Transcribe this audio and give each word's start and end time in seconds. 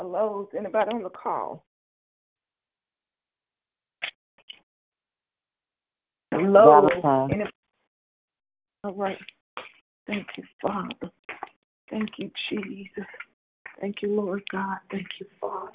Hello, 0.00 0.48
is 0.48 0.56
anybody 0.56 0.92
on 0.92 1.02
the 1.02 1.10
call? 1.10 1.64
Hello. 6.30 6.88
Any- 7.32 7.44
All 8.84 8.94
right. 8.94 9.18
Thank 10.06 10.28
you, 10.36 10.44
Father. 10.62 11.10
Thank 11.90 12.10
you, 12.18 12.30
Jesus. 12.48 13.06
Thank 13.80 14.02
you, 14.02 14.14
Lord 14.14 14.42
God. 14.52 14.78
Thank 14.90 15.08
you, 15.18 15.26
Father. 15.40 15.72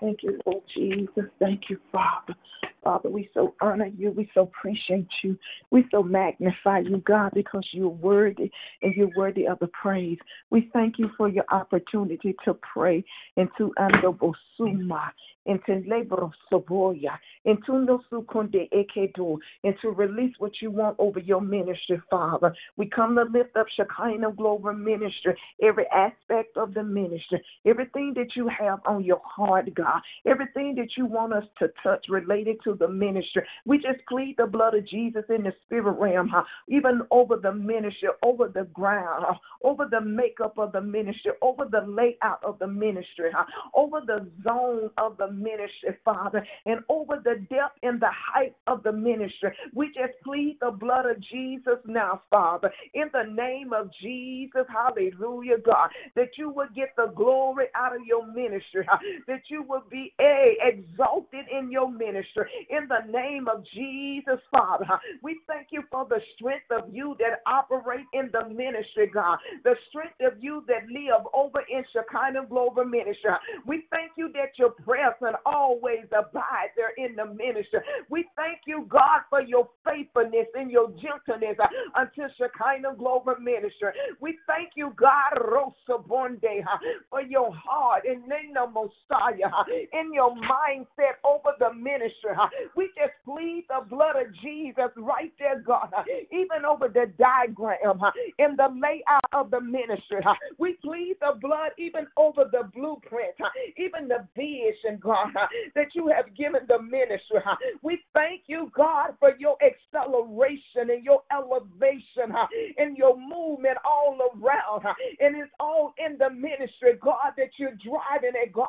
Thank 0.00 0.24
you, 0.24 0.40
Lord 0.44 0.64
Jesus. 0.74 1.30
Thank 1.38 1.70
you, 1.70 1.78
Father. 1.92 2.34
Father, 2.82 3.08
we 3.08 3.28
so 3.32 3.54
honor 3.60 3.86
you. 3.86 4.10
We 4.10 4.28
so 4.34 4.42
appreciate 4.42 5.06
you. 5.22 5.38
We 5.70 5.84
so 5.90 6.02
magnify 6.02 6.80
you, 6.80 6.98
God, 6.98 7.32
because 7.34 7.66
you're 7.72 7.88
worthy 7.88 8.50
and 8.82 8.94
you're 8.94 9.10
worthy 9.16 9.46
of 9.46 9.58
the 9.60 9.68
praise. 9.68 10.18
We 10.50 10.68
thank 10.72 10.98
you 10.98 11.10
for 11.16 11.28
your 11.28 11.44
opportunity 11.50 12.34
to 12.44 12.54
pray 12.54 13.04
into 13.36 13.72
Andobosuma, 13.78 15.10
into 15.46 15.82
Lebro 15.88 16.30
Soboya, 16.50 17.18
into 17.44 17.72
Nosukunde 17.72 18.68
Ekedo, 18.72 19.38
and 19.64 19.74
to 19.82 19.90
release 19.90 20.34
what 20.38 20.52
you 20.60 20.70
want 20.70 20.96
over 20.98 21.20
your 21.20 21.40
ministry, 21.40 22.00
Father. 22.10 22.54
We 22.76 22.86
come 22.86 23.16
to 23.16 23.22
lift 23.22 23.56
up 23.56 23.66
Shekinah 23.76 24.32
Global 24.32 24.72
Ministry, 24.72 25.34
every 25.62 25.86
aspect 25.88 26.56
of 26.56 26.74
the 26.74 26.82
ministry, 26.82 27.42
everything 27.64 28.12
that 28.16 28.36
you 28.36 28.48
have 28.48 28.80
on 28.86 29.04
your 29.04 29.20
heart, 29.24 29.72
God, 29.74 30.00
everything 30.26 30.74
that 30.76 30.88
you 30.96 31.06
want 31.06 31.32
us 31.32 31.44
to 31.58 31.68
touch 31.82 32.06
related 32.08 32.56
to 32.64 32.71
the 32.74 32.88
ministry. 32.88 33.42
We 33.64 33.78
just 33.78 34.04
plead 34.08 34.36
the 34.38 34.46
blood 34.46 34.74
of 34.74 34.86
Jesus 34.86 35.24
in 35.28 35.44
the 35.44 35.52
spirit 35.64 35.92
realm, 35.98 36.28
huh? 36.28 36.44
even 36.68 37.02
over 37.10 37.36
the 37.36 37.52
ministry, 37.52 38.08
over 38.22 38.48
the 38.48 38.64
ground, 38.72 39.24
huh? 39.26 39.34
over 39.62 39.86
the 39.90 40.00
makeup 40.00 40.58
of 40.58 40.72
the 40.72 40.80
ministry, 40.80 41.32
over 41.42 41.64
the 41.70 41.84
layout 41.86 42.42
of 42.44 42.58
the 42.58 42.66
ministry, 42.66 43.30
huh? 43.34 43.44
over 43.74 44.00
the 44.06 44.26
zone 44.44 44.90
of 44.98 45.16
the 45.16 45.30
ministry, 45.30 45.96
Father, 46.04 46.46
and 46.66 46.80
over 46.88 47.20
the 47.22 47.44
depth 47.50 47.78
and 47.82 48.00
the 48.00 48.10
height 48.10 48.54
of 48.66 48.82
the 48.82 48.92
ministry. 48.92 49.50
We 49.74 49.88
just 49.88 50.12
plead 50.24 50.58
the 50.60 50.70
blood 50.70 51.06
of 51.06 51.20
Jesus 51.20 51.78
now, 51.86 52.22
Father, 52.30 52.72
in 52.94 53.10
the 53.12 53.32
name 53.32 53.72
of 53.72 53.90
Jesus, 54.00 54.66
hallelujah, 54.68 55.58
God, 55.64 55.90
that 56.16 56.30
you 56.36 56.50
would 56.50 56.74
get 56.74 56.90
the 56.96 57.12
glory 57.14 57.66
out 57.74 57.94
of 57.94 58.02
your 58.06 58.26
ministry, 58.26 58.86
huh? 58.88 58.98
that 59.26 59.42
you 59.48 59.62
would 59.68 59.88
be 59.90 60.12
a 60.20 60.56
exalted 60.60 61.46
in 61.50 61.70
your 61.70 61.90
ministry, 61.90 62.44
in 62.70 62.88
the 62.88 63.10
name 63.10 63.48
of 63.48 63.64
Jesus, 63.74 64.40
Father. 64.50 64.86
We 65.22 65.40
thank 65.46 65.68
you 65.70 65.82
for 65.90 66.06
the 66.08 66.20
strength 66.34 66.70
of 66.70 66.92
you 66.92 67.16
that 67.18 67.42
operate 67.46 68.06
in 68.12 68.30
the 68.32 68.48
ministry, 68.48 69.10
God, 69.12 69.38
the 69.64 69.74
strength 69.88 70.20
of 70.20 70.42
you 70.42 70.64
that 70.68 70.86
live 70.88 71.26
over 71.34 71.60
in 71.70 71.84
Shekinah 71.92 72.46
Global 72.48 72.84
Ministry. 72.84 73.30
We 73.66 73.84
thank 73.90 74.12
you 74.16 74.30
that 74.34 74.58
your 74.58 74.70
presence 74.70 75.36
always 75.46 76.06
abides 76.12 76.72
there 76.76 76.92
in 76.98 77.16
the 77.16 77.26
ministry. 77.26 77.80
We 78.10 78.26
thank 78.36 78.60
you, 78.66 78.86
God, 78.88 79.22
for 79.30 79.42
your 79.42 79.68
faithfulness 79.84 80.46
and 80.54 80.70
your 80.70 80.90
gentleness 81.00 81.56
uh, 81.58 82.00
unto 82.00 82.28
Shekinah 82.38 82.96
Global 82.98 83.36
Ministry. 83.40 83.90
We 84.20 84.38
thank 84.46 84.70
you, 84.76 84.92
God, 84.96 85.38
Rosa 85.40 86.02
Bonde, 86.06 86.44
uh, 86.44 86.78
for 87.10 87.22
your 87.22 87.54
heart 87.54 88.04
and 88.06 88.24
in 88.24 88.54
the 88.54 88.66
Messiah, 88.66 89.50
uh, 89.52 89.64
in 89.92 90.12
your 90.12 90.34
mindset 90.36 91.20
over 91.24 91.52
the 91.58 91.72
ministry. 91.74 92.32
We 92.76 92.90
just 92.96 93.12
plead 93.24 93.64
the 93.68 93.84
blood 93.88 94.16
of 94.16 94.32
Jesus 94.42 94.90
right 94.96 95.32
there, 95.38 95.60
God, 95.60 95.92
even 96.30 96.64
over 96.68 96.88
the 96.88 97.10
diagram, 97.18 98.00
in 98.38 98.56
the 98.56 98.68
layout 98.74 99.21
of 99.32 99.50
the 99.50 99.60
ministry. 99.60 100.20
We 100.58 100.74
plead 100.84 101.16
the 101.20 101.38
blood 101.40 101.70
even 101.78 102.06
over 102.16 102.44
the 102.50 102.70
blueprint, 102.74 103.34
even 103.76 104.08
the 104.08 104.26
vision, 104.36 104.98
God, 105.00 105.28
that 105.74 105.94
you 105.94 106.08
have 106.14 106.34
given 106.36 106.62
the 106.68 106.80
ministry. 106.82 107.40
We 107.82 108.00
thank 108.14 108.42
you, 108.46 108.70
God, 108.74 109.14
for 109.18 109.32
your 109.38 109.56
acceleration 109.62 110.90
and 110.90 111.04
your 111.04 111.22
elevation 111.32 112.34
and 112.78 112.96
your 112.96 113.16
movement 113.16 113.78
all 113.84 114.18
around. 114.34 114.84
And 115.20 115.36
it's 115.36 115.50
all 115.60 115.94
in 116.04 116.18
the 116.18 116.30
ministry, 116.30 116.94
God, 117.00 117.32
that 117.36 117.50
you're 117.58 117.76
driving 117.82 118.34
it, 118.34 118.52
God, 118.52 118.68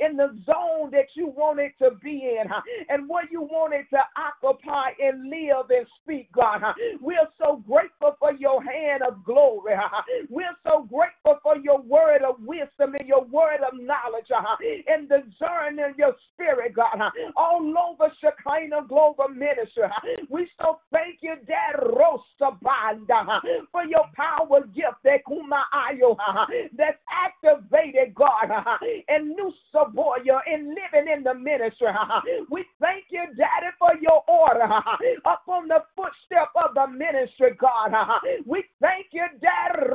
in 0.00 0.16
the 0.16 0.38
zone 0.46 0.90
that 0.92 1.06
you 1.14 1.28
want 1.28 1.60
it 1.60 1.72
to 1.78 1.90
be 2.02 2.38
in 2.40 2.46
and 2.88 3.08
what 3.08 3.30
you 3.30 3.42
want 3.42 3.74
it 3.74 3.86
to 3.90 4.00
occupy 4.16 4.90
and 5.00 5.28
live 5.28 5.70
and 5.70 5.86
speak, 6.02 6.30
God. 6.32 6.62
We're 7.00 7.28
so 7.38 7.62
grateful 7.66 8.16
for 8.18 8.32
your 8.32 8.62
hand 8.62 9.02
of 9.06 9.24
glory. 9.24 9.74
We're 10.30 10.56
so 10.64 10.84
grateful 10.90 11.38
for 11.42 11.56
your 11.58 11.80
word 11.82 12.22
of 12.22 12.36
wisdom 12.40 12.94
and 12.98 13.08
your 13.08 13.24
word 13.24 13.60
of 13.66 13.74
knowledge 13.78 14.28
uh, 14.34 14.42
and 14.88 15.08
discerning 15.08 15.94
your 15.98 16.14
spirit, 16.32 16.74
God, 16.74 17.00
uh, 17.00 17.10
all 17.36 17.62
over 17.90 18.12
Shekinah 18.20 18.86
Global 18.88 19.28
Ministry. 19.28 19.84
uh. 19.84 19.90
We 20.30 20.48
so 20.60 20.80
thank 20.92 21.18
you, 21.22 21.34
Dad 21.46 21.80
Rosa 21.82 22.56
Banda, 22.62 23.14
uh, 23.14 23.40
for 23.72 23.84
your 23.84 24.04
power 24.14 24.62
gift 24.74 25.02
that 25.04 25.20
Kumaayo, 25.28 26.16
uh, 26.18 26.46
that's 26.76 26.98
activated, 27.10 28.14
God, 28.14 28.50
and 29.08 29.30
new 29.30 29.52
Saboya 29.74 30.40
in 30.52 30.74
living 30.74 31.12
in 31.12 31.22
the 31.24 31.34
ministry. 31.34 31.88
We 32.50 32.64
thank 32.80 33.06
you, 33.10 33.22
Daddy, 33.36 33.72
for 33.78 33.92
your 34.00 34.22
order 34.28 34.64
up 35.26 35.42
on 35.48 35.68
the 35.68 35.82
footstep 35.96 36.50
of 36.56 36.74
the 36.74 36.86
ministry, 36.88 37.52
God. 37.58 37.92
We 38.46 38.64
thank 38.80 39.06
you, 39.12 39.26
Daddy 39.40 39.87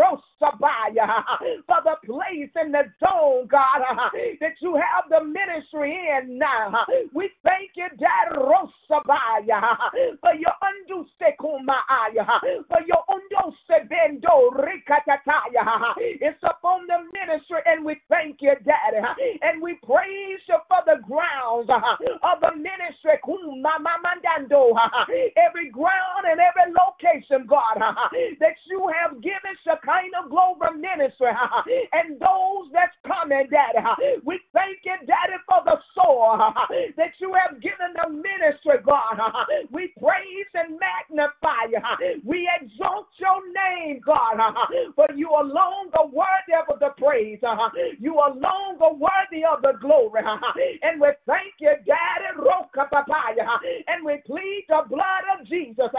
for 1.67 1.79
the 1.83 1.95
place 2.05 2.49
and 2.55 2.73
the 2.73 2.83
zone, 2.99 3.47
God, 3.47 3.81
that 4.39 4.55
you 4.61 4.75
have 4.75 5.09
the 5.09 5.23
ministry 5.23 5.97
in 6.17 6.37
now. 6.37 6.85
We 7.13 7.29
thank 7.43 7.71
you, 7.75 7.87
Daddy 7.97 8.37
Rosa 8.37 9.01
Baya, 9.05 9.61
uh, 9.61 9.75
for 10.21 10.33
your 10.35 10.53
undo 10.61 11.05
for 12.67 12.81
your 12.87 13.03
undo 13.09 13.53
rikatataya. 14.55 15.93
It's 15.97 16.43
upon 16.43 16.87
the 16.87 16.99
ministry, 17.13 17.59
and 17.65 17.85
we 17.85 17.95
thank 18.09 18.37
you, 18.41 18.53
Daddy, 18.63 19.05
and 19.41 19.61
we 19.61 19.75
praise 19.85 20.39
you 20.47 20.57
for 20.67 20.81
the 20.85 21.01
grounds 21.03 21.69
of 21.69 22.39
the 22.41 22.55
ministry. 22.55 23.19
Every 25.37 25.69
ground 25.69 26.25
and 26.29 26.39
every 26.39 26.73
location, 26.73 27.47
God, 27.47 27.77
that 28.39 28.55
you 28.69 28.91
have 29.01 29.21
given 29.21 29.55
Shekinah 29.83 30.29
Global 30.29 30.79
Ministry 30.79 31.27
and 31.93 32.19
those 32.19 32.71
that's 32.71 32.95
coming, 33.05 33.47
Daddy. 33.51 33.83
We 34.25 34.39
thank 34.53 34.79
you, 34.83 34.95
Daddy, 35.05 35.37
for 35.47 35.61
the 35.65 35.77
soul 35.95 36.37
that 36.97 37.11
you 37.19 37.35
have 37.35 37.59
given 37.61 37.91
the 37.95 38.09
ministry, 38.09 38.79
God. 38.85 39.19
We 39.71 39.93
praise 39.99 40.51
and 40.53 40.79
magnify 40.79 41.71
you. 41.71 41.81
We 42.23 42.49
exalt 42.61 43.07
your 43.19 43.41
name, 43.51 43.99
God, 44.05 44.39
for 44.95 45.07
you 45.15 45.29
alone 45.29 45.91
the 45.91 46.07
worthy 46.07 46.55
of 46.55 46.79
the 46.79 46.91
praise. 46.97 47.39
You 47.99 48.15
alone 48.15 48.79
the 48.79 48.93
worthy 48.95 49.43
of 49.43 49.61
the 49.61 49.73
glory. 49.81 50.21
And 50.81 51.01
we 51.01 51.09
thank 51.27 51.53
you, 51.59 51.73
Daddy, 51.85 52.31
Roka 52.37 52.87
Papaya, 52.89 53.45
and 53.87 54.05
we 54.05 54.21
plead 54.25 54.65
the 54.69 54.83
blood 54.89 55.25
of 55.35 55.45
Jesus 55.47 55.91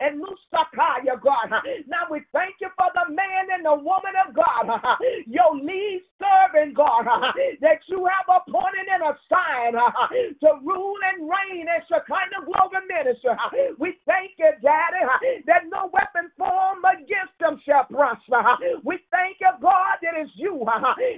and 0.00 0.20
Musakaya, 0.22 1.20
God. 1.20 1.52
Now 1.86 2.06
we 2.10 2.22
thank 2.32 2.56
you 2.60 2.68
for 2.76 2.88
the 2.94 3.12
man 3.16 3.48
and 3.56 3.64
the 3.64 3.74
woman 3.80 4.12
of 4.20 4.36
God, 4.36 4.68
your 5.26 5.56
lead 5.56 6.04
servant, 6.20 6.76
God, 6.76 7.08
that 7.64 7.80
you 7.88 8.04
have 8.04 8.28
appointed 8.28 8.86
and 8.92 9.02
assigned 9.08 9.76
to 10.44 10.48
rule 10.62 11.00
and 11.14 11.24
reign 11.24 11.66
as 11.72 11.82
your 11.88 12.04
kind 12.04 12.28
of 12.36 12.44
Global 12.44 12.84
Ministry. 12.86 13.32
uh. 13.32 13.74
We 13.80 13.96
thank 14.06 14.36
you, 14.38 14.52
Daddy, 14.62 15.02
that 15.48 15.66
no 15.72 15.88
weapon 15.92 16.30
formed 16.36 16.84
against 16.84 17.34
them 17.40 17.60
shall 17.64 17.88
prosper. 17.88 18.44
We 18.84 19.00
thank 19.10 19.40
you, 19.40 19.52
God, 19.62 19.98
that 20.04 20.14
it's 20.20 20.32
you 20.36 20.64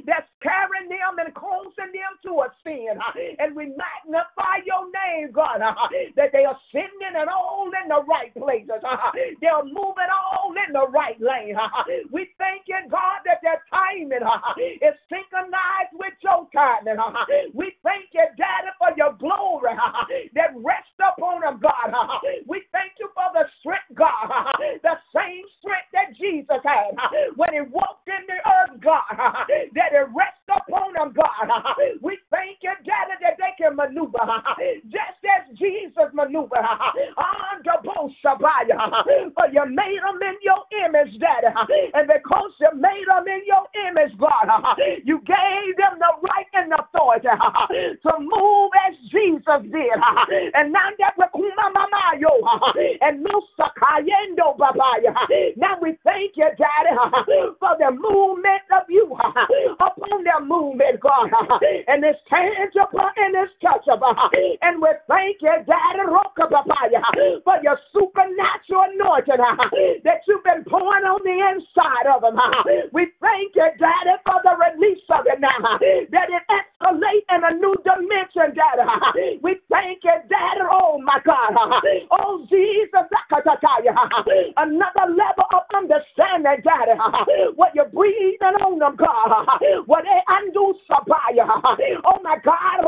that's 0.07 0.31
carrying 0.43 0.89
them 0.89 1.19
and 1.19 1.35
causing 1.35 1.91
them 1.93 2.15
to 2.25 2.29
to 2.29 2.45
a 2.45 2.49
sin. 2.65 2.95
And 3.39 3.57
we 3.57 3.73
magnify 3.75 4.63
your 4.67 4.87
name, 4.93 5.33
God, 5.33 5.61
that 6.17 6.31
they 6.33 6.45
are 6.45 6.59
sending 6.73 7.17
and 7.17 7.29
all 7.31 7.71
in 7.83 7.89
the 7.89 8.03
right 8.05 8.33
places. 8.35 8.83
They're 9.41 9.65
moving 9.65 10.13
all 10.13 10.53
in 10.53 10.73
the 10.73 10.87
right 10.93 11.19
lane. 11.21 11.57
We 12.11 12.29
thank 12.39 12.65
you, 12.67 12.79
God, 12.91 13.25
that 13.25 13.41
their 13.43 13.63
timing 13.73 14.23
uh, 14.25 14.41
is 14.59 14.97
synchronized 15.09 15.95
with 15.95 16.15
your 16.23 16.47
timing. 16.55 16.99
Uh, 16.99 17.13
we 17.55 17.75
thank 17.83 18.13
you, 18.15 18.25
Daddy, 18.37 18.73
for 18.79 18.93
your 18.97 19.15
glory 19.19 19.73
uh, 19.73 20.05
that 20.35 20.53
rests 20.57 20.99
upon 21.01 21.41
them, 21.43 21.61
God. 21.63 21.95
We 22.47 22.63
thank 22.73 22.93
you 23.01 23.09
for 23.15 23.29
the 23.35 23.45
strength, 23.61 23.93
God, 23.95 24.29
the 24.83 24.97
same 25.15 25.45
strength 25.61 25.91
that 25.93 26.15
Jesus 26.17 26.61
had 26.65 26.95
when 27.37 27.51
he 27.53 27.63
walked 27.71 28.09
in 28.09 28.23
the 28.29 28.39
earth, 28.41 28.81
God, 28.83 29.05
that 29.49 29.93
it 29.93 30.09
rests 30.13 30.49
upon 30.49 30.95
them, 30.95 31.13
God. 31.15 31.49
We 32.03 32.19
thank 32.31 32.59
you, 32.63 32.73
Daddy, 32.85 33.17
that 33.23 33.37
they 33.39 33.53
can 33.59 33.77
maneuver 33.77 34.25
just 34.89 35.21
as 35.25 35.57
Jesus 35.59 36.11
maneuvered 36.13 36.65
For 39.37 39.47
you 39.51 39.65
made 39.67 40.01
them 40.03 40.21
in 40.23 40.37
your 40.43 40.63
image, 40.87 41.19
Daddy. 41.19 41.53
And 41.95 42.07
because 42.07 42.53
you 42.61 42.71
made 42.75 43.07
them 43.09 43.27
in 43.27 43.43
your 43.47 43.65
image, 43.89 44.15
God, 44.19 44.47
you 45.09 45.19
gave 45.27 45.71
them 45.77 45.99
the 45.99 46.13
right 46.23 46.51
and 46.55 46.73
authority 46.73 47.29
to 47.29 48.13
move 48.21 48.71
as 48.87 48.95
Jesus 49.11 49.63
did. 49.73 49.99
And 50.55 50.73
now 50.73 50.89
that 50.99 51.15
and 53.01 53.25
now 55.57 55.77
we 55.81 55.97
thank 56.05 56.37
you, 56.37 56.49
Daddy, 56.59 56.95
for 57.59 57.77
the 57.79 57.91
movement 57.91 58.63
of 58.73 58.85
you 58.89 59.17
upon 60.09 60.25
their 60.25 60.41
movement, 60.41 61.01
God. 61.01 61.31
And 61.89 62.05
it's 62.05 62.19
tangible 62.29 63.09
and 63.17 63.35
it's 63.37 63.53
touchable. 63.63 64.15
And 64.63 64.81
we 64.83 64.89
thank 65.07 65.37
you, 65.41 65.55
Daddy, 65.67 66.05
for 67.45 67.57
your 67.63 67.79
supernatural 67.93 68.89
anointing 68.93 69.41
that 70.05 70.21
you've 70.27 70.45
been 70.45 70.65
pouring 70.65 71.05
on 71.05 71.21
the 71.25 71.37
inside 71.53 72.09
of 72.13 72.23
them. 72.23 72.37
We 72.93 73.09
thank 73.21 73.55
you, 73.55 73.69
Daddy, 73.79 74.17
for 74.25 74.41
the 74.45 74.55
release 74.57 75.05
of 75.11 75.27
it 75.27 75.41
now. 75.41 75.79
That 76.13 76.29
it 76.29 76.45
escalate 76.49 77.25
in 77.31 77.41
a 77.45 77.53
new 77.57 77.75
dimension, 77.85 78.57
Daddy. 78.57 79.39
We 79.43 79.57
thank 79.71 80.05
you, 80.05 80.17
Daddy. 80.29 80.65
Oh 80.71 81.01
my 81.03 81.19
God. 81.25 81.55
Oh 82.11 82.47
Jesus. 82.51 83.09
Another 84.57 85.07
level 85.09 85.49
of 85.55 85.63
understanding, 85.75 86.08
Daddy. 86.19 86.99
What 87.55 87.75
you're 87.75 87.89
breathing 87.89 88.59
on 88.67 88.79
them, 88.79 88.97
God. 88.97 89.47
What 89.87 90.05
they 90.05 90.21
undo 90.27 90.75
Sapaya. 90.91 91.47
Oh 92.05 92.19
my 92.23 92.37
God. 92.45 92.83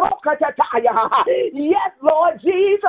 Yes, 1.55 1.91
Lord 2.03 2.41
Jesus. 2.43 2.83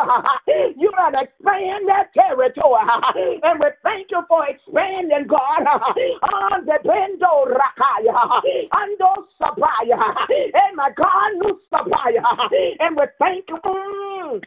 You're 0.78 0.98
going 0.98 1.14
to 1.14 1.22
expand 1.22 1.88
that 1.88 2.10
territory. 2.14 2.82
And 3.44 3.60
we 3.60 3.68
thank 3.84 4.08
you 4.12 4.22
for 4.28 4.46
expanding, 4.48 5.28
God. 5.28 5.66
On 5.70 6.66
the 6.66 6.78
bendo 6.84 7.46
rakaya. 7.54 8.42
Ando 8.74 9.26
sabaya. 9.40 9.98
And 10.30 10.76
my 10.76 10.90
God, 10.96 11.32
no 11.38 11.60
sabaya. 11.72 12.24
And 12.80 12.96
we 12.98 13.04
thank 13.20 13.46
you. 13.50 13.58
Mm, 13.64 14.42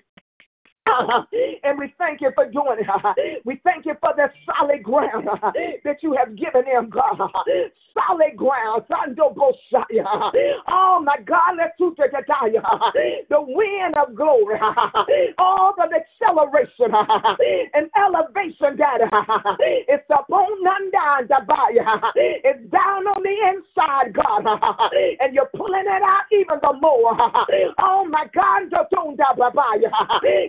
And 1.64 1.78
we 1.78 1.94
thank 1.98 2.20
you 2.20 2.30
for 2.34 2.44
doing 2.50 2.78
it. 2.80 3.40
We 3.44 3.60
thank 3.64 3.86
you 3.86 3.94
for 4.00 4.12
the 4.16 4.28
solid 4.46 4.82
ground 4.82 5.28
that 5.84 6.02
you 6.02 6.16
have 6.18 6.36
given 6.36 6.64
them, 6.64 6.90
God. 6.90 7.30
Solid 7.94 8.36
ground. 8.36 8.84
Oh 10.68 11.00
my 11.04 11.16
God, 11.24 11.56
let's 11.58 11.78
the 11.78 13.40
wind 13.40 13.96
of 13.98 14.14
glory. 14.14 14.58
All 15.38 15.74
the 15.76 15.88
acceleration 15.94 16.92
and 17.74 17.90
elevation 17.96 18.76
that 18.78 19.00
it's 19.88 20.10
upon 20.10 20.64
down 20.90 21.28
It's 22.44 22.70
down 22.70 23.06
on 23.06 23.22
the 23.22 23.36
inside, 23.54 24.14
God. 24.14 24.44
And 25.20 25.34
you're 25.34 25.50
pulling 25.56 25.86
it 25.86 26.02
out 26.02 26.24
even 26.32 26.58
the 26.62 26.72
more. 26.80 27.16
Oh 27.78 28.04
my 28.10 28.26
God, 28.34 28.62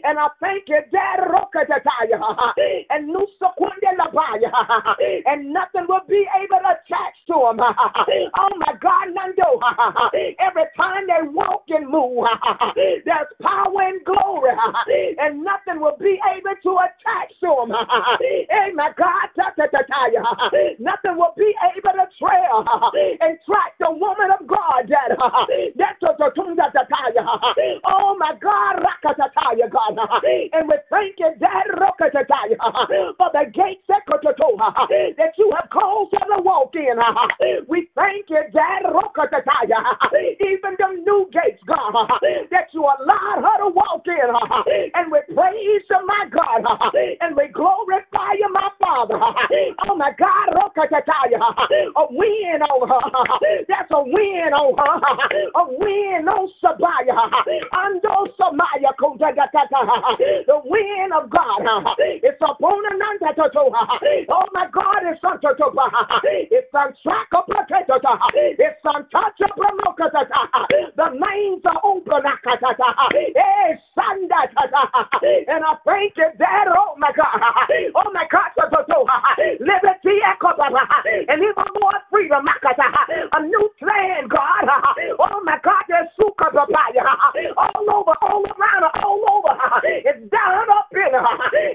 and 0.03 0.19
I 0.19 0.27
thank 0.39 0.63
you, 0.67 0.79
Dad 0.91 1.19
and 2.89 3.09
and 5.25 5.53
nothing 5.53 5.85
will 5.87 6.01
be 6.07 6.25
able 6.35 6.59
to 6.59 6.74
Oh 8.37 8.53
my 8.57 8.73
God, 8.81 9.13
Nando. 9.13 9.59
Every 10.39 10.67
time 10.77 11.05
they 11.07 11.27
walk 11.29 11.63
and 11.69 11.89
move, 11.89 12.25
there's 12.75 13.31
power 13.41 13.81
and 13.81 14.03
glory, 14.05 14.51
and 15.19 15.43
nothing 15.43 15.81
will 15.81 15.97
be 15.99 16.19
able 16.33 16.55
to 16.63 16.71
attach 16.81 17.31
to 17.41 17.65
them. 17.67 17.71
Hey, 18.49 18.71
my 18.73 18.91
God, 18.97 19.29
nothing 20.79 21.15
will 21.17 21.33
be 21.37 21.53
able 21.75 21.95
to 21.95 22.07
trail 22.19 22.65
and 23.21 23.37
track 23.45 23.73
the 23.79 23.91
woman 23.91 24.31
of 24.39 24.47
God. 24.47 24.87
That, 24.89 25.15
oh 27.85 28.15
my 28.19 28.33
God, 28.41 28.81
God. 29.75 29.95
And 30.53 30.67
we 30.67 30.75
thank 30.89 31.15
you, 31.19 31.31
Dad, 31.39 31.67
for 33.17 33.29
the 33.33 33.45
gates 33.51 33.83
that 33.89 35.33
you 35.37 35.51
have 35.55 35.69
caused 35.69 36.13
her 36.13 36.27
to 36.35 36.41
walk 36.41 36.73
in. 36.75 36.95
We 37.67 37.89
thank 37.95 38.29
you, 38.29 38.41
Dad, 38.53 38.83
even 38.85 40.75
the 40.77 40.89
new 41.03 41.29
gates, 41.33 41.61
God, 41.67 41.93
that 42.51 42.67
you 42.73 42.81
allowed 42.81 43.41
her 43.43 43.57
to 43.65 43.69
walk 43.73 44.05
in. 44.07 44.29
And 44.93 45.11
we 45.11 45.19
praise 45.33 45.83
you, 45.89 45.99
my 46.05 46.25
God, 46.31 46.63
and 47.21 47.35
we 47.35 47.47
glorify 47.49 48.33
you, 48.39 48.49
my 48.51 48.69
Father. 48.95 49.19
Oh, 49.87 49.95
my 49.95 50.11
God, 50.17 50.49
a 51.95 52.05
win 52.11 52.61
on 52.63 52.87
her. 52.89 53.03
That's 53.69 53.91
a 53.91 54.01
win 54.01 54.51
on 54.53 54.73
her. 54.77 54.95
A 55.61 55.63
win 55.77 56.27
on 56.27 56.49
Sabaya. 56.63 57.15
Ando 57.75 58.27
Samaya 58.39 58.91
the 58.97 60.61
wind 60.65 61.13
of 61.13 61.29
God. 61.29 61.61
It's 61.99 62.41
upon 62.41 62.83
an 62.91 63.01
Oh 64.29 64.47
my 64.53 64.67
God, 64.71 65.03
it's 65.03 65.23
on 65.23 65.39
It's 66.51 66.73
on 66.73 66.93
track 67.03 67.29
of 67.35 67.45
It's 68.33 68.81
untouchable. 68.83 69.79
The 70.95 71.07
lanes 71.13 71.63
are 71.65 71.81
open. 71.83 72.23
And 75.47 75.63
I 75.63 75.73
thank 75.85 76.13
you 76.17 76.27
that, 76.39 76.65
oh 76.67 76.95
my 76.97 77.11
God. 77.15 77.39
Oh 77.95 78.11
my 78.13 78.25
God, 78.31 78.51
liberty 79.59 80.17
and 81.27 81.39
even 81.41 81.67
more 81.79 81.97
freedom. 82.11 82.45
A 82.45 83.39
new 83.43 83.69
plan, 83.79 84.27
God. 84.27 84.65
Oh 85.19 85.41
my 85.43 85.57
God, 85.63 85.83
there's 85.87 86.09
all 87.57 87.85
over, 87.89 88.13
all 88.21 88.43
around, 88.43 88.83
all 89.03 89.21
over. 89.29 89.53
It's 89.83 90.29
down 90.31 90.69
up 90.69 90.89
in 90.91 91.13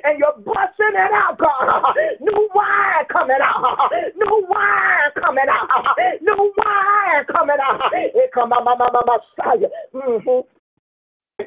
and 0.05 0.19
you're 0.19 0.37
busting 0.45 0.95
it 0.95 1.13
out, 1.15 1.39
God. 1.39 1.95
New 2.21 2.49
wine 2.55 3.05
coming 3.13 3.41
out. 3.43 3.91
New 4.17 4.47
wine 4.49 5.11
coming 5.23 5.49
out. 5.49 5.97
New 6.21 6.53
wine 6.57 7.25
coming 7.31 7.57
out. 7.63 7.91
It 7.93 8.31
come 8.33 8.53
out, 8.53 8.65
my, 8.65 8.75
my, 8.77 8.89
my, 8.93 9.01
Messiah. 9.07 9.69
Mm-hmm. 9.95 10.60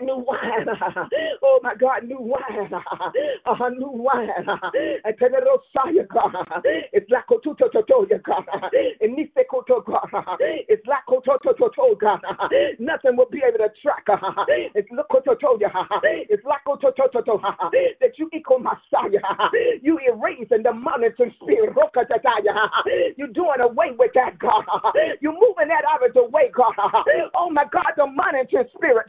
Mm-hmm. 0.04 0.20
New 0.20 0.24
wine. 0.26 0.68
Oh 1.44 1.60
my 1.62 1.76
God, 1.76 2.04
new 2.04 2.20
wine. 2.20 2.72
Uh, 3.46 3.70
new 3.70 3.92
wine. 3.92 4.30
And 5.04 5.16
Tenerosaya, 5.18 6.08
God. 6.08 6.34
It's 6.92 7.10
like 7.10 7.28
Otutotoya, 7.28 8.22
God. 8.24 8.46
And 9.02 9.18
Nisekoto, 9.18 9.84
God. 9.86 10.10
It's 10.68 10.86
like 10.88 11.06
Otototo, 11.10 12.00
God. 12.00 12.22
Nothing 12.80 13.18
will 13.18 13.30
be 13.32 13.42
able 13.48 13.60
to 13.60 13.70
track. 13.82 14.06
It's 14.76 14.90
Lokototoya. 14.92 15.72
It's 16.30 16.44
like 16.46 16.64
Otototo. 16.68 17.42
That 18.02 18.18
you 18.18 18.30
equal 18.34 18.60
Messiah. 18.60 19.22
You 19.82 20.00
erasing 20.08 20.64
the 20.64 20.74
monitoring 20.74 21.34
spirit. 21.42 21.76
You're 23.18 23.28
doing 23.28 23.62
away 23.62 23.92
with 23.98 24.12
that, 24.16 24.40
God. 24.40 24.66
You're 25.22 25.34
moving 25.34 25.68
that 25.70 25.84
out 25.90 26.06
of 26.06 26.14
the 26.14 26.24
way, 26.26 26.52
God. 26.56 26.74
Oh 27.36 27.50
my 27.50 27.66
God, 27.72 27.94
the 27.98 28.08
monitoring 28.08 28.68
spirit. 28.76 29.08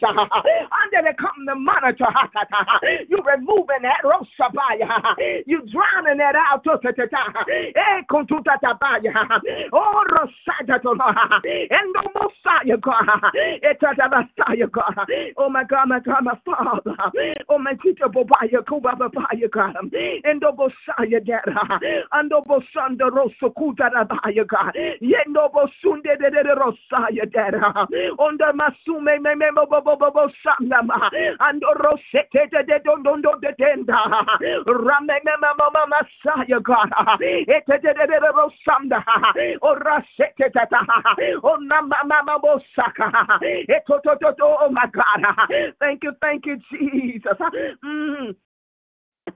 Under 0.85 1.09
the 1.09 1.15
come 1.17 1.47
the 1.47 1.55
monitor. 1.55 2.07
You 3.09 3.19
removing 3.25 3.83
that 3.83 4.03
rosabaya. 4.05 5.15
You 5.47 5.63
drowning 5.73 6.19
that 6.19 6.37
out. 6.37 6.67
Eh, 6.67 8.03
oh, 9.73 10.05
rosaya 10.11 10.83
to 10.83 10.91
and 11.71 11.95
the 11.95 12.03
Messiah 12.15 12.77
God. 12.77 13.05
Messiah 14.15 14.67
God. 14.71 15.07
Oh 15.37 15.49
my 15.49 15.65
God, 15.65 15.89
my 15.89 16.01
God, 16.01 16.25
my 16.25 16.39
Father. 16.45 16.97
Oh 17.49 17.59
my 17.59 17.75
teacher, 17.83 18.09
Bobaya, 18.09 18.67
Kuba 18.67 18.97
Babaya 18.99 19.51
God. 19.51 19.77
And 19.77 20.41
the 20.41 20.53
Messiah 20.53 21.21
God. 21.21 21.83
And 22.13 22.31
the 22.31 22.43
Bosanda 22.47 23.11
Rosokuta 23.11 23.91
Rabaya 23.93 24.47
God. 24.47 24.75
Yendo 25.03 25.51
Bosunde 25.53 26.19
de 26.19 26.55
Rosaya 26.55 27.27
God. 27.33 27.55
On 28.19 28.37
the 28.37 28.53
Masume 28.55 29.21
Memo 29.23 29.67
Bobo 29.67 29.97
Sandama. 30.65 31.11
And 31.41 31.63
Rosette 31.63 32.51
de 32.51 32.81
Dondo 32.85 33.41
de 33.41 33.53
Tenda. 33.59 33.95
Rame 34.67 35.21
Mama 35.41 35.87
Messiah 35.89 36.61
God. 36.61 36.91
Ete 37.21 37.81
de 37.83 38.19
Rosanda. 38.33 39.05
Oh 39.63 39.77
Rasette. 39.77 40.51
Oh 41.43 41.59
Mama 41.61 41.97
Mama 42.05 42.39
Bosaka. 42.43 43.11
Oh 44.43 44.69
my 44.71 44.87
God. 44.93 45.73
Thank 45.81 46.05
you, 46.05 46.13
thank 46.21 46.47
you, 46.47 46.59
Jesus. 46.71 47.39
Mm. 47.85 48.35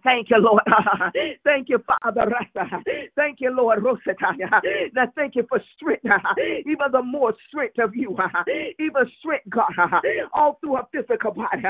Thank 0.05 0.29
you, 0.31 0.37
Lord. 0.39 0.63
thank 1.45 1.69
you, 1.69 1.79
Father. 1.87 2.31
Thank 3.17 3.41
you, 3.41 3.51
Lord. 3.51 3.83
Now, 4.95 5.13
thank 5.15 5.35
you 5.35 5.47
for 5.49 5.61
strength. 5.77 6.05
Even 6.67 6.93
the 6.93 7.03
more 7.03 7.35
strength 7.49 7.79
of 7.79 7.97
you. 7.97 8.17
Even 8.79 9.11
strength, 9.19 9.49
God. 9.49 9.73
All 10.35 10.59
through 10.61 10.77
her 10.77 10.87
physical 10.93 11.33
body. 11.33 11.63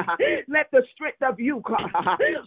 Let 0.48 0.70
the 0.72 0.82
strength 0.94 1.22
of 1.22 1.38
you, 1.38 1.62
God, 1.64 1.90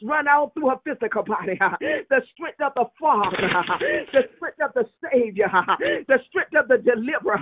run 0.03 0.27
out 0.27 0.53
through 0.53 0.69
her 0.69 0.79
physical 0.83 1.23
body. 1.23 1.57
The 1.79 2.21
strength 2.33 2.61
of 2.61 2.73
the 2.75 2.85
Father. 2.99 3.37
The 4.11 4.23
strength 4.35 4.59
of 4.61 4.73
the 4.73 4.85
Savior. 5.09 5.49
The 5.79 6.19
strength 6.29 6.55
of 6.55 6.67
the 6.67 6.77
deliverer. 6.77 7.39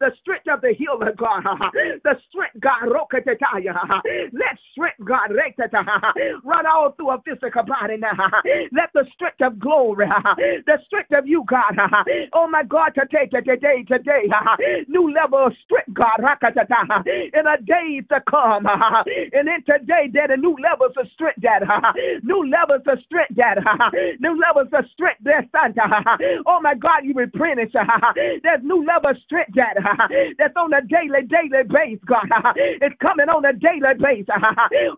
The 0.00 0.12
strength 0.22 0.46
of 0.48 0.60
the 0.60 0.74
healer, 0.78 1.12
God. 1.16 1.42
The 1.72 2.14
strength, 2.30 2.60
God. 2.60 2.88
Let 4.32 4.58
strength, 4.72 4.98
God, 5.04 5.30
run 6.44 6.66
out 6.66 6.96
through 6.96 7.10
her 7.10 7.18
physical 7.24 7.63
body. 7.64 7.96
Let 8.72 8.90
the 8.94 9.04
strength 9.14 9.40
of 9.40 9.58
glory, 9.58 10.06
the 10.66 10.78
strength 10.86 11.12
of 11.12 11.26
you, 11.26 11.44
God, 11.48 11.76
oh 12.34 12.48
my 12.48 12.62
God, 12.62 12.94
to 12.94 13.02
take 13.10 13.32
it 13.32 13.44
today, 13.44 13.84
today, 13.86 14.28
new 14.88 15.12
level 15.12 15.46
of 15.46 15.52
strength, 15.64 15.92
God, 15.92 16.20
in 16.20 17.46
a 17.46 17.56
days 17.62 18.04
to 18.10 18.20
come, 18.28 18.66
and 18.66 19.48
in 19.48 19.60
today, 19.66 20.08
that 20.14 20.30
a 20.30 20.36
new 20.36 20.56
levels 20.62 20.92
of 20.96 21.06
strength, 21.14 21.40
that 21.42 21.62
new 22.22 22.48
levels 22.48 22.82
of 22.86 22.98
strength, 23.04 23.34
that 23.36 23.58
new 24.20 24.38
levels 24.38 24.68
of 24.72 24.84
strength, 24.92 25.20
there, 25.22 25.46
Santa. 25.52 25.82
Oh 26.46 26.60
my 26.60 26.74
God, 26.74 27.04
you 27.04 27.14
replenish. 27.14 27.72
There's 27.72 28.62
new 28.62 28.84
level 28.84 29.10
of 29.10 29.16
strength, 29.24 29.54
that 29.56 29.76
that's 30.38 30.54
on 30.56 30.72
a 30.72 30.82
daily, 30.82 31.26
daily 31.26 31.64
base, 31.64 32.00
God. 32.06 32.28
It's 32.56 32.96
coming 33.00 33.28
on 33.28 33.44
a 33.44 33.52
daily 33.52 33.94
base. 33.98 34.26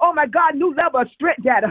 Oh 0.00 0.12
my 0.14 0.26
God, 0.26 0.54
new 0.54 0.74
level 0.74 1.00
of 1.00 1.08
strength, 1.14 1.42
that 1.44 1.64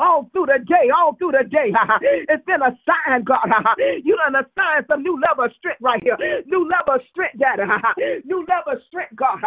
all 0.00 0.28
through 0.32 0.46
the 0.46 0.58
day, 0.64 0.88
all 0.94 1.14
through 1.16 1.32
the 1.32 1.44
day. 1.48 1.72
It's 2.32 2.44
been 2.46 2.62
a 2.62 2.72
sign, 2.86 3.24
God. 3.24 3.46
You 4.04 4.16
done 4.16 4.36
assigned 4.36 4.86
some 4.88 5.02
new 5.02 5.20
level 5.20 5.44
of 5.44 5.52
strength 5.58 5.80
right 5.80 6.02
here. 6.02 6.16
New 6.46 6.68
level 6.68 6.96
of 6.96 7.02
strength, 7.10 7.38
Daddy. 7.38 7.62
New 8.24 8.44
level 8.48 8.72
of 8.74 8.80
strength, 8.88 9.14
God. 9.16 9.38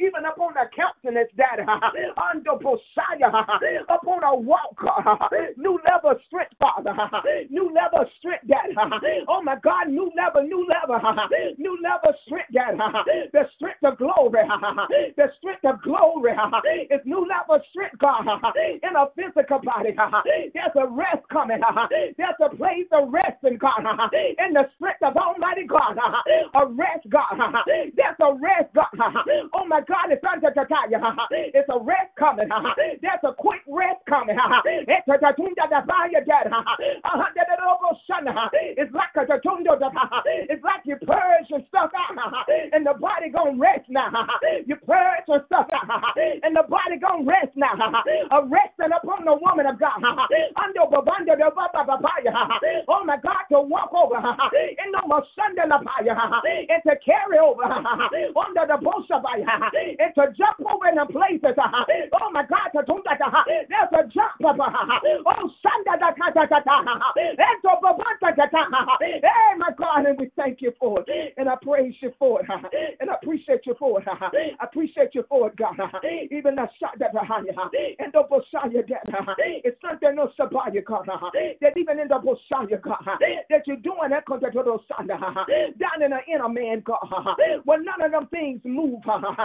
Even 0.00 0.24
upon 0.28 0.54
the 0.54 0.68
countenance, 0.74 1.30
Daddy. 1.36 1.64
Under 2.16 2.56
Bosiah. 2.60 3.32
Upon 3.88 4.22
a 4.24 4.34
walk, 4.36 4.76
God. 4.80 5.18
New 5.56 5.78
level 5.86 6.10
of 6.12 6.18
strength, 6.26 6.54
Father. 6.58 6.92
New 7.50 7.72
level 7.72 8.04
of 8.04 8.08
strength, 8.18 8.46
Daddy. 8.46 8.74
Oh 9.28 9.42
my 9.42 9.56
God, 9.62 9.88
new 9.88 10.10
level, 10.16 10.42
new 10.42 10.66
level. 10.68 11.00
New 11.58 11.78
level 11.82 12.10
of 12.10 12.16
strength, 12.26 12.52
Daddy. 12.52 12.76
The 13.32 13.44
strength 13.56 13.82
of 13.84 13.98
glory. 13.98 14.44
The 15.16 15.28
strength 15.38 15.64
of 15.64 15.82
glory. 15.82 16.32
It's 16.90 17.04
new 17.06 17.26
level 17.26 17.56
of 17.56 17.62
strength, 17.70 17.98
God. 17.98 18.26
In 18.56 18.94
a 18.96 19.06
physical 19.16 19.60
body. 19.64 19.96
There's 20.54 20.76
a 20.76 20.86
rest 20.88 21.24
coming. 21.32 21.60
There's 22.16 22.40
a 22.40 22.50
place 22.56 22.88
of 22.92 23.12
rest 23.12 23.42
in 23.44 23.58
God. 23.58 23.80
In 24.12 24.54
the 24.54 24.68
strength 24.76 25.02
of 25.02 25.16
Almighty 25.16 25.66
God. 25.66 25.96
A 26.54 26.66
rest, 26.66 27.06
God. 27.10 27.36
There's 27.66 28.20
a 28.20 28.34
rest, 28.34 28.70
God. 28.74 28.86
Oh 29.54 29.64
my 29.66 29.80
God, 29.86 30.10
it's 30.10 30.24
under 30.24 30.52
the 30.54 30.64
It's 31.54 31.68
a 31.70 31.78
rest 31.80 32.12
coming. 32.18 32.48
There's 33.02 33.24
a 33.24 33.32
quick 33.34 33.62
rest 33.68 34.00
coming. 34.08 34.36
It's 34.66 35.08
a 35.08 35.18
it's 38.76 38.94
like 38.94 39.28
a 39.28 39.38
it's 40.48 40.64
like 40.64 40.82
you 40.84 40.96
purge 41.06 41.46
your 41.50 41.60
stuff 41.68 41.90
out 41.96 42.46
and 42.72 42.86
the 42.86 42.94
body 43.00 43.30
gonna 43.30 43.58
rest 43.58 43.86
now. 43.88 44.10
You 44.66 44.76
purge 44.76 45.24
your 45.28 45.42
stuff 45.46 45.66
out 45.74 46.16
and 46.42 46.56
the 46.56 46.64
body 46.68 46.98
gonna 47.00 47.24
rest 47.24 47.52
now. 47.56 47.74
A 48.32 48.44
resting 48.46 48.92
upon 48.96 49.24
the 49.24 49.36
woman 49.40 49.66
of 49.66 49.78
God. 49.78 50.00
Oh 52.88 53.04
my 53.04 53.16
God, 53.22 53.44
to 53.52 53.60
walk 53.60 53.90
over 53.94 54.16
in 54.56 54.90
the 54.92 55.22
Sunday 55.36 55.62
and 55.66 56.82
to 56.86 56.94
carry 57.04 57.38
over 57.38 57.62
under 57.64 58.64
the 58.66 58.78
Boshabaya 58.82 59.44
and 59.98 60.14
to 60.14 60.24
jump 60.36 60.58
over 60.70 60.88
in 60.88 60.96
the 60.96 61.06
places. 61.12 61.56
Oh 61.58 62.30
my 62.32 62.44
God, 62.46 62.68
to 62.74 62.82
that. 63.08 63.20
There's 63.46 63.92
a 63.92 64.02
jump. 64.08 64.32
Oh, 64.42 65.50
Sunday. 65.62 65.98
Hey, 69.00 69.56
my 69.58 69.70
God, 69.78 70.06
and 70.06 70.18
we 70.18 70.30
thank 70.36 70.60
you 70.62 70.72
for 70.80 71.00
it. 71.06 71.34
And 71.36 71.48
I 71.48 71.56
praise 71.62 71.94
you 72.00 72.12
for 72.18 72.40
it. 72.42 72.46
And 73.00 73.10
I 73.10 73.14
appreciate 73.14 73.60
you 73.66 73.74
for 73.78 74.00
it. 74.00 74.08
I 74.08 74.64
appreciate 74.64 75.14
you 75.14 75.24
for 75.28 75.48
it, 75.48 75.56
God. 75.56 75.76
Even 76.30 76.56
the 76.56 76.68
shot 76.80 76.98
that 76.98 77.12
and 77.98 78.12
the 78.12 78.22
Bosaya, 78.30 78.84
it's 79.64 79.80
something. 79.82 80.05
That 80.06 81.08
uh-huh. 81.08 81.70
even 81.76 81.98
in 81.98 82.08
the 82.08 82.14
Bosaya, 82.14 82.80
that 83.50 83.66
you're 83.66 83.76
doing 83.76 84.10
that 84.10 84.24
uh-huh. 84.28 85.44
down 85.78 86.02
in 86.02 86.10
the 86.10 86.20
inner 86.32 86.48
man, 86.48 86.82
God. 86.84 86.98
Uh-huh. 87.02 87.34
When 87.64 87.84
none 87.84 88.02
of 88.02 88.12
them 88.12 88.26
things 88.28 88.60
move, 88.64 89.00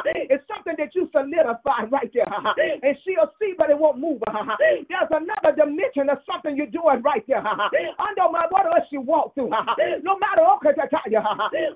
it's 0.06 0.44
something 0.48 0.76
that 0.78 0.94
you 0.94 1.10
solidify 1.12 1.90
right 1.90 2.12
there. 2.14 2.26
And 2.84 2.98
she'll 3.04 3.32
see, 3.40 3.54
but 3.58 3.70
it 3.70 3.78
won't 3.78 4.00
move. 4.00 4.22
There's 4.28 5.12
another 5.12 5.56
dimension 5.56 6.10
of 6.10 6.20
something 6.30 6.56
you're 6.56 6.68
doing 6.68 7.02
right 7.02 7.24
there. 7.28 7.40
Under 7.42 8.28
my 8.32 8.46
what 8.50 8.66
else 8.66 8.88
you 8.92 9.02
walk 9.02 9.34
through. 9.36 9.50
No 10.04 10.18
matter 10.20 10.44
what 10.44 10.62
I 10.68 10.88
tell 10.88 11.10
you. 11.10 11.20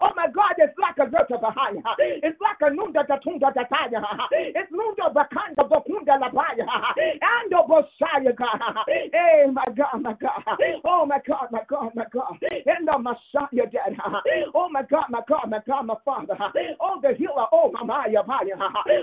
Oh 0.02 0.12
my 0.16 0.28
God, 0.28 0.56
it's 0.58 0.78
like 0.78 0.98
a 1.00 1.10
dirt 1.10 1.30
behind. 1.30 1.84
It's 2.00 2.40
like 2.42 2.62
a 2.62 2.72
nunda 2.74 3.06
tatunda 3.08 3.54
tataya. 3.54 4.02
It's 4.32 4.72
nunda 4.72 5.14
bakanda 5.14 5.68
bakunda 5.70 6.20
labaya. 6.20 6.66
And 6.98 7.52
the 7.52 7.62
Bosaya 7.68 8.36
God. 8.36 8.60
Hey, 8.88 9.46
my 9.52 9.64
God, 9.76 10.02
my 10.02 10.14
God. 10.14 10.44
Oh 10.84 11.06
my 11.06 11.20
God, 11.28 11.48
my 11.52 11.62
God, 11.68 11.92
my 11.96 12.06
God. 12.12 12.38
And 12.66 12.88
the 12.88 12.98
Messiah, 13.00 13.68
Dad. 13.72 13.98
Oh 14.54 14.70
my 14.70 14.84
God, 14.84 15.06
my 15.10 15.22
God, 15.28 15.50
my 15.50 15.60
God, 15.66 15.86
my 15.86 15.96
Father. 16.04 16.36
Oh, 16.80 17.00
the 17.02 17.14
healer. 17.18 17.46
Oh, 17.52 17.72
my 17.72 17.84
Maya, 17.84 18.24
Maya. 18.26 18.56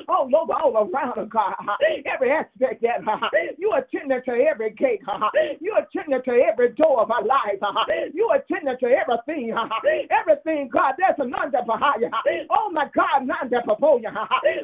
All 0.08 0.30
over, 0.34 0.52
all 0.54 0.76
around, 0.76 1.30
God. 1.30 1.54
Every 2.06 2.30
aspect, 2.30 2.82
Dad. 2.82 3.04
You 3.58 3.72
attend 3.74 4.10
to 4.10 4.32
every 4.32 4.70
gate. 4.70 5.00
You 5.60 5.76
attend 5.76 6.24
to 6.24 6.32
every 6.32 6.70
door 6.74 7.02
of 7.02 7.10
our 7.10 7.24
life. 7.24 7.60
You 8.14 8.30
attend 8.34 8.68
to 8.80 8.86
everything. 8.86 9.54
Everything, 10.10 10.68
God. 10.72 10.94
There's 10.98 11.16
a 11.18 11.26
nanda 11.26 11.62
bahaya. 11.66 12.10
Oh 12.50 12.70
my 12.70 12.86
God, 12.94 13.26
nanda 13.26 13.62
papoya. 13.66 14.12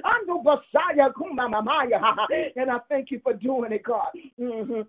Andu 0.04 0.42
basaya 0.44 1.12
kumamamaya. 1.12 2.00
And 2.56 2.70
I 2.70 2.78
thank 2.88 3.10
you 3.10 3.20
for 3.22 3.32
doing 3.34 3.72
it, 3.72 3.82
God. 3.82 4.08
Mm-hmm. 4.40 4.82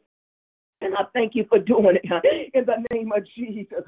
And 0.82 0.96
I 0.96 1.04
thank 1.14 1.36
you 1.36 1.46
for 1.50 1.60
doing 1.60 1.98
it 2.04 2.52
in 2.54 2.66
the 2.66 2.86
name 2.92 3.12
of 3.12 3.24
Jesus. 3.36 3.84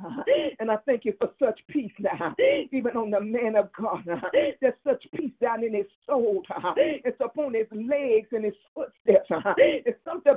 And 0.59 0.71
I 0.71 0.77
thank 0.85 1.05
you 1.05 1.13
for 1.19 1.29
such 1.39 1.59
peace 1.69 1.91
now, 1.99 2.35
even 2.71 2.97
on 2.97 3.11
the 3.11 3.21
man 3.21 3.55
of 3.55 3.69
God. 3.73 4.03
There's 4.33 4.73
such 4.85 5.03
peace 5.15 5.31
down 5.41 5.63
in 5.63 5.73
his 5.73 5.85
soul. 6.07 6.43
It's 6.77 7.19
upon 7.21 7.53
his 7.53 7.67
legs 7.71 8.27
and 8.31 8.45
his 8.45 8.53
footsteps. 8.75 9.29
It's 9.57 9.99
something. 10.05 10.35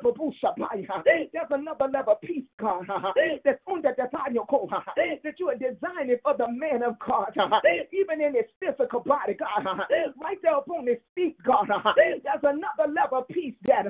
There's 1.05 1.51
another 1.51 1.89
level 1.93 2.13
of 2.15 2.21
peace, 2.23 2.45
God. 2.61 2.87
That's 3.45 3.61
on 3.67 3.83
the 3.83 3.95
that 5.25 5.35
you 5.39 5.49
are 5.49 5.55
designing 5.57 6.17
for 6.23 6.35
the 6.37 6.49
man 6.51 6.83
of 6.83 6.99
God, 7.01 7.33
even 7.93 8.21
in 8.21 8.35
his 8.35 8.47
physical 8.61 9.01
body, 9.01 9.35
God. 9.35 9.67
Right 10.23 10.39
there 10.43 10.59
upon 10.59 10.87
his 10.87 10.99
feet, 11.15 11.37
God. 11.45 11.69
There's 11.97 12.21
another 12.43 12.93
level 12.93 13.19
of 13.19 13.29
peace 13.29 13.55
that, 13.67 13.87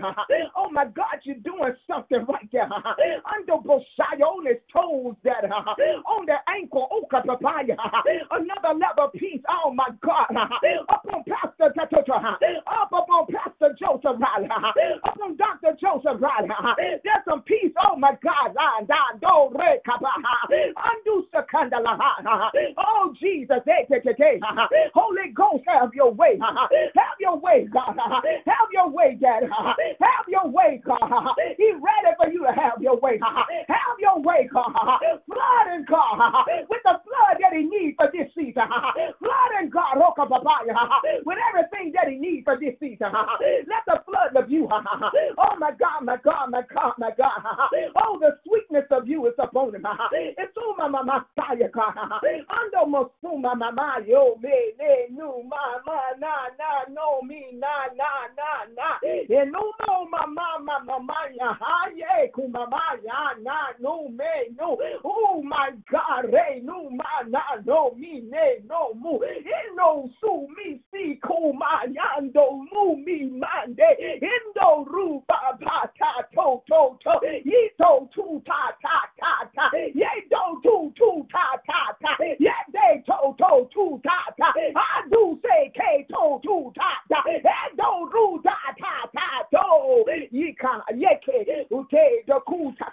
oh 0.56 0.70
my 0.70 0.86
God, 0.86 1.20
you're 1.24 1.36
doing 1.36 1.74
something 1.88 2.24
right 2.28 2.50
under 3.34 3.58
Bosaya 3.62 4.22
on 4.22 4.46
his 4.46 4.58
toes, 4.72 5.14
that 5.24 5.44
on 5.50 6.26
the 6.26 6.36
ankle, 6.48 6.88
oh, 6.90 7.02
Okatapaya, 7.04 7.76
another 8.30 8.78
leather 8.78 9.10
piece, 9.14 9.42
oh 9.48 9.72
my 9.72 9.88
God, 10.02 10.26
up 10.88 11.06
on 11.12 11.24
Pastor 11.26 11.72
Tatuta, 11.76 12.36
up 12.66 12.92
upon 12.92 13.26
Pastor 13.26 13.74
Joseph 13.78 14.20
Riley, 14.20 14.48
up 15.04 15.18
on 15.22 15.36
Dr. 15.36 15.76
Joseph 15.80 16.20
Riley, 16.20 16.48
there's 16.78 17.24
some 17.28 17.42
peace, 17.42 17.72
oh 17.88 17.96
my 17.96 18.16
God, 18.22 18.54
undo 18.86 19.54
Sakandala, 21.34 21.98
oh 22.78 23.14
Jesus, 23.20 23.58
Holy 24.94 25.32
Ghost, 25.34 25.64
have 25.66 25.92
your 25.94 26.12
way, 26.12 26.38
have 26.40 27.18
your 27.20 27.38
way, 27.38 27.66
God, 27.72 27.96
have 28.46 28.68
your 28.72 28.90
way, 28.90 29.18
Dad, 29.20 29.44
have 30.00 30.28
your 30.28 30.48
way, 30.48 30.80
God, 30.84 31.34
He's 31.56 31.74
ready 31.74 32.14
for 32.16 32.28
you 32.30 32.43
to 32.44 32.52
have 32.52 32.80
your 32.80 32.98
way. 33.00 33.18
Have 33.20 33.98
your 33.98 34.20
way, 34.20 34.48
God. 34.52 34.72
Flooding 35.26 35.84
God 35.88 36.46
with 36.68 36.82
the 36.84 36.96
flood 37.04 37.36
that 37.40 37.52
he 37.56 37.64
needs 37.64 37.96
for 37.96 38.10
this 38.12 38.28
season. 38.34 38.68
Flooding 39.18 39.70
God 39.70 39.98
woke 39.98 40.18
up 40.18 40.30
with 40.30 41.38
everything 41.50 41.92
that 41.94 42.08
he 42.08 42.16
needs 42.16 42.44
for 42.44 42.58
this 42.58 42.74
season. 42.80 43.08
Let 43.12 43.84
the 43.86 44.00
flood 44.06 44.36
of 44.36 44.50
you. 44.50 44.68
Oh 44.70 45.56
my 45.58 45.72
God, 45.78 46.04
my 46.04 46.16
God, 46.22 46.50
my 46.50 46.62
God, 46.72 46.92
my 46.98 47.10
God. 47.16 47.40
Oh, 48.02 48.18
the 48.20 48.36
sweetness 48.46 48.86
of 48.90 49.08
you 49.08 49.26
is 49.26 49.34
upon 49.38 49.74
him. 49.74 49.86
It's 50.12 50.52
oh 50.58 50.74
my 50.76 50.88
Messiah, 50.88 51.68
God. 51.72 51.94
Ando 51.94 52.86
mosuma 52.86 53.56
mama 53.56 53.98
yo 54.06 54.36
me 54.42 54.72
ne 54.78 55.06
nu 55.10 55.42
ma 55.48 55.78
ma 55.86 56.00
na 56.18 56.48
na 56.58 56.92
no 56.92 57.22
me 57.22 57.46
na 57.52 57.88
na 57.96 58.10
na 58.36 58.50
na. 58.74 58.98
E 59.02 59.26
no 59.50 59.72
mama 60.10 60.26
mama 60.28 60.84
mama 60.84 61.14
ha 61.40 61.88
ye 61.94 62.30
ku 62.34 62.48
na 62.48 62.66
no 63.80 64.08
me 64.08 64.24
no. 64.58 64.76
Oh 65.04 65.42
my 65.42 65.70
God, 65.90 66.32
re 66.32 66.60
no 66.62 66.90
ma 66.90 67.22
na 67.28 67.40
no 67.64 67.94
me 67.96 68.22
ne 68.28 68.58
no 68.66 68.92
mu. 68.94 69.20
E 69.24 69.74
no 69.76 70.10
su 70.20 70.48
mi 70.56 70.80
si 70.90 71.16
ku 71.22 71.52
ma 71.52 71.84
yando 71.86 72.66
mu 72.72 72.96
mi 72.96 73.24
mande. 73.24 73.90
Indo 74.20 74.84
ru 74.90 75.22
ba 75.28 75.56
ba 75.60 75.90
ta 75.98 76.22
to 76.34 76.62
to 76.68 76.98
to. 77.02 77.20
Ye 77.44 77.70
to 77.78 78.08
tu 78.14 78.42
ta 78.46 78.72
ta 78.82 78.98
ta 79.20 79.50
ta. 79.54 79.70
Ye 79.74 80.10
do 80.30 80.60
tu 80.62 80.92
tu 80.96 81.26
ta 81.32 81.56
ta 81.66 81.96
ta. 82.02 82.16
Ye 82.20 82.52
de 82.72 83.02
to 83.06 83.34
to 83.38 83.68
tu 83.72 84.00
ta 84.04 84.18
ta. 84.38 84.52
I 84.56 85.02
do 85.10 85.38
say 85.42 85.70
ke 85.74 86.06
to 86.08 86.40
tu 86.42 86.72
ta 86.74 86.90
ta. 87.08 87.22
E 87.28 87.40
do 87.76 88.10
ru 88.12 88.40
ta 88.42 88.58
ta 88.78 89.06
ta 89.14 89.28
to. 89.52 90.04
Ye 90.30 90.54
ka 90.60 90.82
ye 90.94 91.18
ke 91.24 91.66
ute 91.70 92.23
do 92.26 92.40
ku 92.46 92.72
ta. 92.78 92.90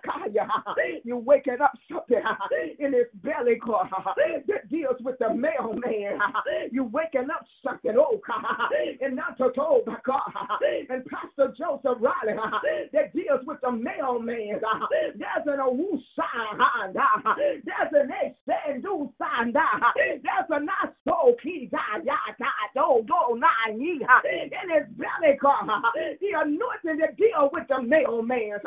You 1.03 1.17
waking 1.17 1.57
up 1.61 1.73
something 1.91 2.21
in 2.79 2.93
his 2.93 3.07
belly 3.15 3.57
core 3.57 3.87
that 4.47 4.69
deals 4.69 4.97
with 5.01 5.17
the 5.19 5.33
mailman. 5.33 6.19
You 6.71 6.85
waking 6.85 7.27
up 7.33 7.45
something, 7.65 7.95
oh 7.97 8.19
and 9.01 9.15
not 9.15 9.37
to. 9.37 9.51
And 10.89 11.05
Pastor 11.05 11.53
Joseph 11.57 11.97
Riley 11.99 12.37
that 12.93 13.13
deals 13.13 13.41
with 13.45 13.57
the 13.61 13.71
mailman. 13.71 14.59
There's 15.15 15.45
an 15.47 15.59
awoo 15.59 15.99
sign. 16.15 16.93
There's 16.93 17.93
an 17.93 18.11
extendu 18.11 19.11
sign. 19.17 19.53
There's 19.53 20.49
a 20.49 20.59
not 20.59 20.93
so 21.07 21.35
key. 21.41 21.69
Do 22.73 23.03
do 23.07 23.39
nine 23.39 23.79
in 23.81 23.99
his 23.99 24.87
belly 24.97 25.37
car. 25.41 25.65
The 25.95 26.31
anointing 26.39 26.99
that 26.99 27.17
deal 27.17 27.49
with 27.51 27.67
the 27.67 27.81
mailman. 27.81 28.59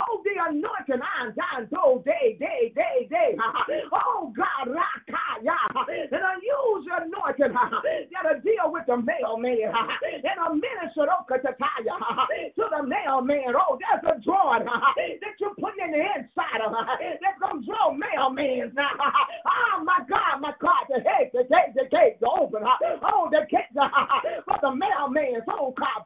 Oh, 0.00 0.22
the 0.24 0.32
anointing 0.32 1.02
I'm 1.04 1.34
down 1.36 1.68
do 1.68 2.02
day, 2.04 2.36
day, 2.40 2.72
day, 2.74 3.06
day. 3.10 3.36
Oh 3.92 4.32
God, 4.36 4.72
rakaya. 4.72 5.56
And 5.86 6.24
I 6.24 6.34
use 6.40 6.86
your 6.86 7.02
anointing 7.04 7.52
that'll 8.12 8.40
deal 8.40 8.72
with 8.72 8.86
the 8.86 8.96
mailman. 8.96 9.72
And 10.20 10.38
a 10.40 10.54
minister 10.54 11.08
oh, 11.10 11.24
okay 11.28 11.42
to 11.42 12.64
the 12.70 12.82
mailman. 12.86 13.54
Oh, 13.56 13.78
there's 13.80 14.16
a 14.16 14.20
drawing 14.22 14.64
that 14.64 15.36
you 15.40 15.52
put 15.58 15.74
in 15.78 15.92
the 15.92 16.02
inside 16.16 16.60
of 16.64 16.72
that's 16.88 17.40
gonna 17.40 17.64
draw 17.64 17.92
mailmen. 17.92 18.72
Oh 18.76 19.84
my 19.84 20.00
God, 20.08 20.40
my 20.40 20.52
God, 20.60 20.84
the 20.88 21.00
gate, 21.00 21.32
the 21.32 21.44
gate, 21.44 21.74
the 21.74 21.86
gate 21.90 22.18
open. 22.22 22.62
Oh, 23.02 23.28
the 23.30 23.46
gate 23.50 23.72
for 23.74 24.58
the 24.62 24.72
mailman. 24.74 25.42
Oh 25.48 25.74
God, 25.76 26.04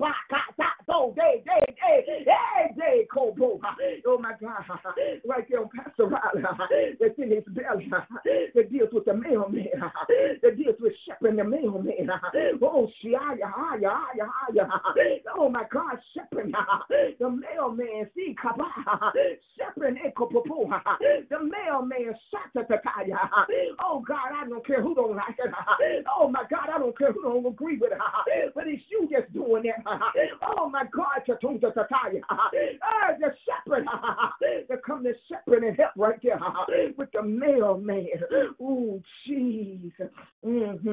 so 0.86 0.92
oh, 0.94 1.14
day, 1.16 1.42
day, 1.44 1.74
day, 1.74 2.24
day, 2.24 2.74
day, 2.78 3.06
kobo. 3.12 3.60
Oh 4.06 4.18
my 4.18 4.32
God, 4.40 4.62
right 5.26 5.44
there 5.48 5.60
on 5.60 5.68
Pastor 5.74 6.06
Riley, 6.06 6.42
that's 7.00 7.18
in 7.18 7.30
his 7.30 7.44
belly, 7.48 7.90
that 8.54 8.70
deals 8.70 8.90
with 8.92 9.04
the 9.06 9.14
mailman, 9.14 9.66
that 10.42 10.56
deals 10.56 10.76
with 10.80 10.92
shepherding 11.06 11.36
the 11.36 11.44
mailman. 11.44 12.10
Oh, 12.62 12.88
shia, 13.02 13.38
ya, 13.38 13.74
ya, 13.80 13.98
ya, 14.16 14.26
ya. 14.52 14.66
Oh 15.36 15.48
my 15.48 15.64
God, 15.72 15.98
shepherding 16.14 16.52
the 17.18 17.30
mailman. 17.30 18.08
See, 18.14 18.36
kaba, 18.40 18.64
shepherding 19.58 19.98
ekopopo. 20.04 20.68
The 21.30 21.38
mailman, 21.38 22.14
shatataya. 22.32 23.18
Oh 23.82 24.04
God, 24.06 24.32
I 24.34 24.48
don't 24.48 24.66
care 24.66 24.82
who 24.82 24.94
don't 24.94 25.16
like 25.16 25.36
it. 25.38 26.04
Oh 26.14 26.28
my 26.28 26.44
God, 26.50 26.68
I 26.74 26.78
don't 26.78 26.96
care 26.96 27.12
who 27.12 27.22
don't 27.22 27.46
agree 27.46 27.78
with 27.78 27.92
it. 27.92 27.98
But 28.54 28.66
it's 28.66 28.82
you 28.90 29.08
just 29.10 29.32
doing 29.32 29.64
it. 29.64 29.74
Oh 30.42 30.68
my 30.68 30.84
God, 30.92 31.24
chatunta 31.26 31.72
tataya. 31.74 32.20
Ah, 32.30 33.12
the 33.18 33.34
shepherd. 33.44 33.63
To 34.70 34.76
come 34.86 35.04
to 35.04 35.12
shepherd 35.28 35.64
and 35.64 35.76
help 35.76 35.92
right 35.96 36.18
there 36.22 36.38
with 36.98 37.10
the 37.12 37.22
mailman. 37.22 38.08
Oh, 38.60 39.02
Jesus. 39.26 40.10
Mm-hmm. 40.44 40.90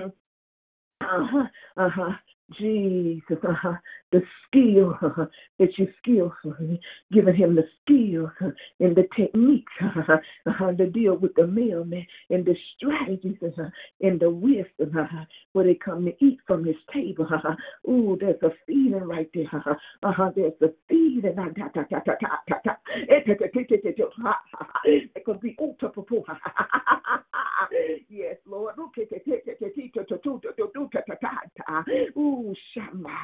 Uh-huh. 1.02 1.44
Uh-huh. 1.78 2.12
Jesus, 2.60 3.38
uh-huh. 3.48 3.74
The 4.12 4.22
skill 4.48 4.98
that 5.60 5.78
you 5.78 5.88
skillful, 6.02 6.56
giving 7.12 7.36
him 7.36 7.56
the 7.56 7.64
skill 7.82 8.32
and 8.80 8.96
the 8.96 9.08
techniques 9.16 9.72
uh-huh, 9.82 10.72
to 10.74 10.90
deal 10.90 11.16
with 11.18 11.34
the 11.36 11.48
mailman 11.48 12.06
and 12.30 12.46
the 12.46 12.56
strategies 12.76 13.38
and 14.02 14.20
the 14.20 14.30
wisdom 14.30 14.98
where 15.54 15.66
they 15.66 15.76
come 15.76 16.06
to 16.06 16.26
eat 16.26 16.40
from 16.46 16.66
his 16.66 16.76
table. 16.94 17.28
Ooh, 17.90 18.18
there's 18.20 18.42
a 18.44 18.50
feeding 18.68 18.94
right 18.94 19.30
there. 19.34 19.50
Uh-huh. 20.04 20.32
There's 20.36 20.54
a 20.62 20.70
feeding. 20.90 21.36
It 24.86 25.26
could 25.26 25.40
be 25.42 25.56
Yes, 28.10 28.36
Lord. 28.46 28.76
Ooh, 32.18 32.54
Shama. 32.74 33.18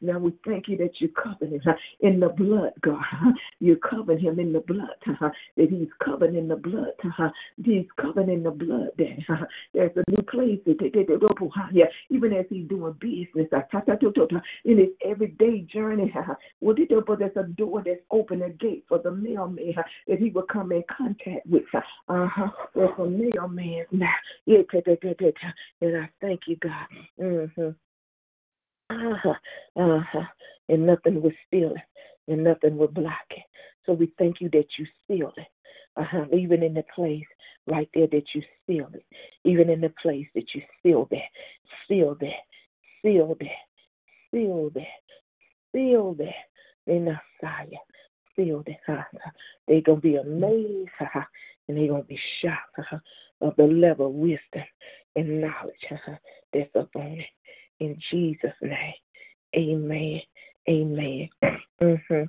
Now 0.00 0.18
we 0.18 0.32
thank 0.46 0.68
you 0.68 0.76
that 0.78 1.00
you 1.00 1.08
covered 1.08 1.52
him 1.52 1.62
in 2.00 2.20
the 2.20 2.28
blood, 2.28 2.72
God. 2.80 3.34
You 3.60 3.76
covered 3.76 4.20
him 4.20 4.38
in 4.38 4.52
the 4.52 4.60
blood. 4.60 4.96
That 5.06 5.70
he's 5.70 5.88
covered 6.04 6.34
in 6.34 6.48
the 6.48 6.56
blood. 6.56 6.92
He's 7.64 7.86
covered 8.00 8.28
in 8.28 8.42
the 8.42 8.50
blood. 8.50 8.90
There's 8.98 9.96
a 9.96 10.04
new 10.10 10.22
place. 10.30 10.60
Even 12.10 12.32
as 12.32 12.46
he's 12.50 12.68
doing 12.68 12.92
business 13.00 13.48
in 14.64 14.78
his 14.78 14.88
everyday 15.04 15.60
journey. 15.72 16.12
There's 16.60 17.36
a 17.36 17.42
door 17.44 17.82
that's 17.84 18.00
open, 18.10 18.42
a 18.42 18.50
gate 18.50 18.84
for 18.88 18.98
the 18.98 19.10
mailman 19.10 19.74
that 20.06 20.18
he 20.18 20.30
will 20.30 20.42
come 20.42 20.72
in 20.72 20.82
contact 20.96 21.46
with. 21.46 21.64
Uh-huh. 21.74 22.48
There's 22.74 22.98
a 22.98 23.04
mailman 23.04 23.84
now. 23.92 24.14
And 24.46 25.96
I 25.96 26.08
thank 26.20 26.40
you, 26.46 26.56
God. 26.56 26.86
Mm-hmm. 27.20 27.70
Uh-huh. 28.90 29.34
Uh-huh. 29.76 30.22
And 30.68 30.86
nothing 30.86 31.22
was 31.22 31.32
steal 31.46 31.72
it, 31.72 32.32
and 32.32 32.44
nothing 32.44 32.76
will 32.76 32.88
block 32.88 33.26
it. 33.30 33.42
So 33.86 33.92
we 33.92 34.12
thank 34.18 34.40
you 34.40 34.48
that 34.50 34.66
you 34.78 34.86
sealed 35.06 35.34
it. 35.36 35.46
Uh-huh. 35.96 36.26
Even 36.36 36.62
in 36.62 36.74
the 36.74 36.84
place 36.94 37.24
right 37.66 37.88
there 37.94 38.06
that 38.06 38.24
you 38.34 38.42
sealed 38.66 38.94
it. 38.94 39.04
Even 39.44 39.70
in 39.70 39.80
the 39.80 39.92
place 40.02 40.26
that 40.34 40.46
you 40.54 40.62
sealed 40.82 41.08
it. 41.10 41.22
Sealed 41.88 42.22
it. 42.22 42.32
Sealed 43.02 43.40
it. 43.40 43.48
Sealed 44.30 44.76
it. 44.76 44.86
Sealed 45.74 46.20
it. 46.20 46.34
In 46.86 47.06
the 47.06 47.20
fire. 47.40 47.66
Sealed 48.36 48.68
it. 48.68 48.76
Uh-huh. 48.88 49.30
They're 49.66 49.80
going 49.82 50.00
to 50.00 50.08
be 50.08 50.16
amazed. 50.16 50.90
Uh-huh. 51.00 51.24
And 51.68 51.76
they're 51.76 51.88
going 51.88 52.02
to 52.02 52.08
be 52.08 52.20
shocked 52.42 52.78
uh-huh, 52.78 52.98
of 53.42 53.56
the 53.56 53.64
level 53.64 54.06
of 54.06 54.14
wisdom 54.14 54.64
and 55.16 55.40
knowledge 55.42 55.74
uh-huh, 55.90 56.16
that's 56.52 56.70
upon 56.74 57.18
it. 57.18 57.26
In 57.80 57.98
Jesus' 58.10 58.52
name. 58.62 58.94
Amen. 59.56 60.20
Amen. 60.68 61.28
Mm-hmm. 61.80 62.24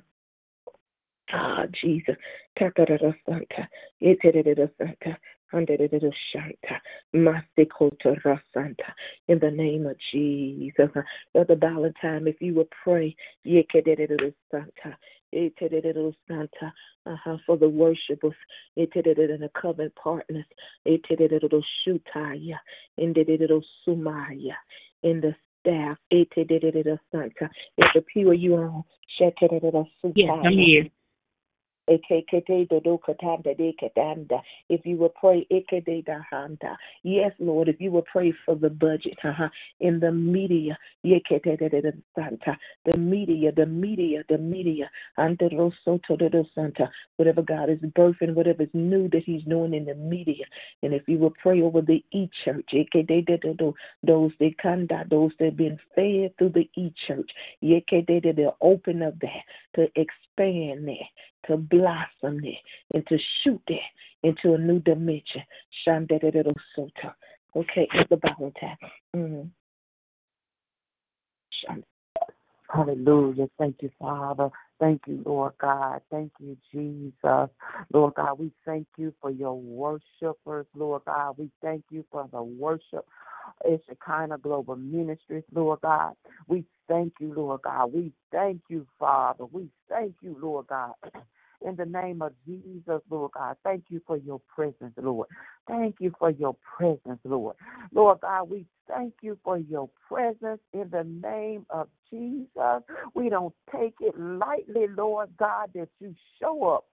Ah, 1.32 1.64
Jesus. 1.82 2.16
Santa. 3.26 3.68
Santa. 8.54 8.94
In 9.28 9.38
the 9.40 9.50
name 9.50 9.86
of 9.86 9.96
Jesus. 10.12 10.88
Brother 11.32 11.56
Valentine, 11.56 12.26
if 12.26 12.40
you 12.40 12.54
would 12.54 12.68
pray, 12.84 13.16
Santa. 14.50 14.96
Santa, 16.26 16.72
uh-huh, 17.06 17.36
for 17.46 17.56
the 17.56 17.68
worshipers, 17.68 18.34
and 19.30 19.42
the 19.42 19.50
covenant 19.60 19.94
partners, 19.94 20.44
Shutaya, 21.86 22.58
the 22.98 23.62
Sumaya, 23.86 24.54
in 25.02 25.20
the 25.20 25.34
staff. 25.60 25.96
If 26.10 26.28
the 27.94 28.02
people 28.12 28.34
you 28.34 28.56
on, 28.56 28.84
Yes, 30.14 30.30
I'm 30.44 30.52
here. 30.52 30.88
If 31.90 32.00
you 34.86 34.96
will 34.96 35.08
pray, 35.10 35.46
yes, 37.02 37.32
Lord, 37.40 37.68
if 37.68 37.80
you 37.80 37.90
will 37.90 38.02
pray 38.12 38.32
for 38.46 38.54
the 38.54 38.70
budget 38.70 39.18
uh-huh, 39.24 39.48
in 39.80 39.98
the 40.00 40.12
media, 40.12 40.78
the 41.02 41.20
media, 42.96 43.52
the 43.56 43.66
media, 43.66 44.22
the 44.28 44.38
media, 44.38 44.90
whatever 47.16 47.42
God 47.42 47.70
is 47.70 47.78
birthing, 47.80 48.34
whatever 48.34 48.62
is 48.62 48.68
new 48.72 49.08
that 49.08 49.24
He's 49.26 49.42
doing 49.44 49.74
in 49.74 49.86
the 49.86 49.94
media. 49.96 50.44
And 50.82 50.94
if 50.94 51.08
you 51.08 51.18
will 51.18 51.34
pray 51.42 51.60
over 51.60 51.80
the 51.82 52.04
e 52.12 52.30
church, 52.44 52.70
those 54.04 54.32
they 54.38 54.54
conduct, 54.62 55.10
those 55.10 55.32
that 55.40 55.46
have 55.46 55.56
been 55.56 55.78
fed 55.96 56.36
through 56.38 56.50
the 56.50 56.70
e 56.76 56.92
church, 57.08 57.30
they're 57.60 58.52
open 58.60 59.02
up 59.02 59.18
that 59.20 59.42
to 59.74 59.84
expand 59.96 60.29
there, 60.86 61.08
to 61.46 61.56
blossom 61.56 62.40
there, 62.42 62.60
and 62.94 63.06
to 63.08 63.18
shoot 63.42 63.60
there 63.68 63.78
into 64.22 64.54
a 64.54 64.58
new 64.58 64.80
dimension. 64.80 65.42
Okay, 67.56 67.88
it's 67.92 68.10
the 68.10 68.16
Bible 68.16 68.52
time. 68.60 68.76
Mm-hmm. 69.16 69.48
Hallelujah. 72.72 73.48
Thank 73.58 73.76
you, 73.82 73.90
Father. 73.98 74.50
Thank 74.80 75.02
you, 75.06 75.22
Lord 75.26 75.54
God. 75.60 76.00
Thank 76.10 76.32
you, 76.40 76.56
Jesus. 76.72 77.50
Lord 77.92 78.14
God, 78.14 78.38
we 78.38 78.52
thank 78.64 78.86
you 78.96 79.14
for 79.20 79.30
your 79.30 79.54
worshipers, 79.58 80.66
Lord 80.74 81.02
God. 81.06 81.36
We 81.38 81.50
thank 81.62 81.84
you 81.90 82.04
for 82.10 82.28
the 82.32 82.42
worship. 82.42 83.06
It's 83.64 83.84
a 83.90 83.96
kind 83.96 84.32
of 84.32 84.42
global 84.42 84.76
ministries, 84.76 85.44
Lord 85.54 85.80
God. 85.82 86.14
We 86.48 86.64
thank 86.88 87.14
you, 87.20 87.34
Lord 87.34 87.62
God. 87.62 87.92
We 87.92 88.12
thank 88.32 88.62
you, 88.68 88.86
Father. 88.98 89.46
We 89.46 89.68
thank 89.88 90.14
you, 90.22 90.36
Lord 90.40 90.68
God. 90.68 90.94
in 91.66 91.76
the 91.76 91.86
name 91.86 92.22
of 92.22 92.32
Jesus, 92.46 93.00
Lord 93.10 93.32
God. 93.32 93.56
Thank 93.64 93.84
you 93.88 94.00
for 94.06 94.16
your 94.16 94.40
presence, 94.54 94.94
Lord. 94.96 95.28
Thank 95.68 95.96
you 96.00 96.12
for 96.18 96.30
your 96.30 96.56
presence, 96.76 97.20
Lord. 97.24 97.56
Lord 97.92 98.20
God, 98.20 98.50
we 98.50 98.66
thank 98.88 99.14
you 99.22 99.38
for 99.44 99.58
your 99.58 99.88
presence 100.08 100.60
in 100.72 100.90
the 100.90 101.04
name 101.04 101.66
of 101.70 101.88
Jesus. 102.10 102.82
We 103.14 103.28
don't 103.28 103.54
take 103.74 103.94
it 104.00 104.18
lightly, 104.18 104.86
Lord 104.96 105.30
God, 105.38 105.70
that 105.74 105.88
you 106.00 106.14
show 106.40 106.64
up. 106.68 106.84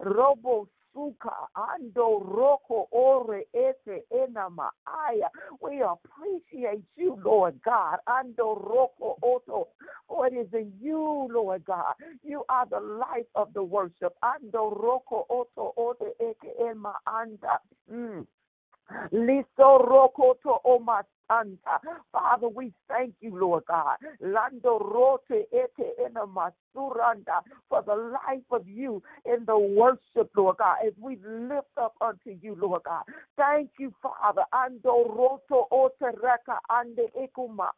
Robo 0.00 0.68
suka 0.94 1.32
ando 1.54 2.20
roko 2.20 2.86
ore 2.92 3.46
ese 3.52 4.04
enamaaya. 4.10 5.28
We 5.60 5.82
appreciate 5.82 6.84
you, 6.96 7.18
Lord 7.24 7.60
God. 7.64 7.98
Ando 8.08 8.56
roko 8.56 9.16
oto. 9.22 9.68
For 10.08 10.28
it 10.28 10.34
is 10.34 10.48
in 10.54 10.72
you, 10.80 11.28
Lord 11.30 11.64
God. 11.64 11.94
You 12.22 12.44
are 12.48 12.66
the 12.66 12.80
life 12.80 13.26
of 13.34 13.52
the 13.52 13.62
worship. 13.62 14.14
Ando 14.22 14.72
roko 14.72 15.26
oto 15.28 15.74
ote 15.76 16.14
eke 16.20 16.52
ema 16.60 16.94
anda. 17.06 17.58
Mm. 17.92 18.26
Liso 19.12 19.78
rokoto 19.78 20.60
omasanta. 21.30 21.80
Father, 22.12 22.48
we 22.48 22.72
thank 22.88 23.14
you, 23.20 23.38
Lord 23.38 23.64
God. 23.68 23.96
Lando 24.20 24.78
rote 24.78 25.46
ete 25.52 25.92
ena 26.04 26.26
masuranda 26.26 27.42
for 27.68 27.82
the 27.82 27.94
life 27.94 28.42
of 28.50 28.68
you 28.68 29.02
in 29.24 29.44
the 29.46 29.58
worship, 29.58 30.30
Lord 30.36 30.58
God, 30.58 30.76
as 30.86 30.92
we 31.00 31.18
lift 31.26 31.68
up 31.80 31.94
unto 32.00 32.30
you, 32.42 32.56
Lord 32.60 32.82
God. 32.84 33.02
Thank 33.36 33.70
you, 33.78 33.92
Father. 34.02 34.44
Ando 34.54 35.08
roto 35.16 35.66
otereka 35.72 36.58
ande 36.70 37.10
ekuma. 37.18 37.70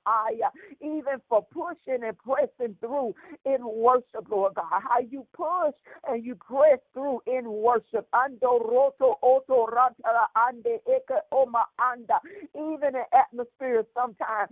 Even 0.82 1.20
for 1.28 1.46
pushing 1.52 2.04
and 2.04 2.16
pressing 2.18 2.76
through 2.80 3.14
in 3.44 3.58
worship, 3.62 4.28
Lord 4.30 4.54
God. 4.54 4.64
How 4.70 5.00
you 5.00 5.26
push 5.34 5.74
and 6.08 6.24
you 6.24 6.36
press 6.36 6.78
through 6.94 7.20
in 7.26 7.44
worship. 7.50 8.08
Ando 8.14 8.60
roto 8.60 9.16
oto 9.22 9.66
rantara 9.66 10.26
ande 10.36 10.80
eke 10.88 11.18
oma 11.32 11.66
anda. 11.80 12.20
Even 12.56 12.96
in 12.96 13.04
atmosphere 13.40 13.84
sometimes. 13.94 14.50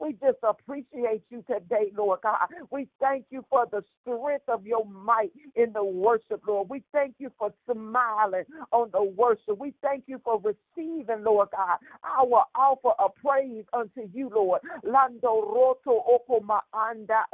We 0.00 0.12
just 0.14 0.38
appreciate 0.42 1.22
you 1.30 1.44
today, 1.48 1.92
Lord 1.96 2.20
God. 2.22 2.48
We 2.70 2.88
thank 3.00 3.26
you 3.30 3.44
for 3.50 3.66
the 3.70 3.82
strength 4.02 4.48
of 4.48 4.66
your 4.66 4.84
might 4.86 5.32
in 5.56 5.72
the 5.72 5.84
worship, 5.84 6.42
Lord. 6.46 6.68
We 6.68 6.82
thank 6.92 7.14
you 7.18 7.30
for 7.38 7.52
smiling 7.70 8.44
on 8.72 8.90
the 8.92 9.02
worship. 9.02 9.58
We 9.58 9.74
thank 9.82 10.04
you 10.06 10.20
for 10.24 10.40
receiving, 10.40 11.24
Lord 11.24 11.48
God, 11.56 11.78
our 12.04 12.44
offer 12.54 12.92
of 12.98 13.14
praise 13.16 13.64
unto 13.72 14.08
you, 14.12 14.30
Lord. 14.34 14.60
Lando 14.84 15.42
roto 15.42 16.04
okoma 16.08 16.60
anda 16.74 17.24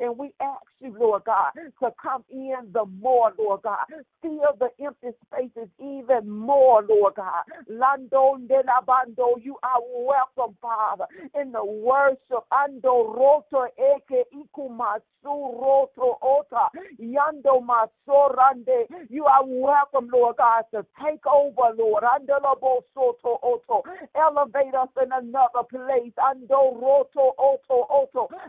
and 0.00 0.18
we 0.18 0.32
ask 0.40 0.67
Lord 0.98 1.24
God, 1.26 1.52
to 1.82 1.90
come 2.00 2.24
in 2.30 2.56
the 2.72 2.84
more, 3.00 3.32
Lord 3.38 3.62
God. 3.62 3.86
Fill 4.22 4.54
the 4.58 4.70
empty 4.84 5.08
spaces 5.26 5.68
even 5.80 6.28
more, 6.30 6.82
Lord 6.88 7.14
God. 7.16 7.44
Lando 7.68 8.38
de 8.48 8.62
la 8.66 8.80
bando, 8.86 9.36
you 9.42 9.56
are 9.62 9.80
welcome, 10.04 10.56
Father, 10.62 11.06
in 11.40 11.52
the 11.52 11.64
worship. 11.64 12.44
Ando 12.52 13.14
roto 13.14 13.66
eke 13.78 14.24
ikumasu 14.34 15.02
roto 15.24 16.18
ota. 16.22 16.68
Yando 17.00 17.62
masorande. 17.64 18.86
You 19.10 19.26
are 19.26 19.44
welcome, 19.46 20.10
Lord 20.12 20.36
God, 20.38 20.64
to 20.74 20.86
take 21.04 21.26
over, 21.26 21.74
Lord. 21.78 22.04
Andalabo 22.04 22.82
soto 22.94 23.38
oto. 23.42 23.82
Elevate 24.16 24.74
us 24.74 24.88
in 25.02 25.12
another 25.12 25.64
place. 25.70 26.12
Ando 26.18 26.80
roto 26.80 27.34
oto 27.38 27.86
oto. 27.87 27.87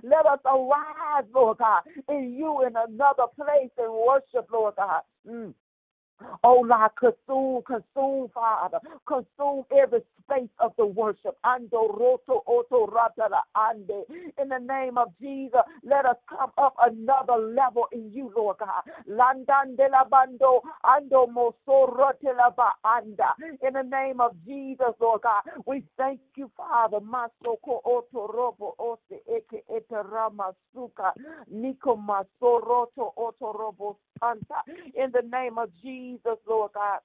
Let 0.10 0.26
us 0.26 0.40
arise, 0.46 1.26
Lord 1.34 1.60
God, 1.60 1.82
in 2.10 2.36
you 2.38 2.66
in 2.66 2.74
another 2.76 3.26
place 3.36 3.72
and 3.78 3.94
worship, 3.94 4.50
Lord 4.52 4.76
God. 4.78 5.02
Mm. 5.30 5.54
Oh 6.44 6.66
Lord, 6.68 6.92
consume, 7.00 7.62
consume, 7.64 8.30
Father. 8.34 8.80
Consume 9.08 9.66
every 9.72 10.02
space 10.30 10.50
of 10.60 10.74
the 10.78 10.86
worship. 10.86 11.38
Ando 11.46 11.88
roto 11.98 12.44
oto 12.48 12.88
ratara 12.88 13.42
ande. 13.56 14.06
In 14.42 14.50
the 14.50 14.60
name 14.60 14.98
of 14.98 15.10
Jesus, 15.22 15.62
let 15.84 16.06
us 16.06 16.18
come 16.30 16.52
up 16.58 16.76
another 16.80 17.38
level 17.38 17.88
in 17.92 18.12
you, 18.14 18.32
Lord 18.36 18.58
God. 18.60 18.84
Landan 19.10 19.76
de 19.78 19.88
la 19.92 20.06
bando, 20.06 20.62
ando 20.86 21.28
moso 21.28 21.88
la 22.36 22.50
ba 22.52 22.72
anda. 22.84 23.34
In 23.66 23.74
the 23.74 23.84
name 23.84 24.22
of 24.22 24.34
Jesus, 24.46 24.94
Lord 25.00 25.22
God, 25.22 25.42
we 25.66 25.84
thank 25.98 26.20
you, 26.36 26.52
Father. 26.58 27.00
Masoko 27.00 27.82
oto 27.86 28.28
robo 28.28 28.76
ose 28.80 29.20
eke 29.28 29.64
eterama 29.70 30.54
suka. 30.74 31.14
Niko 31.54 31.98
masoroto 31.98 33.14
oto 33.18 33.54
robo 33.54 33.98
santa. 34.20 34.64
In 34.96 35.12
the 35.12 35.24
name 35.32 35.58
of 35.58 35.70
Jesus, 35.82 36.38
Lord 36.48 36.72
God. 36.74 37.00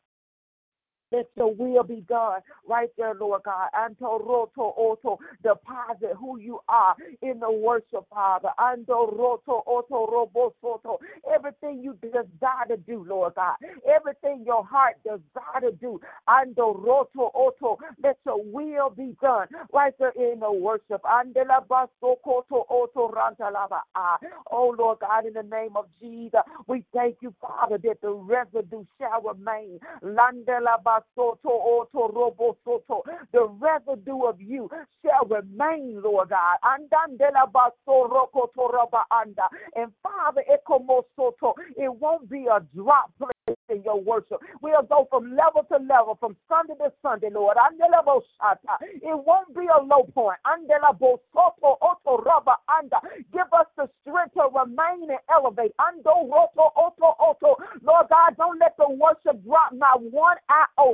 Let 1.14 1.28
your 1.36 1.54
will 1.54 1.84
be 1.84 2.02
done 2.08 2.40
right 2.68 2.90
there, 2.98 3.14
Lord 3.14 3.42
God. 3.44 3.68
Anto 3.78 4.18
roto 4.18 4.74
oto. 4.76 5.18
Deposit 5.42 6.16
who 6.18 6.38
you 6.40 6.60
are 6.68 6.96
in 7.22 7.40
the 7.40 7.50
worship, 7.50 8.06
Father. 8.10 8.50
Ando 8.58 9.16
roto 9.16 9.62
oto 9.66 10.06
robo. 10.10 10.54
Everything 11.34 11.82
you 11.82 11.94
desire 12.02 12.66
to 12.68 12.76
do, 12.78 13.04
Lord 13.08 13.34
God. 13.36 13.56
Everything 13.88 14.44
your 14.46 14.64
heart 14.64 14.96
desire 15.04 15.62
to 15.62 15.72
do. 15.72 16.00
Ando 16.28 16.74
roto 16.84 17.30
oto. 17.34 17.78
Let 18.02 18.18
your 18.26 18.42
will 18.44 18.90
be 18.90 19.16
done 19.22 19.48
right 19.72 19.94
there 19.98 20.12
in 20.16 20.40
the 20.40 20.52
worship. 20.52 21.02
Andela 21.04 21.66
baso 21.68 22.16
koto 22.24 22.66
oto 22.70 23.10
rantalava. 23.12 23.80
Ah. 23.94 24.18
Oh, 24.50 24.74
Lord 24.78 25.00
God, 25.00 25.26
in 25.26 25.34
the 25.34 25.42
name 25.44 25.76
of 25.76 25.86
Jesus, 26.00 26.40
we 26.66 26.84
thank 26.94 27.16
you, 27.22 27.34
Father, 27.40 27.78
that 27.78 28.00
the 28.02 28.12
residue 28.12 28.84
shall 28.98 29.22
remain. 29.22 29.80
Landela 30.02 30.82
the 33.32 33.48
residue 33.60 34.22
of 34.22 34.40
you 34.40 34.70
shall 35.04 35.26
remain, 35.28 36.02
Lord 36.02 36.30
God. 36.30 36.56
And 39.76 39.92
Father, 40.02 40.42
it 40.46 40.62
won't 42.00 42.30
be 42.30 42.46
a 42.46 42.60
drop 42.74 43.10
place 43.18 43.56
in 43.68 43.82
your 43.82 44.00
worship. 44.00 44.40
We'll 44.62 44.82
go 44.82 45.06
from 45.10 45.36
level 45.36 45.64
to 45.70 45.76
level, 45.78 46.16
from 46.18 46.36
Sunday 46.48 46.74
to 46.82 46.92
Sunday, 47.02 47.30
Lord. 47.30 47.56
It 49.02 49.24
won't 49.26 49.54
be 49.54 49.66
a 49.66 49.82
low 49.82 50.04
point. 50.14 50.38
Andela 50.46 50.92
bosoto 50.98 51.76
oto 51.80 52.22
roba 52.22 52.56
anda. 52.68 53.00
Give 53.32 53.52
us 53.52 53.66
the 53.76 53.88
strength 54.00 54.34
to 54.34 54.48
remain 54.54 55.10
and 55.10 55.20
elevate. 55.30 55.74
Lord 57.82 58.08
God, 58.08 58.36
don't 58.36 58.58
let 58.58 58.76
the 58.76 58.88
worship 58.90 59.44
drop 59.44 59.72
not 59.72 60.02
one 60.02 60.36
iota. 60.50 60.93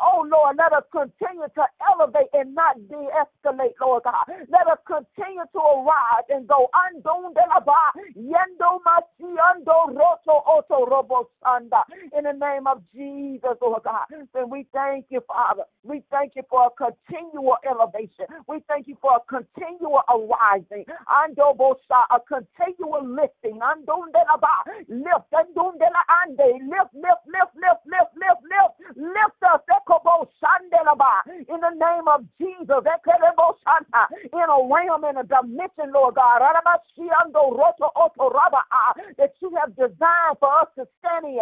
Oh 0.00 0.26
Lord, 0.30 0.56
let 0.58 0.72
us 0.72 0.84
continue 0.92 1.48
to 1.54 1.64
elevate 1.90 2.28
and 2.34 2.54
not 2.54 2.76
de 2.88 2.96
escalate, 3.14 3.74
Lord 3.80 4.04
God. 4.04 4.24
Let 4.50 4.66
us 4.68 4.78
continue 4.86 5.44
to 5.52 5.58
arise 5.60 6.26
and 6.30 6.46
go. 6.48 6.68
Andon 6.74 7.32
de 7.34 7.42
la 7.48 7.60
ba, 7.60 7.92
yendo 8.16 8.80
masi 8.84 9.28
ando 9.38 9.88
roto 9.94 10.42
oto 10.46 10.86
robo 10.86 11.28
sanda. 11.42 11.82
In 12.16 12.24
the 12.24 12.32
name 12.32 12.66
of 12.66 12.82
Jesus, 12.94 13.56
Lord 13.62 13.82
God. 13.84 14.06
And 14.34 14.50
we 14.50 14.66
thank 14.72 15.06
you, 15.10 15.20
Father. 15.26 15.64
We 15.84 16.02
thank 16.10 16.32
you 16.36 16.42
for 16.50 16.66
a 16.66 16.70
continual 16.70 17.56
elevation. 17.68 18.26
We 18.48 18.60
thank 18.68 18.88
you 18.88 18.96
for 19.00 19.16
a 19.16 19.20
continual 19.28 20.02
arising. 20.08 20.84
Ando 21.08 21.56
bosa, 21.56 22.04
a 22.10 22.20
continual 22.20 23.06
lifting. 23.06 23.60
Andon 23.62 24.10
de 24.12 24.20
la 24.28 24.36
ba, 24.36 24.64
lift, 24.88 25.32
andon 25.32 25.78
de 25.78 25.86
la 25.86 25.93
ande. 26.08 26.58
Lift, 26.68 26.94
lift, 26.94 27.26
lift, 27.26 27.54
lift, 27.56 27.86
lift, 27.86 28.12
lift, 28.16 28.42
lift, 28.42 28.74
lift 28.96 29.42
us. 29.42 29.60
In 31.48 31.60
the 31.60 31.70
name 31.70 32.08
of 32.08 32.24
Jesus. 32.38 32.84
In 34.32 34.48
a 34.48 34.58
realm, 34.68 35.04
in 35.04 35.16
a 35.16 35.24
dimension, 35.24 35.92
Lord 35.92 36.14
God. 36.16 36.40
That 39.18 39.32
you 39.40 39.50
have 39.56 39.76
designed 39.76 40.38
for 40.40 40.52
us 40.60 40.68
to 40.76 40.86
stand 40.98 41.26
in. 41.26 41.40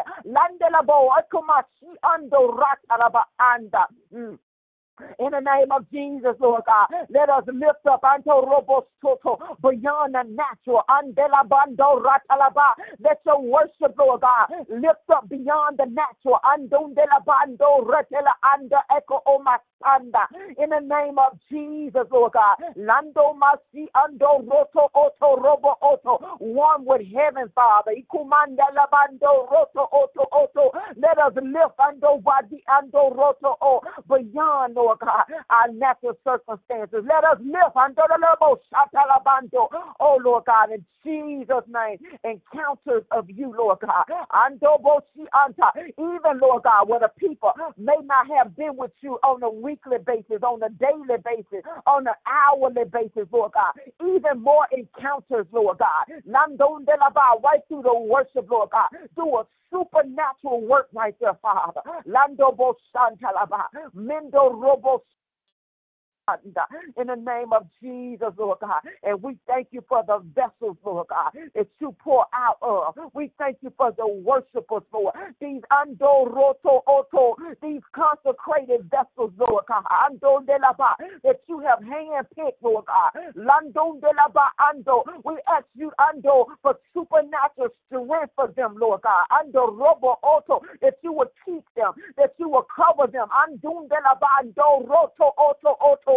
Mm. 4.15 4.39
In 5.19 5.31
the 5.33 5.41
name 5.41 5.73
of 5.73 5.89
Jesus, 5.91 6.37
Lord 6.41 6.63
God, 6.67 6.89
let 7.11 7.29
us 7.29 7.45
lift 7.47 7.85
up 7.91 8.03
Anto 8.05 8.43
Robosoto 8.43 9.39
beyond 9.63 10.15
the 10.15 10.25
natural. 10.29 10.83
Andela 10.89 11.49
Bando 11.49 12.03
Ratalaba. 12.03 12.75
Let 13.01 13.21
your 13.27 13.41
worship, 13.43 13.97
Lord 13.99 14.21
God, 14.23 14.67
lift 14.69 15.09
up 15.13 15.29
beyond 15.29 15.79
the 15.79 15.87
natural. 15.87 16.39
Andundela 16.45 17.25
Bando 17.25 17.85
Retela 17.85 18.33
Anda 18.55 18.81
Echo 18.97 19.23
Oma 19.27 19.59
Anda. 19.85 20.27
In 20.59 20.71
the 20.71 20.81
name 20.81 21.19
of 21.19 21.39
Jesus, 21.51 22.07
Lord 22.11 22.33
God. 22.33 22.57
Lando 22.77 23.37
Masi 23.39 23.87
Ando 23.97 24.43
Roto 24.49 24.89
Oto 24.95 25.37
Robo 25.41 25.77
Oto. 25.83 26.37
One 26.39 26.85
with 26.85 27.03
heaven, 27.15 27.51
Father. 27.55 27.93
Ikumanda 27.93 28.67
Labando 28.75 29.49
Roto 29.51 29.89
Oto 29.93 30.27
Oto. 30.33 30.71
Let 30.97 31.19
us 31.19 31.35
lift 31.37 31.77
Ando 31.79 32.23
Wadi 32.23 32.63
Ando 32.69 33.15
Roto 33.17 33.57
O 33.61 33.81
beyond, 34.09 34.75
Lord 34.75 34.92
God, 35.01 35.25
our 35.51 35.69
natural 35.73 36.19
circumstances. 36.25 37.05
Let 37.07 37.25
us 37.25 37.39
live 37.41 37.77
under 37.77 38.03
the 38.09 38.19
level, 38.21 38.61
Shatalabando. 38.73 39.69
Oh, 40.01 40.19
Lord 40.25 40.45
God, 40.47 40.71
in 40.73 40.85
Jesus' 41.05 41.67
name, 41.69 41.99
encounters 42.25 43.05
of 43.11 43.29
you, 43.31 43.55
Lord 43.57 43.79
God. 43.81 44.05
Even, 45.99 46.41
Lord 46.41 46.63
God, 46.63 46.89
where 46.89 47.01
the 47.01 47.11
people 47.19 47.53
may 47.77 47.97
not 48.05 48.27
have 48.37 48.57
been 48.57 48.77
with 48.77 48.93
you 49.01 49.19
on 49.23 49.43
a 49.43 49.51
weekly 49.51 49.99
basis, 50.05 50.43
on 50.43 50.63
a 50.63 50.71
daily 50.71 51.19
basis, 51.25 51.65
on 51.87 52.07
an 52.07 52.15
hourly 52.27 52.85
basis, 52.91 53.29
Lord 53.33 53.53
God. 53.53 53.73
Even 54.01 54.43
more 54.43 54.67
encounters, 54.73 55.47
Lord 55.53 55.79
God. 55.79 56.07
Right 56.27 57.61
through 57.69 57.83
the 57.83 57.95
worship, 57.95 58.51
Lord 58.51 58.71
God. 58.71 58.89
Do 59.17 59.37
a 59.39 59.45
supernatural 59.73 60.61
work 60.61 60.89
right 60.95 61.15
there, 61.21 61.37
Father. 61.41 61.81
Lando 62.07 62.53
Bo 62.53 62.77
Santalaba. 62.95 63.65
Mendo 63.97 64.53
Robo 64.53 65.03
in 66.97 67.07
the 67.09 67.17
name 67.17 67.53
of 67.53 67.67
Jesus, 67.83 68.31
Lord 68.39 68.59
God. 68.61 68.81
And 69.03 69.23
we 69.23 69.39
thank 69.47 69.69
you 69.73 69.85
for 69.89 70.03
the 70.07 70.21
vessels, 70.35 70.77
Lord 70.85 71.09
God, 71.09 71.33
that 71.55 71.69
you 71.81 71.95
pour 72.03 72.27
out 72.35 72.59
of. 72.63 72.95
We 73.15 73.31
thank 73.39 73.59
you 73.63 73.73
for 73.77 73.93
the 73.93 74.07
worshipers, 74.07 74.83
Lord. 74.93 75.15
These 75.41 75.63
ando 75.73 76.31
roto 76.33 76.83
oto, 76.87 77.37
these 77.63 77.83
consecrated 77.95 78.91
vessels, 78.91 79.33
Lord 79.39 79.65
God. 79.69 79.85
Ando 79.91 80.47
de 80.47 80.59
la 80.63 80.73
ba, 80.79 80.97
that 81.25 81.41
you 81.49 81.61
have 81.61 81.81
handpicked, 81.81 82.63
Lord 82.63 82.85
God. 82.87 83.13
Lando 83.35 83.99
de 84.01 84.09
la 84.17 84.29
ba 84.33 84.51
ando. 84.61 85.05
We 85.25 85.39
ask 85.49 85.67
you, 85.77 85.93
ando, 86.01 86.47
for 86.63 86.77
supernatural 86.95 87.69
strength 87.89 88.33
for 88.37 88.49
them, 88.57 88.77
Lord 88.79 89.03
God. 89.03 89.27
Ando 89.33 89.77
robo 89.77 90.19
oto, 90.23 90.63
that 90.83 90.95
you 91.03 91.13
would 91.13 91.29
keep 91.45 91.65
them, 91.77 91.93
that 92.17 92.35
you 92.39 92.49
will 92.49 92.67
cover 92.75 93.11
them. 93.11 93.29
Ando 93.35 93.89
de 93.89 93.97
la 94.05 94.15
ba 94.21 94.29
ando 94.43 94.87
roto 94.89 95.33
oto 95.39 95.77
oto 95.83 96.12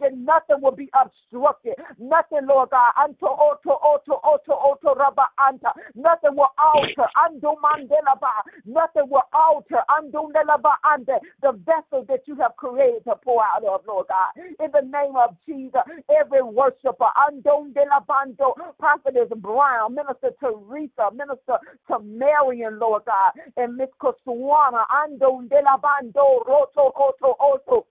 that 0.00 0.16
nothing 0.16 0.62
will 0.62 0.74
be 0.74 0.88
obstructed. 0.94 1.74
Nothing, 1.98 2.46
Lord 2.48 2.70
God, 2.70 2.92
unto 3.02 3.26
oto 3.26 3.78
oto 3.82 4.20
oto 4.24 4.52
oto 4.52 4.94
raba 4.94 5.26
anta. 5.38 5.72
Nothing 5.94 6.36
will 6.36 6.50
alter. 6.58 7.06
Andu 7.24 7.54
mandela 7.62 8.18
ba. 8.20 8.42
Nothing 8.64 9.08
will 9.08 9.22
alter. 9.32 9.82
Andu 9.90 10.32
ba 10.62 10.72
ande. 10.84 11.18
The 11.42 11.52
vessel 11.52 12.04
that 12.08 12.26
you 12.26 12.36
have 12.36 12.56
created 12.56 13.04
to 13.04 13.16
pour 13.16 13.42
out 13.44 13.64
of, 13.64 13.82
Lord 13.86 14.06
God. 14.08 14.30
In 14.36 14.70
the 14.72 14.82
name 14.82 15.16
of 15.16 15.36
Jesus, 15.46 15.80
every 16.10 16.42
worshiper, 16.42 17.10
Andu 17.28 17.72
de 17.74 17.84
la 17.88 18.00
bando, 18.00 18.54
prophetess 18.78 19.28
Brown, 19.36 19.94
Minister 19.94 20.30
Teresa, 20.40 21.10
Minister 21.12 21.58
to 21.88 21.98
Marion, 22.00 22.78
Lord 22.78 23.02
God, 23.06 23.32
and 23.56 23.76
Miss 23.76 23.88
Koswana, 24.00 24.84
Andu 24.90 25.48
de 25.48 25.60
la 25.62 25.76
bando, 25.76 26.42
roto 26.46 26.92
oto 26.96 27.36
oto. 27.40 27.86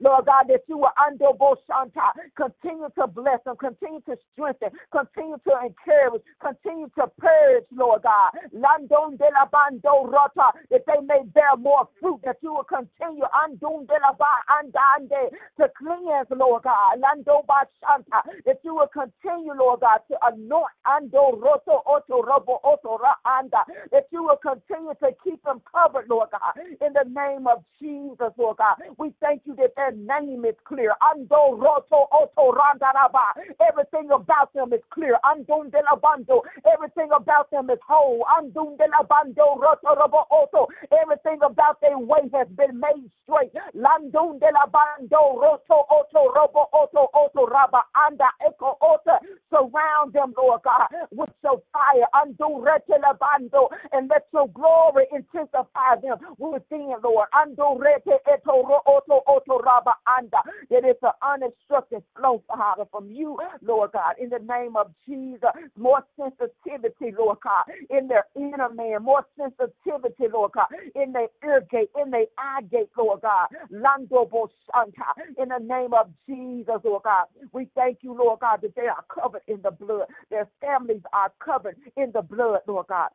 Lord 0.00 0.26
God, 0.26 0.46
that 0.48 0.62
you 0.68 0.78
will 0.78 0.92
under 0.98 1.30
Boshanta 1.38 2.12
continue 2.36 2.88
to 2.98 3.06
bless 3.06 3.42
them, 3.44 3.56
continue 3.56 4.00
to 4.02 4.16
strengthen, 4.32 4.70
continue 4.92 5.36
to 5.46 5.52
encourage, 5.62 6.22
continue 6.40 6.88
to 6.98 7.06
purge, 7.18 7.64
Lord 7.74 8.02
God. 8.02 8.30
Landon 8.52 9.16
de 9.16 9.28
la 9.32 9.46
bando 9.46 10.06
rota, 10.10 10.52
that 10.70 10.82
they 10.86 11.00
may 11.06 11.22
bear 11.34 11.56
more 11.58 11.88
fruit, 12.00 12.20
that 12.24 12.38
you 12.42 12.52
will 12.54 12.64
continue 12.64 13.24
andun 13.44 13.86
de 13.86 13.94
la 14.02 14.12
ba 14.18 14.32
andande 14.50 15.30
to 15.58 15.66
cleanse, 15.78 16.28
Lord 16.30 16.64
God. 16.64 17.00
Lando 17.00 17.44
bashanta, 17.48 18.22
that 18.44 18.58
you 18.64 18.74
will 18.74 18.90
continue, 18.92 19.54
Lord 19.54 19.80
God, 19.80 20.00
to 20.10 20.16
anoint 20.26 20.72
ando 20.86 21.40
roto 21.40 21.82
oto 21.86 22.22
robo 22.22 22.60
oto 22.64 22.98
ra 22.98 23.14
anda, 23.26 23.64
that 23.92 24.06
you 24.12 24.24
will 24.24 24.38
continue 24.42 24.94
to 25.00 25.10
keep 25.24 25.42
them 25.44 25.62
covered, 25.70 26.08
Lord 26.08 26.30
God. 26.32 26.56
In 26.80 26.92
the 26.92 27.04
name 27.08 27.46
of 27.46 27.64
Jesus, 27.80 28.32
Lord 28.38 28.58
God, 28.58 28.76
we 28.98 29.12
thank 29.20 29.42
you 29.46 29.54
that 29.56 29.75
their 29.76 29.92
name 29.92 30.44
is 30.44 30.56
clear. 30.64 30.94
Ando 31.02 31.58
roto 31.60 32.08
oto 32.12 32.52
randaraba. 32.52 33.34
Everything 33.68 34.10
about 34.12 34.52
them 34.54 34.72
is 34.72 34.82
clear. 34.92 35.18
Andun 35.24 35.70
de 35.70 35.78
la 35.90 35.96
bando. 35.96 36.42
Everything 36.72 37.10
about 37.14 37.50
them 37.50 37.70
is 37.70 37.78
whole. 37.86 38.24
Andun 38.38 38.76
de 38.78 38.86
la 38.90 39.04
bando 39.04 39.56
roto 39.60 39.94
robo 39.96 40.26
oto. 40.30 40.68
Everything 41.02 41.38
about 41.44 41.80
their 41.80 41.98
way 41.98 42.28
has 42.34 42.48
been 42.56 42.80
made 42.80 43.10
straight. 43.24 43.52
Landun 43.74 44.40
de 44.40 44.50
la 44.52 44.66
bando 44.66 45.40
roto 45.40 45.86
oto 45.90 46.32
robo 46.34 46.68
oto 46.72 47.08
oto 47.14 47.46
raba 47.46 47.82
anda 48.08 48.28
eco 48.46 48.76
oto. 48.82 49.18
Surround 49.50 50.12
them, 50.12 50.34
Lord 50.36 50.62
God, 50.64 50.88
with 51.12 51.30
your 51.44 51.62
fire. 51.72 52.06
Andu 52.14 52.64
rete 52.64 53.00
la 53.02 53.14
bando. 53.14 53.68
And 53.92 54.08
let 54.10 54.26
your 54.32 54.48
glory 54.48 55.06
intensify 55.12 55.96
them 56.02 56.18
within, 56.38 56.94
Lord. 57.02 57.28
Andu 57.34 57.78
rete 57.80 58.18
eto 58.28 58.62
ro 58.66 58.80
oto 58.86 59.22
oto 59.26 59.58
anda. 60.18 60.38
That 60.70 60.84
It 60.84 60.86
is 60.86 60.96
an 61.02 61.12
unobstructed 61.22 62.02
flow, 62.16 62.42
Father, 62.48 62.84
from 62.90 63.10
you, 63.10 63.38
Lord 63.62 63.92
God, 63.92 64.14
in 64.20 64.30
the 64.30 64.38
name 64.38 64.76
of 64.76 64.92
Jesus. 65.06 65.50
More 65.76 66.04
sensitivity, 66.18 67.14
Lord 67.16 67.38
God, 67.42 67.64
in 67.90 68.08
their 68.08 68.24
inner 68.36 68.68
man, 68.70 69.02
more 69.02 69.26
sensitivity, 69.38 70.26
Lord 70.32 70.52
God, 70.52 70.66
in 70.94 71.12
their 71.12 71.28
ear 71.44 71.66
gate, 71.70 71.90
in 72.00 72.10
their 72.10 72.26
eye 72.38 72.62
gate, 72.70 72.90
Lord 72.96 73.22
God. 73.22 73.48
Lando 73.70 74.26
Boshanta, 74.26 75.12
in 75.38 75.48
the 75.48 75.58
name 75.58 75.94
of 75.94 76.10
Jesus, 76.28 76.80
Lord 76.84 77.02
God. 77.04 77.26
We 77.52 77.68
thank 77.74 77.98
you, 78.02 78.14
Lord 78.14 78.40
God, 78.40 78.60
that 78.62 78.74
they 78.76 78.86
are 78.86 79.04
covered 79.12 79.42
in 79.48 79.60
the 79.62 79.70
blood. 79.70 80.06
Their 80.30 80.48
families 80.60 81.02
are 81.12 81.32
covered 81.44 81.76
in 81.96 82.12
the 82.12 82.22
blood, 82.22 82.60
Lord 82.66 82.86
God 82.88 83.10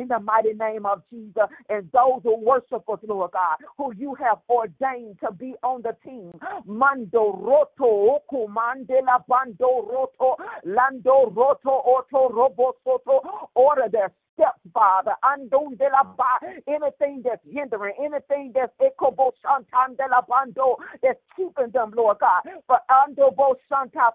in 0.00 0.08
the 0.08 0.20
mighty 0.20 0.52
name 0.54 0.86
of 0.86 1.02
Jesus. 1.10 1.44
And 1.68 1.90
those 1.92 2.20
who 2.22 2.38
worship 2.44 2.88
us, 2.88 2.98
Lord 3.06 3.32
God, 3.32 3.56
who 3.76 3.92
you 3.96 4.14
have 4.16 4.38
ordained 4.48 5.18
to 5.24 5.32
be 5.32 5.54
on 5.62 5.82
the 5.82 5.96
team. 6.04 6.32
Mando 6.66 7.32
roto, 7.40 8.20
kumandela 8.30 9.24
bando 9.28 9.86
roto, 9.90 10.36
lando 10.64 11.30
roto, 11.34 11.82
oto 11.86 12.28
robo 12.32 12.74
soto. 12.84 13.48
Order 13.54 13.88
their 13.90 14.12
steps, 14.38 14.60
Father. 14.72 15.12
Anything 16.68 17.22
that's 17.24 17.42
hindering, 17.50 17.94
anything 17.98 18.52
that's 18.54 18.72
that's 21.02 21.20
keeping 21.36 21.70
them, 21.72 21.92
Lord 21.96 22.18
God. 22.20 22.42
For 22.66 22.78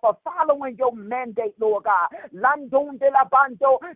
for 0.01 0.17
following 0.23 0.75
your 0.77 0.95
mandate, 0.95 1.53
Lord 1.59 1.83
God. 1.85 2.09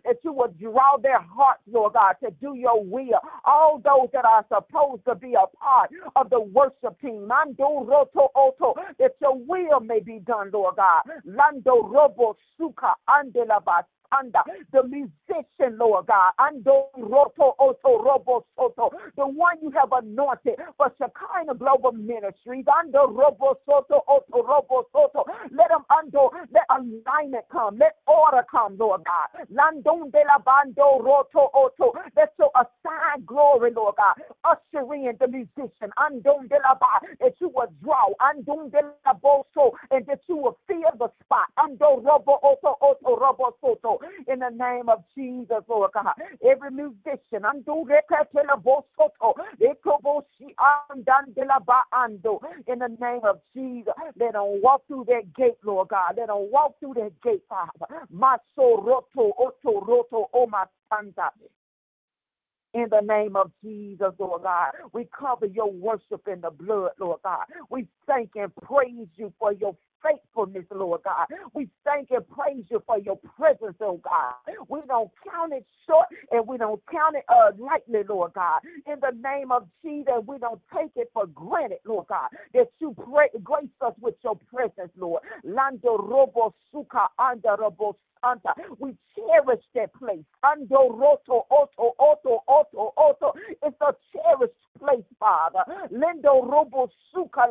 That 0.04 0.18
you 0.24 0.32
would 0.32 0.58
draw 0.58 0.96
their 1.02 1.20
hearts, 1.20 1.62
Lord 1.70 1.94
God, 1.94 2.16
to 2.24 2.30
do 2.40 2.54
your 2.56 2.82
will. 2.84 3.20
All 3.44 3.80
those 3.84 4.08
that 4.12 4.24
are 4.24 4.44
supposed 4.48 5.04
to 5.06 5.14
be 5.14 5.34
a 5.34 5.46
part 5.56 5.90
of 6.16 6.30
the 6.30 6.40
worship 6.40 7.00
team. 7.00 7.26
Mando 7.26 7.84
roto 7.84 8.28
oto 8.36 8.74
that 8.98 9.12
your 9.20 9.36
will 9.38 9.80
may 9.80 10.00
be 10.00 10.18
done, 10.20 10.50
Lord 10.52 10.76
God. 10.76 11.02
Lando 11.24 11.82
robo 11.82 12.36
suka 12.58 12.94
andela 13.08 13.62
Sanda, 14.12 14.42
the 14.72 14.82
musician, 14.84 15.78
Lord 15.78 16.06
God, 16.06 16.32
Ando 16.40 16.86
Roto 16.96 17.54
Oto 17.58 18.02
Robo 18.02 18.44
Soto, 18.56 18.90
the 19.16 19.26
one 19.26 19.56
you 19.62 19.70
have 19.72 19.92
anointed 19.92 20.56
for 20.76 20.92
Shekinah 20.98 21.54
Global 21.54 21.92
Ministries, 21.92 22.64
Ando 22.66 23.08
Robo 23.14 23.58
Soto 23.66 24.02
Oto 24.08 24.42
Robo 24.42 24.86
Soto. 24.92 25.24
Let 25.52 25.68
them 25.70 25.84
undo, 25.90 26.30
let 26.52 26.64
alignment 26.70 27.44
come, 27.50 27.78
let 27.78 27.96
order 28.06 28.44
come, 28.50 28.76
Lord 28.78 29.02
God. 29.04 29.46
Landon 29.50 30.10
de 30.10 30.20
la 30.26 30.38
Bando 30.38 31.00
Roto 31.02 31.50
Oto, 31.54 31.92
let 32.16 32.32
your 32.38 32.50
assign 32.56 33.24
glory, 33.26 33.72
Lord 33.74 33.96
God. 33.96 34.14
Usher 34.44 34.94
in 34.94 35.16
the 35.20 35.28
musician, 35.28 35.90
Andon 35.98 36.48
de 36.48 36.56
la 36.64 36.74
Ba, 36.74 37.06
that 37.20 37.34
you 37.40 37.48
will 37.54 37.68
draw, 37.82 38.08
Andon 38.20 38.70
de 38.70 38.80
la 39.06 39.14
Boso, 39.14 39.72
and 39.90 40.06
that 40.06 40.20
you 40.28 40.36
will 40.36 40.58
fill 40.66 40.92
the 40.98 41.08
spot, 41.24 41.46
Ando 41.58 42.02
Robo 42.04 42.38
Oto 42.42 42.76
Oto 42.80 43.16
Robo 43.16 43.54
Soto, 43.60 43.97
in 44.26 44.40
the 44.40 44.50
name 44.50 44.88
of 44.88 45.04
Jesus, 45.16 45.62
Lord 45.68 45.92
God. 45.92 46.14
Every 46.44 46.70
musician, 46.70 47.42
la 47.42 47.52
Ba 51.60 51.82
Ando, 51.92 52.40
in 52.66 52.78
the 52.78 52.88
name 53.00 53.20
of 53.24 53.40
Jesus, 53.54 53.92
let 54.18 54.32
them 54.32 54.60
walk 54.62 54.86
through 54.86 55.04
that 55.08 55.34
gate, 55.34 55.58
Lord 55.64 55.88
God. 55.88 56.14
Let 56.16 56.28
them 56.28 56.50
walk 56.50 56.78
through 56.80 56.94
that 56.94 57.12
gate, 57.22 57.42
Father. 57.48 57.86
Maso 58.10 58.82
Roto 58.82 59.32
Oto 59.38 59.80
Roto 59.80 60.28
oh, 60.32 60.42
Oma 60.42 60.68
Santa 60.90 61.30
in 62.74 62.86
the 62.90 63.00
name 63.00 63.36
of 63.36 63.50
Jesus, 63.62 64.12
Lord 64.18 64.42
God. 64.42 64.72
We 64.92 65.08
cover 65.18 65.46
your 65.46 65.72
worship 65.72 66.28
in 66.30 66.40
the 66.40 66.50
blood, 66.50 66.92
Lord 67.00 67.20
God. 67.24 67.44
We 67.70 67.86
thank 68.06 68.30
and 68.34 68.54
praise 68.54 69.08
you 69.16 69.32
for 69.38 69.52
your 69.52 69.76
faithfulness, 70.02 70.64
Lord 70.72 71.02
God. 71.04 71.26
We 71.54 71.68
thank 71.84 72.10
and 72.10 72.26
praise 72.28 72.64
you 72.70 72.82
for 72.86 72.98
your 72.98 73.16
presence, 73.16 73.76
oh 73.80 74.00
God. 74.04 74.34
We 74.68 74.80
don't 74.86 75.10
count 75.30 75.52
it 75.52 75.66
short 75.86 76.06
and 76.30 76.46
we 76.46 76.58
don't 76.58 76.80
count 76.90 77.16
it 77.16 77.24
uh, 77.28 77.50
lightly, 77.58 78.00
Lord 78.08 78.32
God. 78.34 78.60
In 78.86 79.00
the 79.00 79.16
name 79.22 79.52
of 79.52 79.66
Jesus, 79.84 80.14
we 80.26 80.38
don't 80.38 80.60
take 80.76 80.92
it 80.96 81.10
for 81.12 81.26
granted, 81.26 81.78
Lord 81.86 82.06
God, 82.08 82.28
that 82.54 82.68
you 82.80 82.94
pray, 82.94 83.28
grace 83.42 83.68
us 83.80 83.94
with 84.00 84.14
your 84.22 84.38
presence, 84.52 84.92
Lord. 84.96 85.22
Santa. 88.22 88.54
We 88.78 88.96
cherish 89.14 89.62
that 89.74 89.92
place. 89.94 90.24
Ando 90.44 90.90
roto 90.98 91.46
oto 91.50 91.94
oto 91.98 92.42
oto 92.48 92.92
oto. 92.96 93.32
It's 93.62 93.76
a 93.80 93.94
cherished 94.12 94.54
place, 94.78 95.04
Father. 95.18 95.64
Lindo 95.92 96.42
robo 96.48 96.88
suka 97.12 97.46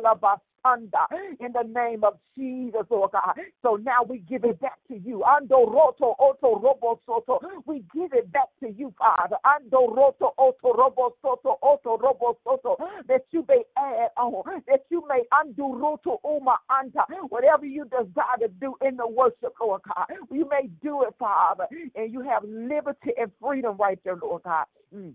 in 1.40 1.52
the 1.52 1.64
name 1.72 2.04
of 2.04 2.18
Jesus, 2.36 2.82
Lord 2.90 3.12
God. 3.12 3.34
So 3.62 3.76
now 3.76 4.02
we 4.08 4.18
give 4.28 4.44
it 4.44 4.60
back 4.60 4.78
to 4.88 4.98
you. 4.98 5.22
Ando 5.26 5.66
roto 5.70 6.14
oto 6.18 6.60
robo 6.60 7.00
soto. 7.06 7.40
We 7.66 7.84
give 7.94 8.12
it 8.12 8.30
back 8.32 8.48
to 8.60 8.70
you, 8.70 8.92
Father. 8.98 9.36
Ando 9.46 9.94
roto 9.94 10.34
oto 10.38 10.72
robo 10.74 11.14
soto 11.22 11.58
oto 11.62 11.96
robo 11.98 12.38
soto. 12.44 12.76
That 13.08 13.24
you 13.30 13.44
may 13.48 13.62
add 13.76 14.10
on. 14.18 14.42
That 14.68 14.84
you 14.90 15.04
may 15.08 15.22
undo 15.40 15.74
roto 15.74 16.20
uma 16.24 16.58
anta. 16.70 17.06
Whatever 17.28 17.66
you 17.66 17.84
desire 17.84 18.38
to 18.40 18.48
do 18.60 18.74
in 18.86 18.96
the 18.96 19.06
worship, 19.08 19.54
Lord 19.60 19.82
God. 19.84 20.06
You 20.30 20.48
may 20.50 20.57
do 20.82 21.02
it, 21.02 21.14
Father. 21.18 21.66
And 21.94 22.12
you 22.12 22.22
have 22.22 22.44
liberty 22.44 23.12
and 23.18 23.30
freedom 23.40 23.76
right 23.78 23.98
there, 24.04 24.16
Lord 24.16 24.42
God. 24.44 24.66
Mm 24.94 25.14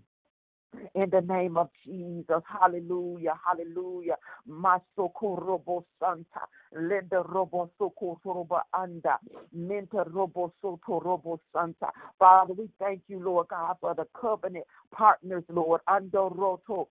in 0.94 1.10
the 1.10 1.20
name 1.20 1.56
of 1.56 1.70
Jesus. 1.84 2.42
Hallelujah. 2.48 3.34
Hallelujah. 3.46 4.16
Masokorobo 4.48 5.84
Santa. 6.00 6.46
Lenda 6.76 7.22
robo 7.28 7.70
sokoroba 7.80 8.62
anda. 8.74 9.18
Menta 9.56 10.04
robo 10.12 10.52
sotorobo 10.62 11.38
Santa. 11.52 11.90
Father, 12.18 12.54
we 12.54 12.68
thank 12.78 13.02
you, 13.08 13.20
Lord 13.20 13.48
God, 13.48 13.76
for 13.80 13.94
the 13.94 14.06
covenant 14.20 14.66
partners, 14.92 15.44
Lord. 15.48 15.80
Ando 15.88 16.36
roto. 16.36 16.88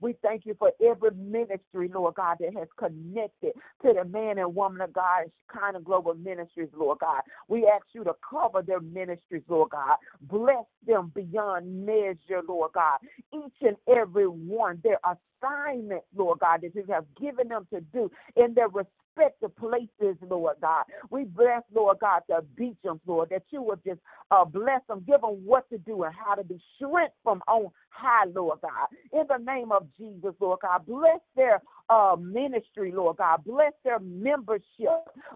We 0.00 0.16
thank 0.22 0.46
you 0.46 0.54
for 0.58 0.72
every 0.84 1.10
ministry, 1.16 1.90
Lord 1.92 2.14
God, 2.14 2.36
that 2.40 2.54
has 2.56 2.68
connected 2.78 3.52
to 3.82 3.92
the 3.92 4.04
man 4.04 4.38
and 4.38 4.54
woman 4.54 4.80
of 4.80 4.92
God, 4.92 5.30
kind 5.52 5.76
of 5.76 5.84
global 5.84 6.14
ministries, 6.14 6.68
Lord 6.76 6.98
God. 7.00 7.22
We 7.48 7.66
ask 7.66 7.86
you 7.92 8.04
to 8.04 8.14
cover 8.28 8.62
their 8.62 8.80
ministries, 8.80 9.42
Lord 9.48 9.70
God. 9.70 9.96
Bless 10.22 10.64
them 10.86 11.12
beyond 11.14 11.86
measure, 11.86 12.42
Lord 12.46 12.72
God. 12.72 12.98
Each 13.32 13.56
and 13.62 13.76
every 13.88 14.26
one, 14.26 14.80
their 14.82 14.98
assignment, 15.44 16.02
Lord 16.16 16.40
God, 16.40 16.60
that 16.62 16.74
you 16.74 16.84
have 16.90 17.04
given 17.20 17.48
them 17.48 17.66
to 17.72 17.80
do 17.80 18.10
in 18.36 18.54
their 18.54 18.68
respective 18.68 19.56
places, 19.56 20.16
Lord 20.28 20.56
God. 20.60 20.84
We 21.10 21.24
bless, 21.24 21.62
Lord 21.72 21.98
God, 22.00 22.22
the 22.28 22.44
Beechams, 22.58 23.00
Lord, 23.06 23.30
that 23.30 23.44
you 23.50 23.62
would 23.62 23.80
just 23.86 24.00
uh, 24.30 24.44
bless 24.44 24.80
them, 24.88 25.04
give 25.06 25.20
them 25.20 25.44
what 25.44 25.68
to 25.70 25.78
do 25.78 26.02
and 26.04 26.14
how 26.14 26.34
to 26.34 26.44
be 26.44 26.60
strength 26.76 27.14
from 27.22 27.42
on 27.48 27.70
high, 27.90 28.24
Lord 28.34 28.58
God. 28.60 28.88
In 29.12 29.26
the 29.28 29.38
name 29.38 29.72
of 29.72 29.86
Jesus, 29.96 30.34
Lord 30.40 30.60
God, 30.62 30.86
bless 30.86 31.20
their 31.36 31.62
uh, 31.88 32.16
ministry, 32.18 32.92
Lord 32.92 33.18
God. 33.18 33.44
Bless 33.44 33.72
their 33.84 33.98
membership. 34.00 34.64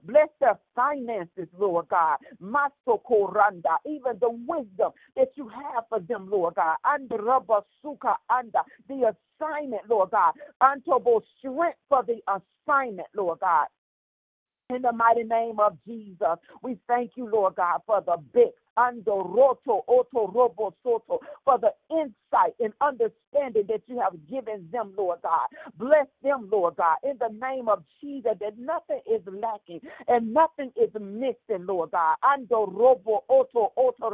Bless 0.05 0.29
their 0.40 0.59
finances, 0.75 1.47
Lord 1.57 1.88
God. 1.88 2.18
Masokoranda, 2.42 3.77
even 3.87 4.18
the 4.21 4.31
wisdom 4.47 4.92
that 5.16 5.29
you 5.37 5.49
have 5.49 5.85
for 5.88 6.01
them, 6.01 6.29
Lord 6.31 6.55
God. 6.55 6.77
Andrabasuka 6.85 8.14
anda, 8.31 8.62
the 8.88 9.14
assignment, 9.40 9.83
Lord 9.88 10.11
God. 10.11 10.33
Antobo 10.62 11.22
strength 11.38 11.79
for 11.88 12.03
the 12.05 12.20
assignment, 12.29 13.09
Lord 13.16 13.40
God. 13.40 13.66
In 14.70 14.83
the 14.83 14.92
mighty 14.92 15.22
name 15.22 15.61
of 15.61 15.79
Jesus, 15.87 16.37
we 16.62 16.79
thank 16.87 17.12
you, 17.16 17.29
Lord 17.31 17.55
God, 17.55 17.81
for 17.87 18.03
the 18.03 18.16
big 18.35 18.48
roto 18.77 19.83
oto 19.88 20.29
robo 20.29 20.74
soto 20.83 21.20
for 21.44 21.59
the 21.59 21.72
insight 22.29 22.55
and 22.61 22.73
understanding 22.81 23.64
that 23.69 23.83
you 23.87 24.01
have 24.01 24.14
given 24.29 24.69
them, 24.73 24.93
Lord 24.97 25.21
God. 25.23 25.49
Bless 25.79 26.07
them, 26.23 26.49
Lord 26.51 26.77
God, 26.77 26.97
in 27.03 27.19
the 27.19 27.31
name 27.41 27.69
of 27.69 27.83
Jesus, 28.01 28.33
that 28.41 28.59
nothing 28.59 29.01
is 29.11 29.23
lacking 29.27 29.81
and 30.07 30.33
nothing 30.33 30.73
is 30.77 30.91
missing, 30.95 31.67
Lord 31.67 31.91
God. 31.93 32.17
Ando 32.25 32.73
robo 32.73 33.25
oto 33.29 33.73
oto 33.77 34.09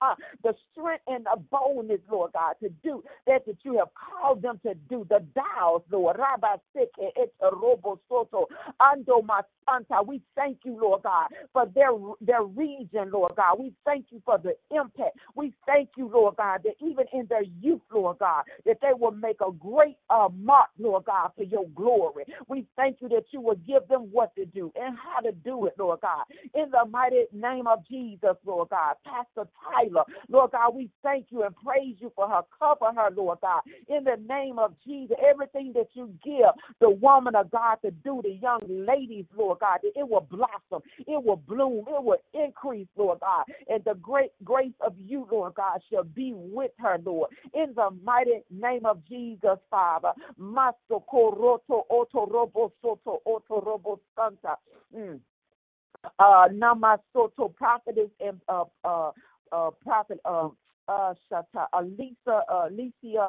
uh, 0.00 0.14
the 0.42 0.54
strength 0.72 1.02
and 1.06 1.24
the 1.24 1.36
boldness, 1.50 2.00
Lord 2.10 2.32
God, 2.32 2.54
to 2.62 2.68
do 2.82 3.02
that 3.26 3.46
that 3.46 3.56
you 3.64 3.78
have 3.78 3.88
called 3.94 4.42
them 4.42 4.60
to 4.64 4.74
do. 4.88 5.06
The 5.08 5.24
dials, 5.34 5.82
Lord. 5.90 6.16
Rabba 6.18 6.60
seke 6.76 7.10
et 7.16 7.32
robo 7.40 8.00
soto 8.08 8.46
ando 8.80 9.22
masanta. 9.22 10.04
We 10.06 10.22
thank 10.36 10.58
you, 10.64 10.78
Lord 10.80 11.02
God, 11.02 11.28
for 11.52 11.66
their 11.74 11.90
their 12.20 12.42
region, 12.42 13.10
Lord 13.12 13.32
God. 13.36 13.58
We 13.58 13.72
thank 13.84 14.06
you 14.10 14.22
for 14.24 14.38
the 14.38 14.54
impact. 14.70 15.18
We 15.34 15.52
thank 15.66 15.90
you, 15.96 16.08
Lord 16.12 16.36
God, 16.36 16.60
that 16.64 16.74
even 16.80 17.06
in 17.12 17.26
their 17.28 17.44
youth, 17.60 17.80
Lord 17.92 18.18
God, 18.18 18.44
that 18.64 18.78
they 18.80 18.92
will 18.98 19.12
make 19.12 19.40
a 19.40 19.52
great 19.52 19.96
uh, 20.10 20.28
mark, 20.34 20.68
Lord 20.78 21.04
God, 21.04 21.30
for 21.36 21.44
your 21.44 21.66
glory. 21.74 22.24
We 22.48 22.66
thank 22.76 22.98
you 23.00 23.08
that 23.10 23.24
you 23.30 23.40
will 23.40 23.56
give 23.66 23.86
them 23.88 24.08
what 24.12 24.34
to 24.36 24.44
do 24.46 24.72
and 24.76 24.96
how 24.96 25.20
to 25.20 25.32
do 25.32 25.66
it, 25.66 25.74
Lord 25.78 26.00
God. 26.00 26.24
In 26.54 26.70
the 26.70 26.88
mighty 26.90 27.24
name 27.32 27.66
of 27.66 27.86
Jesus, 27.88 28.36
Lord 28.44 28.68
God. 28.70 28.94
Pastor 29.04 29.48
Tyler, 29.64 30.04
Lord 30.28 30.52
God, 30.52 30.74
we 30.74 30.90
thank 31.02 31.26
you 31.30 31.42
and 31.44 31.54
praise 31.56 31.96
you 31.98 32.12
for 32.14 32.28
her. 32.28 32.42
Cover 32.58 32.92
her, 32.94 33.10
Lord 33.14 33.38
God. 33.40 33.62
In 33.88 34.04
the 34.04 34.16
name 34.28 34.58
of 34.58 34.74
Jesus, 34.86 35.16
everything 35.24 35.72
that 35.74 35.88
you 35.94 36.12
give 36.24 36.50
the 36.80 36.90
woman 36.90 37.34
of 37.34 37.50
God 37.50 37.76
to 37.84 37.90
do, 37.90 38.20
the 38.22 38.38
young 38.40 38.60
ladies, 38.68 39.24
Lord 39.36 39.60
God, 39.60 39.80
that 39.82 39.92
it 39.98 40.08
will 40.08 40.26
blossom, 40.30 40.86
it 40.98 41.22
will 41.22 41.36
bloom, 41.36 41.84
it 41.88 42.02
will 42.02 42.18
increase, 42.34 42.88
Lord 42.96 43.20
God. 43.20 43.44
And 43.68 43.82
the 43.84 43.94
great 43.94 44.32
grace 44.44 44.72
of 44.80 44.94
you, 44.98 45.26
Lord 45.30 45.54
God, 45.54 45.80
shall 45.90 46.04
be 46.04 46.32
with 46.34 46.72
her, 46.78 46.98
Lord. 47.04 47.30
In 47.54 47.74
the 47.74 47.90
mighty 48.04 48.42
name 48.50 48.86
of 48.86 49.04
Jesus, 49.08 49.58
Father. 49.70 50.12
Masto 50.40 51.02
koroto 51.12 51.84
oto 51.90 52.26
robo 52.26 52.72
soto 52.82 53.20
oto 53.26 53.60
robo 53.60 54.00
santa. 54.16 54.56
Mm. 54.96 55.20
Uh, 56.18 56.48
Namasoto 56.52 57.54
prophetess 57.54 58.10
and 58.20 58.40
uh, 58.48 58.64
uh, 58.84 59.10
uh, 59.52 59.70
prophet 59.82 60.20
uh, 60.24 60.48
uh, 60.88 61.14
Shata, 61.30 61.66
Alisa, 61.74 62.42
uh, 62.50 62.66
Alicia 62.68 63.28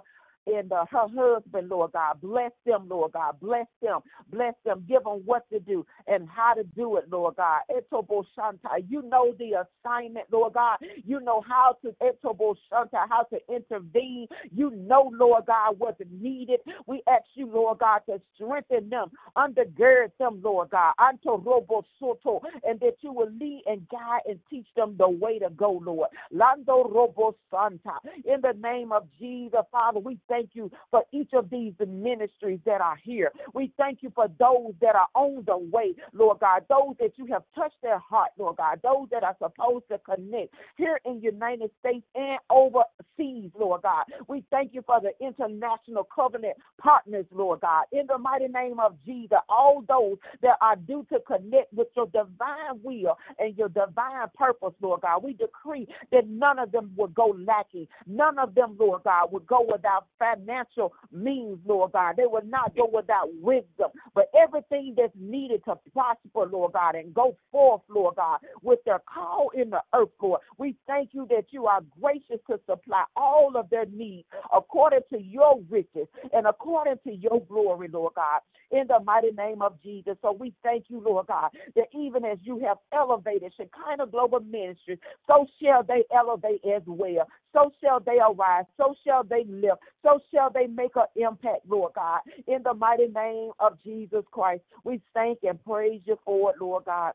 and 0.55 0.71
uh, 0.71 0.85
her 0.89 1.07
husband, 1.15 1.69
Lord 1.69 1.91
God. 1.93 2.21
Bless 2.21 2.51
them, 2.65 2.87
Lord 2.89 3.13
God. 3.13 3.39
Bless 3.41 3.67
them. 3.81 3.99
Bless 4.31 4.53
them. 4.65 4.85
Give 4.87 5.03
them 5.03 5.21
what 5.25 5.49
to 5.51 5.59
do 5.59 5.85
and 6.07 6.27
how 6.29 6.53
to 6.53 6.63
do 6.63 6.97
it, 6.97 7.05
Lord 7.09 7.35
God. 7.35 7.61
Etobo 7.69 8.23
Shanta. 8.35 8.83
You 8.87 9.01
know 9.03 9.35
the 9.37 9.65
assignment, 9.65 10.27
Lord 10.31 10.53
God. 10.53 10.77
You 11.05 11.19
know 11.19 11.43
how 11.47 11.75
to 11.83 11.95
Etobo 12.01 12.55
Shanta, 12.69 13.05
how 13.09 13.23
to 13.31 13.39
intervene. 13.53 14.27
You 14.55 14.71
know, 14.71 15.11
Lord 15.13 15.45
God, 15.45 15.75
what's 15.77 16.01
needed. 16.11 16.59
We 16.87 17.01
ask 17.07 17.25
you, 17.35 17.47
Lord 17.47 17.79
God, 17.79 18.01
to 18.07 18.21
strengthen 18.35 18.89
them, 18.89 19.11
undergird 19.37 20.11
them, 20.19 20.41
Lord 20.43 20.69
God. 20.69 20.93
Anto 20.99 21.37
Robo 21.37 21.85
Soto, 21.99 22.41
and 22.63 22.79
that 22.79 22.95
you 23.01 23.11
will 23.11 23.31
lead 23.39 23.63
and 23.65 23.87
guide 23.89 24.21
and 24.27 24.39
teach 24.49 24.67
them 24.75 24.95
the 24.97 25.09
way 25.09 25.39
to 25.39 25.49
go, 25.49 25.81
Lord. 25.83 26.09
Lando 26.31 26.89
Robo 26.89 27.35
Santa. 27.51 27.97
In 28.25 28.41
the 28.41 28.53
name 28.59 28.91
of 28.91 29.07
Jesus, 29.19 29.59
Father, 29.71 29.99
we 29.99 30.17
thank 30.27 30.38
thank 30.39 30.51
you 30.53 30.71
for 30.89 31.03
each 31.11 31.31
of 31.33 31.49
these 31.49 31.73
ministries 31.85 32.59
that 32.65 32.81
are 32.81 32.97
here. 33.03 33.31
We 33.53 33.71
thank 33.77 33.99
you 34.01 34.11
for 34.15 34.27
those 34.39 34.73
that 34.81 34.95
are 34.95 35.07
on 35.15 35.43
the 35.45 35.57
way, 35.57 35.93
Lord 36.13 36.39
God, 36.39 36.63
those 36.69 36.95
that 36.99 37.11
you 37.17 37.25
have 37.27 37.43
touched 37.55 37.81
their 37.83 37.99
heart, 37.99 38.29
Lord 38.37 38.57
God, 38.57 38.79
those 38.83 39.07
that 39.11 39.23
are 39.23 39.35
supposed 39.37 39.85
to 39.91 39.99
connect 39.99 40.53
here 40.77 40.99
in 41.05 41.21
United 41.21 41.71
States 41.79 42.05
and 42.15 42.39
overseas, 42.49 43.51
Lord 43.59 43.81
God. 43.81 44.05
We 44.27 44.43
thank 44.49 44.73
you 44.73 44.81
for 44.85 44.99
the 45.01 45.11
international 45.25 46.07
covenant 46.13 46.57
partners, 46.81 47.25
Lord 47.31 47.61
God. 47.61 47.85
In 47.91 48.07
the 48.07 48.17
mighty 48.17 48.47
name 48.47 48.79
of 48.79 48.95
Jesus, 49.05 49.39
all 49.49 49.83
those 49.87 50.17
that 50.41 50.57
are 50.61 50.75
due 50.75 51.05
to 51.11 51.19
connect 51.27 51.73
with 51.73 51.87
your 51.95 52.07
divine 52.07 52.79
will 52.81 53.17
and 53.39 53.57
your 53.57 53.69
divine 53.69 54.27
purpose, 54.35 54.73
Lord 54.81 55.01
God. 55.01 55.23
We 55.23 55.33
decree 55.33 55.87
that 56.11 56.27
none 56.27 56.59
of 56.59 56.71
them 56.71 56.91
would 56.95 57.13
go 57.13 57.35
lacking. 57.37 57.87
None 58.07 58.39
of 58.39 58.55
them, 58.55 58.77
Lord 58.79 59.03
God, 59.03 59.31
would 59.31 59.47
go 59.47 59.65
without 59.69 60.05
financial 60.35 60.93
means, 61.11 61.59
Lord 61.65 61.91
God. 61.93 62.15
They 62.17 62.25
will 62.25 62.45
not 62.45 62.75
go 62.75 62.89
without 62.91 63.29
wisdom. 63.41 63.91
But 64.13 64.29
everything 64.37 64.95
that's 64.97 65.13
needed 65.19 65.63
to 65.65 65.77
prosper, 65.93 66.45
Lord 66.51 66.73
God, 66.73 66.95
and 66.95 67.13
go 67.13 67.35
forth, 67.51 67.81
Lord 67.89 68.15
God, 68.15 68.39
with 68.61 68.79
their 68.85 69.01
call 69.11 69.49
in 69.55 69.69
the 69.69 69.81
earth, 69.93 70.09
Lord. 70.21 70.41
We 70.57 70.75
thank 70.87 71.09
you 71.13 71.27
that 71.29 71.45
you 71.49 71.67
are 71.67 71.81
gracious 72.01 72.39
to 72.49 72.59
supply 72.69 73.03
all 73.15 73.53
of 73.55 73.69
their 73.69 73.85
needs 73.85 74.27
according 74.55 75.01
to 75.11 75.21
your 75.21 75.59
riches 75.69 76.07
and 76.33 76.47
according 76.47 76.97
to 77.05 77.13
your 77.13 77.41
glory, 77.47 77.87
Lord 77.91 78.13
God 78.15 78.39
in 78.71 78.85
the 78.87 78.99
mighty 79.03 79.31
name 79.31 79.61
of 79.61 79.81
Jesus. 79.81 80.15
So 80.21 80.31
we 80.31 80.53
thank 80.63 80.85
you, 80.89 81.01
Lord 81.03 81.27
God, 81.27 81.49
that 81.75 81.87
even 81.93 82.23
as 82.25 82.37
you 82.43 82.59
have 82.59 82.77
elevated 82.93 83.53
Shekinah 83.57 84.07
Global 84.07 84.41
Ministry, 84.41 84.99
so 85.27 85.47
shall 85.61 85.83
they 85.83 86.03
elevate 86.15 86.61
as 86.65 86.83
well. 86.85 87.27
So 87.53 87.71
shall 87.81 87.99
they 87.99 88.19
arise. 88.19 88.65
So 88.77 88.93
shall 89.05 89.23
they 89.23 89.43
live. 89.47 89.77
So 90.03 90.19
shall 90.33 90.51
they 90.51 90.67
make 90.67 90.95
an 90.95 91.05
impact, 91.15 91.61
Lord 91.67 91.93
God. 91.95 92.21
In 92.47 92.63
the 92.63 92.73
mighty 92.73 93.07
name 93.07 93.51
of 93.59 93.77
Jesus 93.83 94.23
Christ, 94.31 94.63
we 94.83 95.01
thank 95.13 95.39
and 95.43 95.63
praise 95.63 96.01
you 96.05 96.17
for 96.25 96.51
it, 96.51 96.57
Lord 96.61 96.85
God 96.85 97.13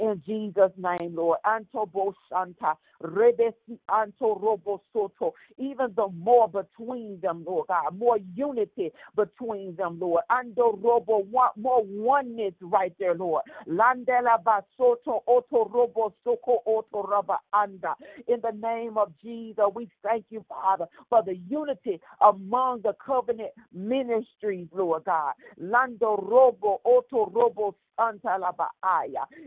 in 0.00 0.22
Jesus' 0.26 0.72
name, 0.78 1.16
Lord. 1.16 1.38
Anto 1.46 1.86
Shanta, 2.30 2.74
Rebesi 3.02 3.78
Anto 3.92 4.36
Robo 4.38 4.82
Soto. 4.92 5.34
Even 5.58 5.92
the 5.96 6.08
more 6.08 6.48
between 6.48 7.20
them, 7.22 7.44
Lord 7.46 7.68
God, 7.68 7.96
more 7.98 8.18
unity 8.34 8.92
between 9.16 9.76
them, 9.76 9.98
Lord. 10.00 10.22
Ando 10.30 10.78
Robo, 10.82 11.24
more 11.56 11.84
oneness 11.84 12.54
right 12.62 12.94
there, 13.00 13.14
Lord. 13.14 13.42
Landela 13.68 14.42
Basoto 14.44 15.22
Oto 15.28 15.70
Robo 15.72 16.14
Soko 16.24 16.62
Oto 16.66 17.02
Raba 17.04 17.38
Anda. 17.54 17.94
In 18.28 18.40
the 18.42 18.52
name 18.52 18.98
of 18.98 19.12
Jesus, 19.22 19.64
we 19.74 19.88
thank 20.04 20.26
you, 20.30 20.44
Father, 20.48 20.86
for 21.10 21.22
the 21.24 21.36
unity 21.48 22.00
among 22.20 22.82
the 22.82 22.94
covenant 23.04 23.50
ministries, 23.74 24.68
Lord 24.72 25.04
God. 25.04 25.34
Lando 25.58 26.16
Robo 26.18 26.80
Oto 26.84 27.30
Robo 27.32 27.76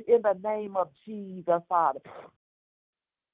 in 0.07 0.21
the 0.21 0.37
name 0.43 0.75
of 0.77 0.89
Jesus, 1.05 1.61
Father. 1.67 1.99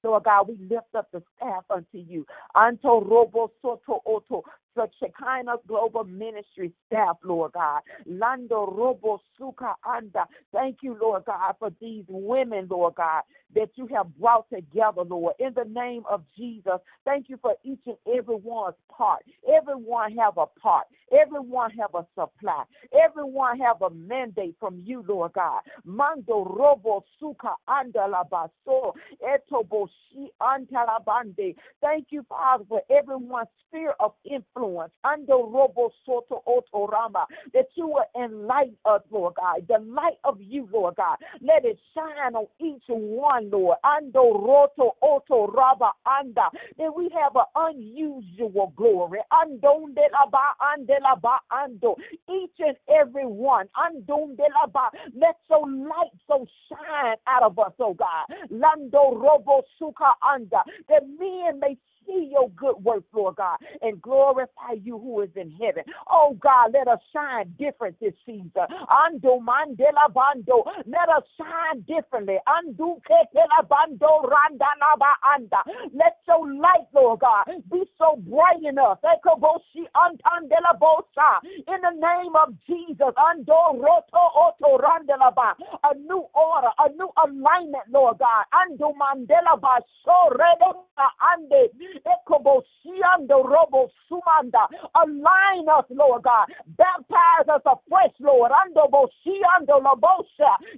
Lord 0.02 0.24
God, 0.24 0.48
we 0.48 0.56
lift 0.68 0.94
up 0.96 1.08
the 1.12 1.22
staff 1.36 1.64
unto 1.68 1.98
you. 1.98 2.26
Anto 2.54 3.02
robo 3.04 3.52
soto 3.60 4.00
oto 4.06 4.42
the 4.76 4.88
Shekinah 4.98 5.56
Global 5.66 6.04
Ministry 6.04 6.72
staff, 6.86 7.16
Lord 7.24 7.52
God. 7.52 7.80
Lando 8.06 8.66
Robo 8.66 9.20
Suka 9.38 9.74
Anda. 9.84 10.26
Thank 10.52 10.78
you, 10.82 10.96
Lord 11.00 11.24
God, 11.24 11.54
for 11.58 11.70
these 11.80 12.04
women, 12.08 12.68
Lord 12.70 12.94
God, 12.96 13.22
that 13.54 13.70
you 13.74 13.88
have 13.94 14.06
brought 14.18 14.48
together, 14.50 15.02
Lord. 15.02 15.34
In 15.38 15.52
the 15.54 15.64
name 15.64 16.02
of 16.08 16.22
Jesus, 16.36 16.78
thank 17.04 17.28
you 17.28 17.38
for 17.42 17.54
each 17.64 17.80
and 17.86 17.96
everyone's 18.16 18.76
part. 18.90 19.22
Everyone 19.52 20.16
have 20.16 20.38
a 20.38 20.46
part. 20.46 20.86
Everyone 21.12 21.70
have 21.72 21.94
a 21.94 22.06
supply. 22.14 22.64
Everyone 22.92 23.58
have 23.58 23.82
a 23.82 23.90
mandate 23.90 24.54
from 24.60 24.82
you, 24.84 25.04
Lord 25.06 25.32
God. 25.32 25.60
Mando 25.84 26.44
Robo 26.44 27.04
Suka 27.18 27.54
Anda 27.66 28.06
Labaso 28.08 28.92
Etobo 29.22 29.88
Shi 29.88 30.30
Antalabande. 30.40 31.56
Thank 31.80 32.08
you, 32.10 32.24
Father, 32.28 32.64
for 32.68 32.82
everyone's 32.90 33.48
sphere 33.66 33.94
of 33.98 34.12
influence 34.24 34.59
influence, 34.60 34.92
robo 35.28 35.90
soto 36.04 36.42
otorama, 36.46 37.24
that 37.52 37.66
you 37.74 37.86
will 37.88 38.04
enlighten 38.22 38.76
us, 38.84 39.02
Lord 39.10 39.34
God. 39.34 39.66
The 39.68 39.78
light 39.84 40.18
of 40.24 40.38
you, 40.40 40.68
Lord 40.72 40.96
God. 40.96 41.16
Let 41.40 41.64
it 41.64 41.78
shine 41.94 42.34
on 42.34 42.46
each 42.60 42.84
one, 42.88 43.50
Lord. 43.50 43.78
Ando 43.84 44.34
roto 44.34 44.96
oto 45.02 45.46
raba 45.48 45.90
anda. 46.06 46.48
That 46.78 46.94
we 46.94 47.10
have 47.20 47.36
an 47.36 47.44
unusual 47.56 48.72
glory. 48.76 49.20
Andonde 49.32 50.04
la 50.12 50.26
ba 50.30 50.54
ande 50.60 50.94
ba 51.20 51.38
ando. 51.52 51.96
Each 52.28 52.50
and 52.58 52.76
every 52.88 53.26
one. 53.26 53.68
Andonde 53.76 54.38
la 54.54 54.66
ba. 54.66 54.90
Let 55.14 55.36
so 55.48 55.60
light 55.60 56.12
so 56.26 56.46
shine 56.68 57.16
out 57.26 57.42
of 57.42 57.58
us, 57.58 57.72
oh 57.78 57.94
God. 57.94 58.26
Lando 58.50 59.14
robo 59.16 59.62
suka 59.78 60.12
anda. 60.22 60.62
That 60.88 61.02
men 61.18 61.60
may 61.60 61.76
see 62.06 62.30
your 62.32 62.50
good 62.50 62.76
works, 62.82 63.08
Lord 63.12 63.36
God, 63.36 63.58
and 63.82 64.00
glorify 64.00 64.72
you 64.82 64.98
who 64.98 65.22
is 65.22 65.30
in 65.36 65.50
heaven. 65.52 65.84
Oh 66.10 66.36
God, 66.40 66.72
let 66.72 66.88
us 66.88 67.00
shine 67.12 67.54
different 67.58 67.98
this 68.00 68.14
season. 68.26 68.50
Ando 68.88 69.40
mandela 69.40 70.12
bando. 70.12 70.64
Let 70.86 71.08
us 71.08 71.24
shine 71.36 71.80
differently. 71.86 72.38
Andu 72.48 73.00
ketela 73.08 73.66
bando 73.68 74.22
randalaba 74.24 75.12
anda. 75.36 75.62
Let 75.92 76.18
your 76.26 76.46
light, 76.52 76.88
Lord 76.94 77.20
God, 77.20 77.46
be 77.70 77.84
so 77.98 78.16
bright 78.28 78.62
in 78.62 78.78
us. 78.78 78.98
Ekoboshi 79.04 79.86
antandela 79.94 80.78
bosa. 80.80 81.40
In 81.44 81.80
the 81.82 81.94
name 81.94 82.34
of 82.36 82.54
Jesus. 82.66 83.14
Ando 83.16 83.78
roto 83.78 84.22
oto 84.34 84.78
randelaba. 84.78 85.54
A 85.84 85.94
new 85.96 86.26
order, 86.34 86.70
a 86.78 86.88
new 86.96 87.10
alignment, 87.24 87.84
Lord 87.90 88.18
God. 88.18 88.44
Ando 88.54 88.92
mandela 88.94 89.58
baso 89.60 90.30
redeka 90.32 91.06
ande. 91.20 91.70
Ekobo 92.06 92.62
shianda 92.82 93.36
robosumanda, 93.42 94.68
align 94.94 95.68
us, 95.68 95.84
Lord 95.90 96.22
God. 96.22 96.46
Baptize 96.76 97.48
us 97.48 97.62
afresh, 97.66 98.14
Lord. 98.20 98.52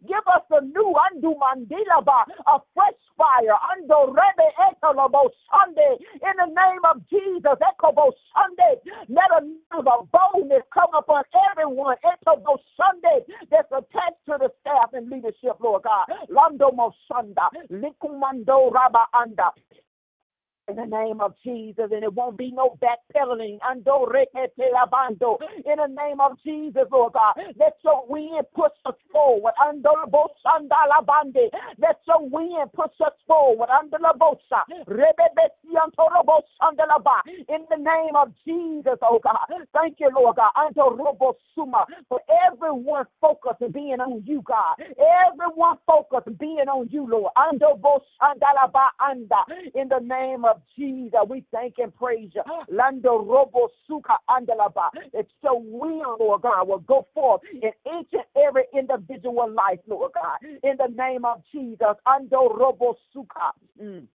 Give 0.07 0.27
us 0.27 0.45
a 0.51 0.61
new 0.61 0.95
andu 1.11 1.35
mandilaba, 1.39 2.25
a 2.47 2.59
fresh 2.75 3.01
fire. 3.17 3.57
Ando 3.73 4.15
rebe 4.15 4.49
etolobo 4.67 5.31
Sunday. 5.51 5.97
In 6.15 6.35
the 6.39 6.47
name 6.47 6.85
of 6.91 7.03
Jesus, 7.09 7.59
ekobo 7.61 8.13
Sunday. 8.35 8.81
Let 9.09 9.31
another 9.31 10.07
boldness 10.13 10.63
come 10.73 10.95
upon 10.95 11.25
everyone. 11.51 11.97
Etobo 12.05 12.59
Sunday 12.77 13.25
that's 13.51 13.71
attached 13.73 14.25
to 14.27 14.37
the 14.39 14.51
staff 14.61 14.91
and 14.93 15.11
leadership, 15.11 15.59
Lord 15.61 15.83
God. 15.83 16.07
Lando 16.29 16.71
mo 16.73 16.93
Sanda. 17.11 17.49
Likumando 17.71 18.71
raba 18.73 19.07
anda 19.15 19.53
in 20.69 20.77
the 20.77 20.87
name 20.87 21.21
of 21.21 21.35
Jesus, 21.45 21.91
and 21.93 22.05
it 22.05 22.13
won't 22.15 22.37
be 22.37 22.53
no 22.53 22.79
backpedaling. 22.81 23.59
In 23.73 23.83
the 25.77 25.87
name 25.89 26.21
of 26.21 26.39
Jesus, 26.45 26.85
Lord 26.91 27.13
God, 27.15 27.35
let 27.59 27.77
your 27.85 28.07
wind 28.09 28.47
push 28.55 28.73
us 28.87 28.95
forward. 29.13 29.55
Let 31.79 31.99
your 32.07 32.29
wind 32.29 32.73
push 32.75 33.01
us 33.05 33.13
forward. 33.27 33.69
In 37.49 37.67
the 37.69 37.77
name 37.77 38.17
of 38.17 38.33
Jesus, 38.47 38.99
oh 39.03 39.19
God, 39.23 39.37
thank 39.75 39.99
you, 39.99 40.11
Lord 40.15 40.37
God. 40.37 40.53
For 42.09 42.21
everyone 42.47 43.05
focused 43.21 43.73
being 43.73 44.01
on 44.01 44.23
you, 44.27 44.43
God. 44.43 44.77
Everyone 45.29 45.77
focused 45.87 46.39
being 46.39 46.69
on 46.69 46.89
you, 46.91 47.07
Lord. 47.09 47.33
In 49.75 49.89
the 49.89 50.01
name 50.01 50.45
of 50.45 50.52
of 50.55 50.63
Jesus. 50.77 51.21
We 51.29 51.45
thank 51.53 51.75
and 51.79 51.95
praise 51.95 52.31
you. 52.35 52.43
Lando 52.71 53.19
robo 53.19 53.69
suka 53.87 54.19
andalaba. 54.29 54.91
It's 55.13 55.31
so 55.43 55.63
will, 55.65 56.17
Lord 56.19 56.43
God, 56.43 56.69
will 56.69 56.79
go 56.81 57.07
forth 57.15 57.43
in 57.53 57.71
each 57.87 58.13
and 58.13 58.25
every 58.37 58.65
individual 58.77 59.51
life, 59.51 59.81
Lord 59.87 60.13
God. 60.15 60.39
In 60.63 60.77
the 60.77 60.93
name 60.95 61.25
of 61.25 61.43
Jesus. 61.53 61.97
Ando 62.07 62.57
robo 62.57 62.97
suka. 63.13 63.53
Mm. 63.83 64.07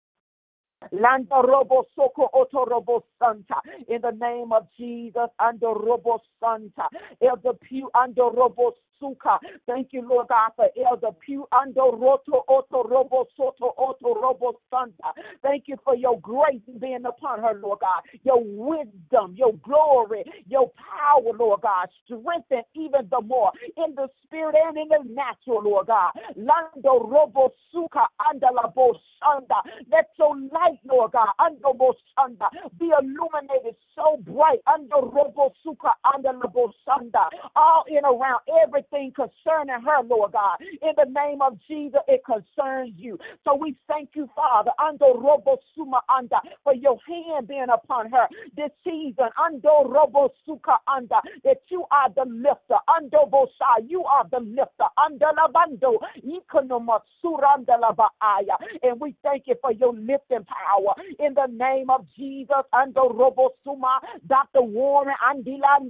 Lando 0.93 1.43
robo 1.43 1.87
soko 1.95 2.29
robo 2.66 3.05
santa. 3.18 3.61
In 3.89 4.01
the 4.03 4.12
name 4.12 4.53
of 4.53 4.66
Jesus, 4.79 5.31
ando 5.41 5.74
robo 5.74 6.20
santa. 6.41 6.89
Elder 7.22 7.55
Pew 7.55 7.91
ando 7.95 8.31
robo 8.35 8.74
Suka. 8.99 9.39
Thank 9.66 9.89
you, 9.93 10.07
Lord 10.09 10.29
God, 10.29 10.51
for 10.57 10.68
Elder 10.89 11.12
Pew 11.24 11.47
Ando 11.53 11.99
Roto 12.01 12.45
Oto 12.49 12.83
Robo 12.89 13.27
Soto 13.37 13.74
Oto 13.79 14.14
Robo 14.20 14.55
Santa. 14.70 15.12
Thank 15.43 15.64
you 15.68 15.77
for 15.85 15.95
your 15.95 16.18
grace 16.20 16.62
being 16.81 17.05
upon 17.05 17.41
her, 17.41 17.55
Lord 17.62 17.81
God. 17.81 18.03
Your 18.24 18.43
wisdom, 18.43 19.35
your 19.37 19.53
glory, 19.64 20.24
your 20.47 20.70
power, 20.77 21.33
Lord 21.39 21.61
God. 21.62 21.89
Strengthen 22.05 22.62
even 22.74 23.09
the 23.11 23.20
more 23.20 23.53
in 23.77 23.95
the 23.95 24.09
spirit 24.24 24.55
and 24.66 24.77
in 24.77 24.89
the 24.89 25.05
natural, 25.12 25.62
Lord 25.62 25.87
God. 25.89 26.12
Lando 26.37 27.07
Robo 27.07 27.53
Suka 27.72 28.07
Andala 28.20 28.74
Bo 28.74 28.95
Sanda. 29.22 29.62
Let 29.90 30.10
your 30.18 30.36
light, 30.36 30.80
Lord 30.84 31.12
God, 31.12 31.28
Ando 31.40 31.76
Bo 31.76 31.94
Sanda, 32.18 32.48
be 32.78 32.90
illuminated 32.98 33.76
so 33.94 34.18
bright. 34.22 34.60
Ando 34.68 35.12
Robo 35.12 35.52
Suka 35.62 35.92
Andala 36.04 36.52
Bo 36.52 36.72
Sanda. 36.86 37.28
All 37.54 37.84
in 37.88 38.04
around 38.04 38.40
everything 38.64 39.12
concerning 39.14 39.82
her, 39.84 40.02
Lord 40.04 40.32
God. 40.32 40.58
In 40.60 40.92
the 40.96 41.10
name 41.10 41.42
of 41.42 41.58
Jesus, 41.68 42.00
it 42.08 42.22
concerns 42.24 42.92
you. 42.96 43.18
So 43.44 43.54
we 43.54 43.76
thank 43.88 44.10
you, 44.14 44.28
Father, 44.34 44.70
Ando 44.80 45.20
Robo 45.20 45.58
Suma 45.74 46.00
Anda, 46.08 46.40
for 46.62 46.74
your 46.74 46.98
hand 47.06 47.48
being 47.48 47.66
upon 47.72 48.10
her 48.10 48.26
this 48.56 48.70
season. 48.84 49.28
Ando 49.38 49.88
Robo 49.90 50.32
Suka 50.44 50.78
Anda, 50.88 51.20
that 51.44 51.58
you 51.68 51.84
are 51.90 52.10
the 52.14 52.24
lifter. 52.30 52.76
Ando 52.88 53.28
Bosa, 53.30 53.86
you 53.86 54.04
are 54.04 54.26
the 54.30 54.40
lifter. 54.40 54.86
Anda 54.98 55.32
Labando, 55.36 55.98
Ikonoma 56.24 57.00
Suranda 57.22 57.78
Labaaya. 57.80 58.56
And 58.82 59.00
we 59.00 59.05
thank 59.22 59.44
you 59.46 59.54
for 59.61 59.72
your 59.72 59.92
lifting 59.92 60.44
power 60.44 60.94
in 61.18 61.34
the 61.34 61.46
name 61.50 61.90
of 61.90 62.07
Jesus. 62.16 62.64
Ando 62.74 63.14
Robo 63.16 63.50
Suma, 63.64 64.00
Dr. 64.26 64.62
Warren, 64.62 65.14
Andila 65.28 65.80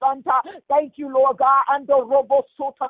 Santa. 0.00 0.40
Thank 0.68 0.94
you, 0.96 1.12
Lord 1.12 1.38
God. 1.38 1.64
Robo 1.88 2.44
Sota. 2.58 2.88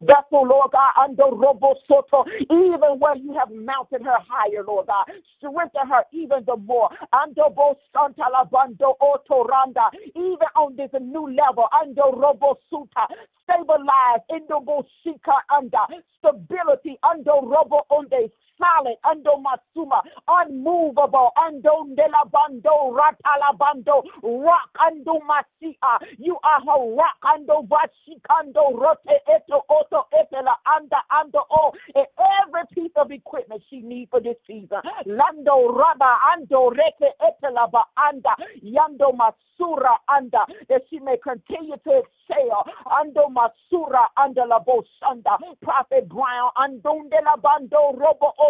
Therefore, 0.00 0.46
Lord 0.46 0.70
God, 0.72 0.92
under 1.02 1.24
Robo 1.36 1.74
Soto, 1.86 2.24
even 2.50 2.98
where 3.00 3.16
you 3.16 3.34
have 3.38 3.50
mounted 3.50 4.02
her 4.02 4.18
higher, 4.26 4.64
Lord 4.66 4.86
God, 4.86 5.04
strengthen 5.36 5.88
her 5.88 6.04
even 6.12 6.44
the 6.46 6.56
more. 6.56 6.88
Under 7.12 7.50
Bo 7.54 7.76
Santa 7.92 8.24
Labando 8.32 8.96
Otoranda, 9.02 9.90
even 10.16 10.48
on 10.56 10.76
this 10.76 10.90
new 11.00 11.28
level, 11.28 11.68
under 11.78 12.16
Robo 12.16 12.58
Suta, 12.70 13.08
stabilize 13.44 14.24
Indobo 14.32 14.84
Shika 15.04 15.36
under 15.54 15.84
stability 16.18 16.98
under 17.02 17.32
Robo 17.42 17.82
Onde 17.90 18.30
solid, 18.60 18.96
ando 19.04 19.40
masuma, 19.42 20.02
unmovable, 20.28 21.30
ando 21.36 21.86
delabando, 21.96 22.92
ratalabando, 22.94 24.02
rock, 24.22 24.70
ando 24.78 25.20
masia. 25.26 25.92
You 26.18 26.38
are 26.44 26.60
her 26.60 26.94
rock, 26.96 27.16
ando 27.24 27.66
vashikando, 27.66 28.76
rote 28.76 29.16
eto 29.28 29.62
oto 29.68 30.06
etela, 30.12 30.56
anda 30.66 31.02
ando 31.10 31.40
o. 31.50 31.72
And 31.94 32.06
every 32.46 32.62
piece 32.74 32.92
of 32.96 33.10
equipment 33.10 33.62
she 33.70 33.80
needs 33.80 34.10
for 34.10 34.20
this 34.20 34.36
season. 34.46 34.80
Lando 35.06 35.72
raba, 35.72 36.18
ando 36.36 36.70
reke 36.70 37.10
etela 37.20 37.70
ba 37.70 37.84
anda, 37.96 38.36
yando 38.62 39.12
masura 39.16 39.96
anda, 40.08 40.44
that 40.68 40.82
she 40.90 41.00
may 41.00 41.16
continue 41.22 41.76
to 41.84 42.02
excel. 42.02 42.64
Ando 42.86 43.28
masura 43.32 44.06
anda 44.18 44.44
la 44.46 44.60
bosanda, 44.60 45.38
Prophet 45.62 46.08
Brown, 46.08 46.50
ando 46.56 47.08
la 47.24 47.36
bando 47.36 47.92
robo 47.96 48.32
oso 48.38 48.48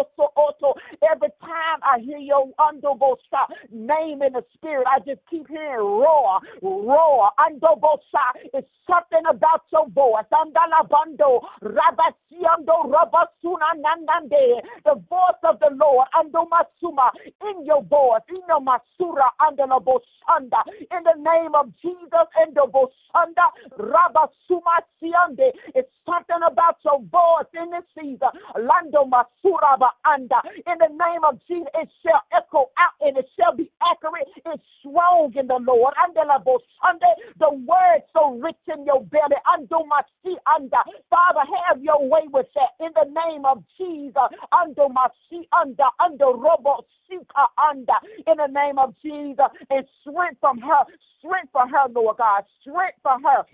Every 1.11 1.29
time 1.41 1.79
I 1.83 1.99
hear 1.99 2.17
your 2.17 2.47
undobosa 2.59 3.45
name 3.71 4.21
in 4.21 4.33
the 4.33 4.43
spirit, 4.53 4.85
I 4.87 4.99
just 4.99 5.21
keep 5.29 5.47
hearing 5.47 5.79
roar, 5.79 6.39
roar, 6.61 7.29
undobosa. 7.39 8.25
It's 8.53 8.67
something 8.87 9.23
about 9.29 9.63
your 9.71 9.87
voice. 9.89 10.25
Andala 10.33 10.87
bando, 10.89 11.41
rabasiando, 11.63 12.91
rabasuna 12.91 13.75
nandande. 13.77 14.61
The 14.85 14.95
voice 15.09 15.41
of 15.43 15.59
the 15.59 15.69
Lord, 15.75 16.07
andomasuma, 16.15 17.09
in 17.49 17.65
your 17.65 17.83
voice, 17.83 18.21
in 18.29 18.41
your 18.47 18.61
masura, 18.61 19.29
andala 19.41 19.83
bosanda. 19.83 20.61
In 20.91 21.03
the 21.03 21.17
name 21.17 21.55
of 21.55 21.71
Jesus, 21.81 22.27
endobosanda, 22.39 23.47
rabasuma 23.79 24.79
siande. 25.01 25.51
It's 25.75 25.91
something 26.05 26.39
about 26.45 26.77
your 26.85 26.99
voice 26.99 27.49
in 27.53 27.71
this 27.71 27.85
season. 27.95 28.29
Lando 28.55 29.05
masura 29.05 29.77
anda. 30.05 30.41
In 30.67 30.77
the 30.79 30.91
name 30.91 31.23
of 31.27 31.39
Jesus, 31.47 31.67
it 31.75 31.89
shall 32.03 32.21
echo 32.31 32.71
out 32.77 32.95
and 33.01 33.17
it 33.17 33.29
shall 33.37 33.55
be 33.55 33.71
accurate. 33.81 34.27
It's 34.45 34.63
strong 34.79 35.33
in 35.35 35.47
the 35.47 35.59
Lord. 35.59 35.93
Sunday, 35.97 37.13
the 37.39 37.51
word 37.53 38.01
so 38.13 38.39
rich 38.39 38.55
in 38.67 38.85
your 38.85 39.03
belly. 39.05 39.37
Ando 39.47 39.85
masi 39.87 40.35
under. 40.47 40.81
Father, 41.09 41.45
have 41.67 41.81
your 41.81 42.07
way 42.07 42.27
with 42.31 42.47
that. 42.55 42.75
In 42.79 42.91
the 42.95 43.09
name 43.09 43.45
of 43.45 43.63
Jesus. 43.77 44.29
under 44.51 44.89
my 44.89 45.07
masi 45.07 45.47
under, 45.53 45.89
under 45.99 46.25
robo 46.25 46.85
sika 47.09 47.47
under. 47.57 47.99
In 48.27 48.37
the 48.37 48.47
name 48.47 48.77
of 48.77 48.95
Jesus. 49.01 49.51
And 49.69 49.85
strength 50.01 50.39
from 50.39 50.59
her. 50.59 50.83
Strength 51.19 51.51
for 51.51 51.67
her, 51.67 51.87
Lord 51.89 52.17
God. 52.17 52.43
Strength 52.61 52.99
for 53.03 53.17
her 53.23 53.45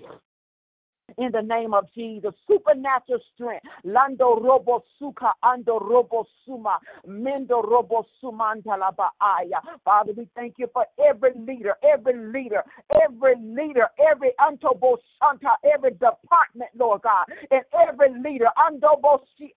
in 1.17 1.31
the 1.31 1.41
name 1.41 1.73
of 1.73 1.85
Jesus. 1.95 2.33
Supernatural 2.47 3.19
strength. 3.33 3.65
Lando 3.83 4.35
robo 4.35 4.83
suka 4.99 5.33
ando 5.43 5.79
robo 5.79 6.27
suma. 6.45 6.79
Mendo 7.07 7.61
robo 7.61 8.05
suma 8.19 8.53
andalaba 8.55 9.09
aya. 9.21 9.61
Father, 9.83 10.13
we 10.15 10.27
thank 10.35 10.55
you 10.57 10.67
for 10.73 10.85
every 11.03 11.31
leader, 11.35 11.75
every 11.83 12.15
leader, 12.31 12.63
every 13.03 13.35
leader, 13.39 13.87
every 14.11 14.31
antobo 14.39 14.97
santa, 15.19 15.53
every 15.63 15.91
department, 15.91 16.71
Lord 16.77 17.01
God, 17.03 17.25
and 17.51 17.63
every 17.87 18.09
leader, 18.21 18.47
andobo 18.57 19.19
si 19.37 19.53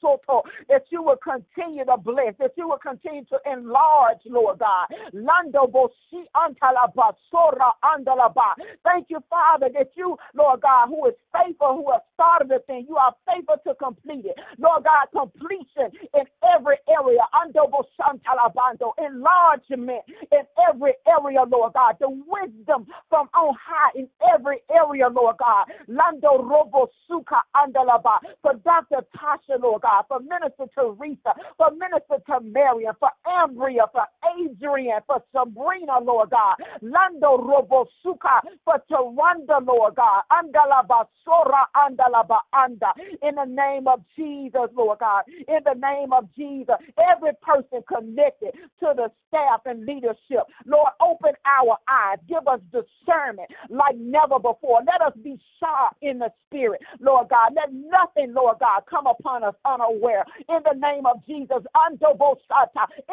soto, 0.00 0.42
that 0.68 0.84
you 0.90 1.02
will 1.02 1.18
continue 1.22 1.84
to 1.84 1.96
bless, 1.96 2.34
that 2.38 2.52
you 2.56 2.68
will 2.68 2.78
continue 2.78 3.24
to 3.26 3.38
enlarge, 3.50 4.18
Lord 4.26 4.58
God. 4.58 4.86
Lando 5.12 5.66
bo 5.66 5.90
si 6.10 6.24
anta 6.34 6.72
la 6.72 6.86
basora 6.88 7.72
andalaba. 7.82 8.54
Thank 8.84 9.06
you, 9.10 9.20
Father, 9.28 9.68
that 9.74 9.90
you 9.94 10.16
Lord 10.36 10.60
God, 10.62 10.88
who 10.88 11.06
is 11.06 11.14
faithful, 11.32 11.76
who 11.76 11.90
has 11.92 12.02
started 12.14 12.48
the 12.48 12.60
thing. 12.66 12.86
You 12.88 12.96
are 12.96 13.14
faithful 13.26 13.56
to 13.66 13.74
complete 13.76 14.26
it. 14.26 14.36
Lord 14.58 14.84
God, 14.84 15.08
completion 15.12 15.90
in 16.14 16.24
every 16.44 16.76
area. 16.88 17.22
Andobo 17.34 17.84
Shantalabando, 17.98 18.92
enlargement 18.98 20.02
in 20.32 20.44
every 20.68 20.94
area, 21.08 21.42
Lord 21.48 21.72
God. 21.74 21.96
The 22.00 22.10
wisdom 22.10 22.86
from 23.08 23.28
on 23.34 23.54
high 23.54 23.92
in 23.94 24.08
every 24.34 24.58
area, 24.70 25.08
Lord 25.08 25.36
God. 25.38 25.66
Lando 25.88 26.42
Robo 26.42 26.88
Suka 27.08 27.42
Andalaba. 27.56 28.18
For 28.42 28.54
Dr. 28.64 29.04
Tasha, 29.16 29.60
Lord 29.60 29.82
God. 29.82 30.04
For 30.08 30.20
Minister 30.20 30.66
Teresa. 30.74 31.34
For 31.56 31.70
Minister 31.70 32.18
Tamarian. 32.28 32.94
For 32.98 33.10
Ambria. 33.26 33.86
For 33.92 34.04
Adrian. 34.38 35.00
For 35.06 35.22
Sabrina, 35.32 36.00
Lord 36.02 36.30
God. 36.30 36.56
Lando 36.82 37.38
Robo 37.38 37.86
Suka. 38.02 38.40
For 38.64 38.82
Taronda, 38.90 39.64
Lord 39.66 39.94
God. 39.96 40.22
Andalaba 40.30 41.06
Sora 41.24 41.66
Andalaba 41.76 42.38
Anda. 42.52 42.92
In 43.22 43.36
the 43.36 43.44
name 43.44 43.88
of 43.88 44.00
Jesus, 44.16 44.68
Lord 44.74 44.98
God. 44.98 45.24
In 45.48 45.60
the 45.64 45.74
name 45.74 46.12
of 46.12 46.28
Jesus. 46.36 46.76
Every 46.98 47.32
person 47.42 47.82
connected 47.86 48.52
to 48.80 48.92
the 48.96 49.10
staff 49.28 49.62
and 49.66 49.84
leadership. 49.84 50.46
Lord, 50.64 50.92
open 51.00 51.32
our 51.44 51.78
eyes. 51.88 52.18
Give 52.28 52.46
us 52.48 52.60
discernment 52.72 53.50
like 53.68 53.96
never 53.96 54.38
before. 54.38 54.80
Let 54.86 55.00
us 55.06 55.14
be 55.22 55.38
sharp 55.60 55.96
in 56.02 56.18
the 56.18 56.30
spirit, 56.46 56.80
Lord 57.00 57.28
God. 57.28 57.52
Let 57.54 57.72
nothing, 57.72 58.34
Lord 58.34 58.58
God, 58.60 58.82
come 58.88 59.06
upon 59.06 59.44
us 59.44 59.54
unaware. 59.64 60.24
In 60.48 60.58
the 60.64 60.78
name 60.78 61.06
of 61.06 61.24
Jesus, 61.26 61.62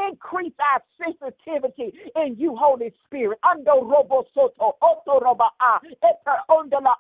increase 0.09 0.53
our 0.59 0.82
sensitivity 0.97 1.93
in 2.16 2.36
you, 2.38 2.55
Holy 2.55 2.93
Spirit. 3.05 3.39
Ando 3.45 3.82
robo 3.89 4.26
soto, 4.34 4.78
oto 4.82 5.20
roba 5.20 5.49
a, 5.59 5.80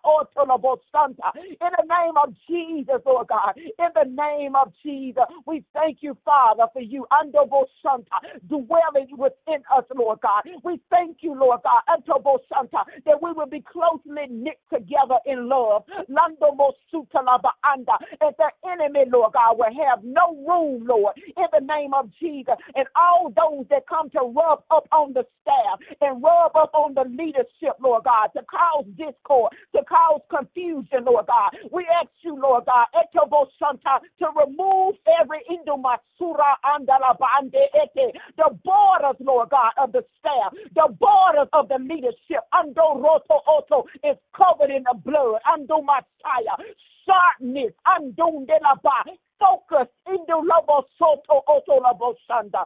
in 0.05 1.69
the 1.77 1.85
name 1.87 2.17
of 2.21 2.33
Jesus, 2.47 3.01
Lord 3.05 3.27
God. 3.27 3.53
In 3.57 3.89
the 3.95 4.09
name 4.09 4.55
of 4.55 4.71
Jesus, 4.83 5.23
we 5.45 5.63
thank 5.73 5.99
you, 6.01 6.17
Father, 6.25 6.65
for 6.73 6.81
you, 6.81 7.05
Andobo 7.11 7.65
Santa, 7.81 8.39
dwelling 8.47 9.07
within 9.17 9.63
us, 9.75 9.85
Lord 9.95 10.19
God. 10.21 10.43
We 10.63 10.79
thank 10.89 11.17
you, 11.21 11.33
Lord 11.33 11.61
God, 11.63 11.81
Andobo 11.89 12.39
Santa, 12.51 12.83
that 13.05 13.21
we 13.21 13.31
will 13.31 13.47
be 13.47 13.61
closely 13.61 14.27
knit 14.29 14.59
together 14.71 15.19
in 15.25 15.47
love. 15.47 15.83
Landobo 16.09 16.71
Sutalaba 16.93 17.51
Anda, 17.63 17.93
and 18.21 18.35
the 18.37 18.49
enemy, 18.69 19.05
Lord 19.11 19.33
God, 19.33 19.57
will 19.57 19.73
have 19.85 20.03
no 20.03 20.35
room, 20.47 20.85
Lord, 20.85 21.15
in 21.17 21.45
the 21.51 21.65
name 21.65 21.93
of 21.93 22.09
Jesus. 22.19 22.55
And 22.75 22.87
all 22.95 23.31
those 23.35 23.65
that 23.69 23.87
come 23.87 24.09
to 24.11 24.19
rub 24.19 24.63
up 24.71 24.87
on 24.91 25.13
the 25.13 25.25
staff 25.41 25.79
and 26.01 26.21
rub 26.23 26.55
up 26.55 26.71
on 26.73 26.93
the 26.93 27.03
leadership, 27.09 27.77
Lord 27.81 28.03
God, 28.03 28.29
to 28.35 28.43
cause 28.43 28.85
discord, 28.97 29.53
to 29.75 29.83
cause 29.93 30.21
confusion, 30.29 31.05
Lord 31.05 31.27
God. 31.27 31.53
We 31.71 31.85
ask 32.01 32.09
you, 32.21 32.35
Lord 32.35 32.65
God, 32.65 32.87
Echo 32.97 33.29
Bosanta, 33.29 34.01
to 34.19 34.27
remove 34.33 34.95
every 35.21 35.45
Indomasura 35.49 36.57
andalabande 36.65 37.61
ete, 37.77 38.17
the 38.37 38.49
borders, 38.65 39.17
Lord 39.19 39.49
God, 39.49 39.71
of 39.77 39.91
the 39.91 40.03
staff, 40.19 40.53
the 40.73 40.89
borders 40.99 41.49
of 41.53 41.69
the 41.69 41.77
leadership. 41.77 42.41
Ando 42.53 42.97
roto 42.97 43.41
oto 43.45 43.85
is 44.03 44.17
covered 44.35 44.71
in 44.71 44.83
the 44.83 44.97
blood. 45.05 45.39
Ando 45.45 45.85
Messiah. 45.85 46.57
Sharpness. 47.05 47.73
Ando. 47.85 48.45
Focus. 49.39 49.87
Indo 50.07 50.39
lobo 50.41 50.85
soto 50.97 51.43
oto 51.47 51.79
lobo 51.81 52.15
shanda 52.29 52.65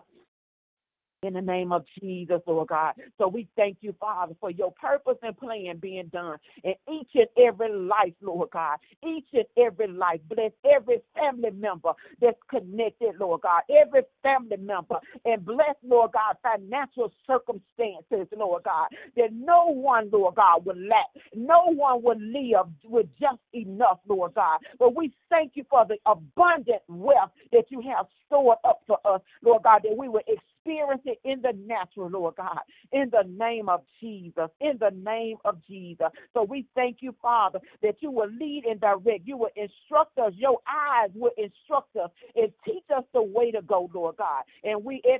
in 1.24 1.34
the 1.34 1.42
name 1.42 1.72
of 1.72 1.84
Jesus, 2.00 2.42
Lord 2.46 2.68
God. 2.68 2.94
So 3.18 3.28
we 3.28 3.48
thank 3.56 3.78
you, 3.82 3.94
Father, 4.00 4.36
for 4.40 4.52
your 4.52 4.72
purpose 4.72 5.18
and 5.24 5.38
plan 5.38 5.78
being 5.80 6.08
done 6.14 6.38
in 6.64 6.74
each 6.92 7.10
and 7.16 7.28
every 7.44 7.74
life, 7.74 8.14
Lord 8.22 8.50
God. 8.52 8.78
Each 9.06 9.26
and 9.34 9.46
every 9.58 9.88
life. 9.88 10.20
Bless 10.30 10.52
every 10.70 11.02
family 11.16 11.50
member 11.52 11.94
that's 12.22 12.38
connected, 12.50 13.16
Lord 13.20 13.42
God. 13.42 13.62
Every 13.70 14.02
family 14.22 14.58
member. 14.58 15.00
And 15.26 15.44
bless, 15.44 15.76
Lord 15.84 16.12
God, 16.14 16.38
financial 16.44 17.12
circumstances, 17.26 18.28
Lord 18.38 18.64
God. 18.64 18.88
That 19.16 19.30
no 19.34 19.74
one, 19.74 20.10
Lord 20.12 20.36
God, 20.36 20.66
will 20.66 20.78
lack. 20.78 21.08
No 21.36 21.74
one 21.74 22.04
will 22.04 22.20
live 22.20 22.68
with 22.86 23.08
just 23.20 23.40
enough, 23.54 24.00
Lord 24.08 24.36
God. 24.36 24.60
But 24.78 24.96
we 24.96 25.14
thank 25.30 25.54
you 25.56 25.66
for 25.70 25.86
the 25.86 25.98
abundant 26.06 26.84
wealth 26.88 27.32
that 27.52 27.66
you 27.70 27.82
have 27.82 28.06
stored 28.28 28.58
up 28.64 28.82
for 28.86 29.00
us, 29.06 29.22
Lord 29.44 29.64
God, 29.64 29.82
that 29.84 29.98
we 29.98 30.08
will 30.08 30.20
experience 30.20 30.57
experience 30.68 31.02
it 31.06 31.20
in 31.24 31.42
the 31.42 31.54
natural, 31.66 32.10
Lord 32.10 32.36
God, 32.36 32.60
in 32.92 33.10
the 33.12 33.24
name 33.28 33.70
of 33.70 33.82
Jesus, 34.02 34.50
in 34.60 34.78
the 34.80 34.92
name 34.92 35.38
of 35.46 35.58
Jesus. 35.68 36.08
So 36.34 36.44
we 36.44 36.66
thank 36.76 36.98
you, 37.02 37.16
Father, 37.22 37.60
that 37.82 37.96
you 38.00 38.12
will 38.12 38.30
lead 38.30 38.66
and 38.70 38.80
direct. 38.80 39.26
You 39.26 39.38
will 39.38 39.50
instruct 39.56 40.18
us. 40.20 40.34
Your 40.36 40.60
eyes 40.68 41.10
will 41.16 41.32
instruct 41.38 41.96
us 41.96 42.10
and 42.36 42.52
teach 42.66 42.84
us 42.96 43.04
the 43.14 43.22
way 43.22 43.52
to 43.52 43.62
go, 43.62 43.90
Lord 43.94 44.18
God. 44.18 44.44
And 44.64 44.84
we 44.84 45.02
eh, 45.06 45.18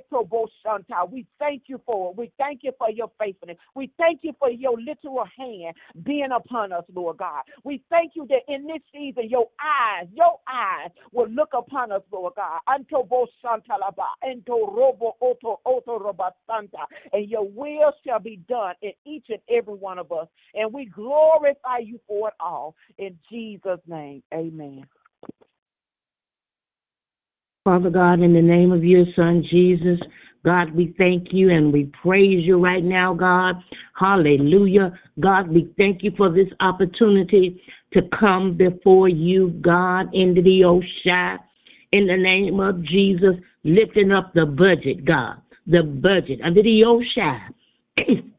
we 1.10 1.26
thank 1.38 1.62
you 1.66 1.80
for 1.86 2.10
it. 2.10 2.16
We 2.16 2.32
thank 2.38 2.60
you 2.62 2.72
for 2.78 2.90
your 2.90 3.10
faithfulness. 3.18 3.56
We 3.74 3.90
thank 3.98 4.20
you 4.22 4.32
for 4.38 4.50
your 4.50 4.78
literal 4.80 5.24
hand 5.36 5.74
being 6.04 6.28
upon 6.34 6.72
us, 6.72 6.84
Lord 6.94 7.18
God. 7.18 7.42
We 7.64 7.82
thank 7.90 8.12
you 8.14 8.26
that 8.28 8.52
in 8.52 8.66
this 8.66 8.82
season, 8.92 9.28
your 9.28 9.48
eyes, 9.60 10.08
your 10.12 10.38
eyes 10.48 10.90
will 11.12 11.28
look 11.28 11.50
upon 11.54 11.92
us, 11.92 12.02
Lord 12.12 12.34
God. 12.36 12.60
Antobo 12.68 13.26
Santalaba, 13.44 14.08
Ento 14.24 14.74
Robo 14.74 15.16
and 17.12 17.28
your 17.28 17.48
will 17.48 17.92
shall 18.06 18.20
be 18.20 18.36
done 18.48 18.74
in 18.82 18.92
each 19.04 19.26
and 19.28 19.40
every 19.50 19.74
one 19.74 19.98
of 19.98 20.10
us. 20.12 20.26
And 20.54 20.72
we 20.72 20.86
glorify 20.86 21.78
you 21.82 22.00
for 22.06 22.28
it 22.28 22.34
all. 22.40 22.74
In 22.98 23.18
Jesus' 23.30 23.80
name, 23.86 24.22
amen. 24.32 24.84
Father 27.64 27.90
God, 27.90 28.20
in 28.20 28.32
the 28.32 28.40
name 28.40 28.72
of 28.72 28.82
your 28.82 29.04
Son, 29.14 29.44
Jesus, 29.50 29.98
God, 30.44 30.74
we 30.74 30.94
thank 30.96 31.28
you 31.32 31.50
and 31.50 31.72
we 31.72 31.90
praise 32.02 32.46
you 32.46 32.58
right 32.58 32.82
now, 32.82 33.12
God. 33.12 33.56
Hallelujah. 33.98 34.98
God, 35.20 35.48
we 35.48 35.68
thank 35.76 36.02
you 36.02 36.12
for 36.16 36.30
this 36.32 36.46
opportunity 36.60 37.60
to 37.92 38.02
come 38.18 38.56
before 38.56 39.08
you, 39.08 39.50
God, 39.60 40.14
into 40.14 40.40
the 40.40 40.64
ocean. 40.64 41.38
In 41.92 42.06
the 42.06 42.16
name 42.16 42.60
of 42.60 42.82
Jesus, 42.84 43.34
lifting 43.68 44.10
up 44.10 44.32
the 44.34 44.46
budget, 44.46 45.04
God, 45.04 45.36
the 45.66 45.82
budget 45.82 46.40
under 46.44 46.62
the 46.62 46.84
ocean. 46.84 47.54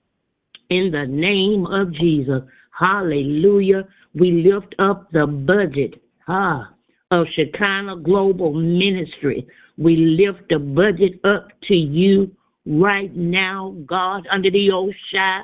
In 0.69 0.91
the 0.91 1.05
name 1.07 1.65
of 1.65 1.93
Jesus, 1.93 2.41
hallelujah, 2.77 3.88
we 4.13 4.43
lift 4.51 4.75
up 4.80 5.11
the 5.11 5.25
budget 5.27 6.01
ah, 6.27 6.69
of 7.11 7.27
Shekinah 7.36 8.01
Global 8.03 8.53
Ministry. 8.53 9.47
We 9.77 9.95
lift 9.95 10.49
the 10.49 10.59
budget 10.59 11.19
up 11.23 11.49
to 11.67 11.73
you 11.73 12.32
right 12.65 13.15
now, 13.15 13.75
God, 13.86 14.27
under 14.32 14.51
the 14.51 14.71
ocean. 14.71 15.43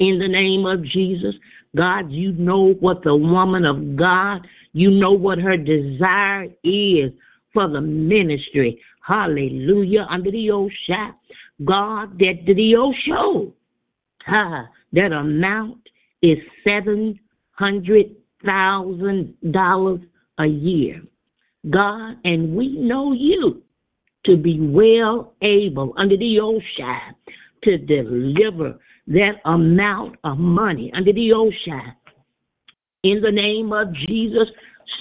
In 0.00 0.18
the 0.18 0.28
name 0.28 0.64
of 0.66 0.84
Jesus, 0.84 1.34
God, 1.76 2.10
you 2.10 2.32
know 2.32 2.72
what 2.80 3.02
the 3.04 3.14
woman 3.14 3.64
of 3.64 3.96
God, 3.96 4.46
you 4.72 4.90
know 4.90 5.12
what 5.12 5.38
her 5.38 5.56
desire 5.56 6.46
is 6.64 7.12
for 7.52 7.68
the 7.68 7.80
ministry. 7.80 8.80
Hallelujah. 9.06 10.06
Under 10.10 10.30
the 10.30 10.50
old 10.50 10.72
shot, 10.86 11.16
God, 11.64 12.18
that 12.18 12.44
did 12.46 12.56
the 12.56 12.76
old 12.76 12.96
show. 13.06 13.52
That 14.26 15.12
amount 15.12 15.88
is 16.22 16.38
seven 16.64 17.18
hundred 17.52 18.16
thousand 18.44 19.34
dollars 19.50 20.00
a 20.38 20.46
year. 20.46 21.02
God, 21.68 22.16
and 22.24 22.54
we 22.56 22.68
know 22.78 23.12
you 23.12 23.62
to 24.24 24.36
be 24.36 24.58
well 24.60 25.34
able 25.42 25.94
under 25.96 26.16
the 26.16 26.40
old 26.40 26.62
shine 26.78 27.14
to 27.64 27.78
deliver 27.78 28.78
that 29.08 29.32
amount 29.44 30.16
of 30.24 30.38
money 30.38 30.92
under 30.94 31.12
the 31.12 31.32
old 31.32 31.54
shine. 31.66 31.94
In 33.02 33.20
the 33.22 33.32
name 33.32 33.72
of 33.72 33.88
Jesus, 34.06 34.48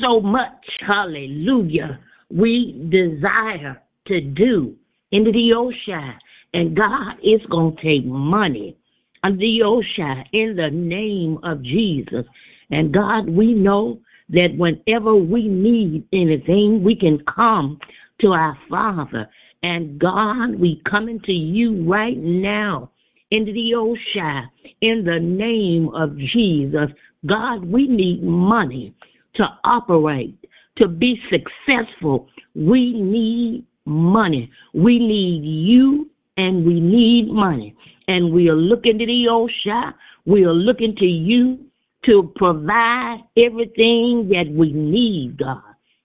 so 0.01 0.21
much, 0.21 0.65
hallelujah, 0.81 1.99
we 2.29 2.89
desire 2.89 3.81
to 4.07 4.21
do 4.21 4.75
into 5.11 5.31
the 5.31 5.53
ocean. 5.55 6.13
And 6.53 6.75
God 6.75 7.17
is 7.23 7.41
going 7.49 7.75
to 7.75 7.81
take 7.81 8.05
money 8.05 8.77
under 9.23 9.37
the 9.37 9.61
ocean 9.63 10.23
in 10.33 10.55
the 10.55 10.69
name 10.71 11.39
of 11.43 11.61
Jesus. 11.61 12.25
And 12.71 12.93
God, 12.93 13.29
we 13.29 13.53
know 13.53 13.99
that 14.29 14.49
whenever 14.57 15.15
we 15.15 15.47
need 15.47 16.07
anything, 16.13 16.83
we 16.83 16.95
can 16.95 17.19
come 17.35 17.79
to 18.21 18.27
our 18.27 18.57
Father. 18.69 19.27
And 19.63 19.99
God, 19.99 20.55
we 20.59 20.81
coming 20.89 21.19
to 21.25 21.31
you 21.31 21.89
right 21.89 22.17
now 22.17 22.91
into 23.31 23.51
the 23.51 23.75
ocean 23.75 24.49
in 24.81 25.03
the 25.03 25.19
name 25.19 25.89
of 25.93 26.17
Jesus. 26.17 26.95
God, 27.27 27.65
we 27.65 27.87
need 27.87 28.23
money 28.23 28.93
to 29.35 29.43
operate 29.63 30.37
to 30.79 30.87
be 30.87 31.19
successful, 31.29 32.27
we 32.55 32.93
need 32.93 33.65
money. 33.85 34.51
We 34.73 34.99
need 34.99 35.43
you 35.43 36.09
and 36.37 36.65
we 36.65 36.79
need 36.79 37.27
money. 37.29 37.75
And 38.07 38.33
we 38.33 38.49
are 38.49 38.55
looking 38.55 38.97
to 38.97 39.05
the 39.05 39.27
ocean. 39.29 39.93
We 40.25 40.43
are 40.43 40.53
looking 40.53 40.95
to 40.97 41.05
you 41.05 41.59
to 42.05 42.31
provide 42.35 43.19
everything 43.37 44.29
that 44.29 44.51
we 44.51 44.71
need, 44.71 45.37
God. 45.37 45.61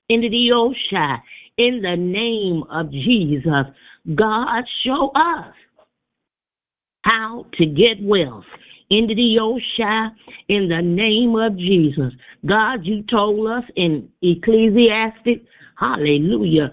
Into 0.08 0.28
the 0.28 0.52
ocean. 0.52 1.22
In 1.56 1.82
the 1.82 1.96
name 1.96 2.64
of 2.70 2.90
Jesus. 2.90 3.72
God, 4.14 4.64
show 4.84 5.10
us 5.14 5.54
how 7.02 7.46
to 7.54 7.66
get 7.66 8.02
wealth 8.02 8.44
into 8.98 9.14
the 9.14 9.38
ocean 9.40 10.16
in 10.48 10.68
the 10.68 10.82
name 10.82 11.34
of 11.36 11.56
Jesus. 11.58 12.12
God, 12.46 12.80
you 12.84 13.02
told 13.10 13.48
us 13.48 13.64
in 13.76 14.08
Ecclesiastes, 14.22 15.44
hallelujah, 15.78 16.72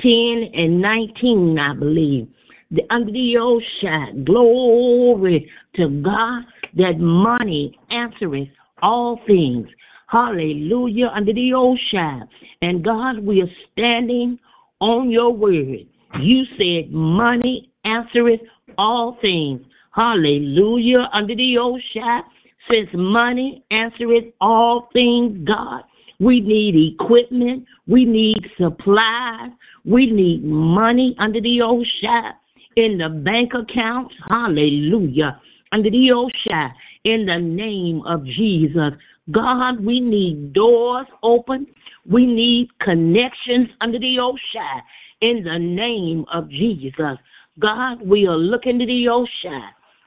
10 0.00 0.50
and 0.54 0.80
19, 0.80 1.58
I 1.58 1.74
believe. 1.74 2.28
The, 2.70 2.82
under 2.90 3.12
the 3.12 3.36
ocean, 3.38 4.24
glory 4.24 5.50
to 5.76 5.88
God 6.02 6.44
that 6.76 6.98
money 6.98 7.78
answereth 7.90 8.48
all 8.82 9.20
things. 9.26 9.68
Hallelujah, 10.08 11.10
under 11.14 11.32
the 11.32 11.52
ocean. 11.54 12.28
And 12.62 12.84
God, 12.84 13.20
we 13.24 13.42
are 13.42 13.52
standing 13.72 14.38
on 14.80 15.10
your 15.10 15.32
word. 15.32 15.86
You 16.20 16.44
said 16.58 16.92
money 16.92 17.70
answereth 17.84 18.40
all 18.78 19.18
things. 19.20 19.62
Hallelujah. 19.92 21.08
Under 21.12 21.34
the 21.34 21.58
old 21.58 21.82
shot, 21.94 22.24
since 22.70 22.88
money 22.94 23.64
answereth 23.70 24.32
all 24.40 24.88
things, 24.92 25.46
God, 25.46 25.82
we 26.20 26.40
need 26.40 26.94
equipment. 26.94 27.64
We 27.88 28.04
need 28.04 28.46
supplies. 28.56 29.50
We 29.84 30.06
need 30.06 30.44
money 30.44 31.16
under 31.18 31.40
the 31.40 31.62
old 31.62 31.86
shot 32.02 32.36
in 32.76 32.98
the 32.98 33.08
bank 33.08 33.52
accounts. 33.54 34.14
Hallelujah. 34.30 35.40
Under 35.72 35.90
the 35.90 36.12
old 36.14 36.32
shot 36.48 36.72
in 37.04 37.26
the 37.26 37.38
name 37.38 38.02
of 38.06 38.24
Jesus. 38.24 38.92
God, 39.32 39.84
we 39.84 40.00
need 40.00 40.52
doors 40.52 41.06
open. 41.22 41.66
We 42.08 42.26
need 42.26 42.68
connections 42.80 43.68
under 43.80 43.98
the 43.98 44.16
shot 44.52 44.84
in 45.20 45.42
the 45.42 45.58
name 45.58 46.26
of 46.32 46.48
Jesus. 46.48 47.18
God, 47.58 48.06
we 48.06 48.26
are 48.26 48.36
looking 48.36 48.78
to 48.78 48.86
the 48.86 49.08
ocean 49.08 49.62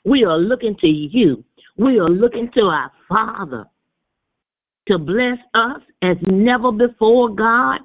we 0.05 0.25
are 0.25 0.37
looking 0.39 0.75
to 0.81 0.87
you. 0.87 1.43
We 1.77 1.99
are 1.99 2.09
looking 2.09 2.51
to 2.55 2.61
our 2.61 2.91
Father 3.09 3.65
to 4.87 4.97
bless 4.97 5.39
us 5.53 5.81
as 6.01 6.17
never 6.29 6.71
before, 6.71 7.29
God. 7.35 7.79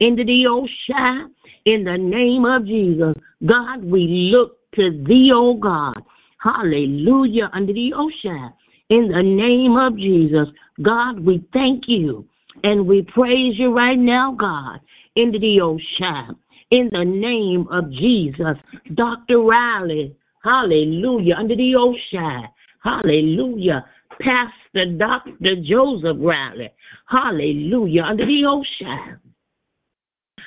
Into 0.00 0.24
the 0.24 0.46
ocean, 0.50 1.34
in 1.66 1.84
the 1.84 1.96
name 1.96 2.44
of 2.44 2.66
Jesus. 2.66 3.14
God, 3.46 3.84
we 3.84 4.32
look 4.34 4.58
to 4.74 5.04
thee, 5.08 5.30
O 5.34 5.54
God. 5.54 5.94
Hallelujah. 6.42 7.50
Under 7.54 7.72
the 7.72 7.92
ocean. 7.96 8.52
In 8.90 9.08
the 9.08 9.22
name 9.22 9.76
of 9.78 9.96
Jesus. 9.96 10.48
God, 10.82 11.20
we 11.20 11.46
thank 11.52 11.84
you 11.86 12.28
and 12.64 12.86
we 12.86 13.02
praise 13.14 13.54
you 13.58 13.74
right 13.74 13.98
now, 13.98 14.36
God. 14.38 14.80
Into 15.16 15.38
the 15.38 15.60
ocean. 15.62 16.36
In 16.72 16.90
the 16.92 17.04
name 17.04 17.68
of 17.70 17.90
Jesus. 17.92 18.58
Dr. 18.94 19.38
Riley. 19.40 20.16
Hallelujah. 20.44 21.36
Under 21.38 21.56
the 21.56 21.74
ocean. 21.74 22.44
Hallelujah. 22.82 23.84
Pastor 24.20 24.92
Dr. 24.98 25.56
Joseph 25.68 26.18
Riley. 26.20 26.70
Hallelujah. 27.08 28.02
Under 28.02 28.26
the 28.26 28.42
ocean. 28.46 29.20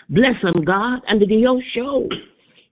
Bless 0.10 0.40
them, 0.42 0.64
God, 0.64 1.02
under 1.10 1.26
the 1.26 1.62
show. 1.76 2.08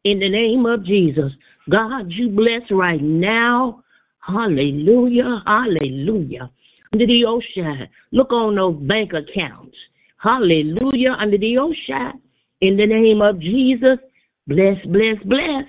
In 0.04 0.20
the 0.20 0.30
name 0.30 0.66
of 0.68 0.86
Jesus. 0.86 1.32
God, 1.70 2.06
you 2.10 2.30
bless 2.30 2.70
right 2.72 3.02
now. 3.02 3.84
Hallelujah. 4.20 5.42
Hallelujah. 5.46 6.52
Under 6.94 7.08
the 7.08 7.26
ocean. 7.28 7.88
Look 8.12 8.32
on 8.32 8.56
those 8.56 8.82
bank 8.88 9.12
accounts. 9.14 9.76
Hallelujah. 10.18 11.18
Under 11.20 11.38
the 11.38 11.58
ocean. 11.58 12.22
In 12.62 12.78
the 12.78 12.86
name 12.86 13.22
of 13.22 13.40
Jesus. 13.42 13.98
Bless, 14.48 14.78
bless, 14.86 15.18
bless. 15.26 15.66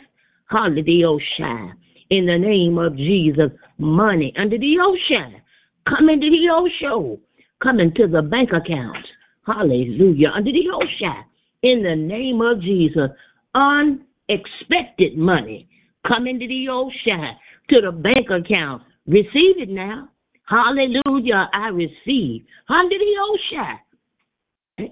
Hallelujah. 0.48 1.74
In 2.10 2.26
the 2.26 2.38
name 2.38 2.78
of 2.78 2.96
Jesus. 2.96 3.50
Money 3.78 4.32
under 4.38 4.58
the 4.58 4.76
ocean. 4.80 5.40
Come 5.88 6.08
into 6.08 6.30
the 6.30 6.50
ocean. 6.52 7.20
Come 7.62 7.80
into 7.80 8.06
the 8.06 8.22
bank 8.22 8.50
accounts. 8.50 9.08
Hallelujah. 9.46 10.28
Under 10.34 10.52
the 10.52 10.70
ocean 10.74 11.24
in 11.62 11.82
the 11.82 11.96
name 11.96 12.40
of 12.40 12.60
Jesus. 12.60 13.10
Unexpected 13.54 15.16
money 15.16 15.68
come 16.06 16.26
into 16.26 16.46
the 16.46 16.68
ocean 16.70 17.36
to 17.70 17.80
the 17.80 17.92
bank 17.92 18.28
account. 18.30 18.82
Receive 19.06 19.58
it 19.58 19.68
now. 19.68 20.08
Hallelujah. 20.48 21.48
I 21.52 21.68
receive 21.68 22.44
under 22.68 22.96
the 22.96 23.14
ocean. 23.30 23.78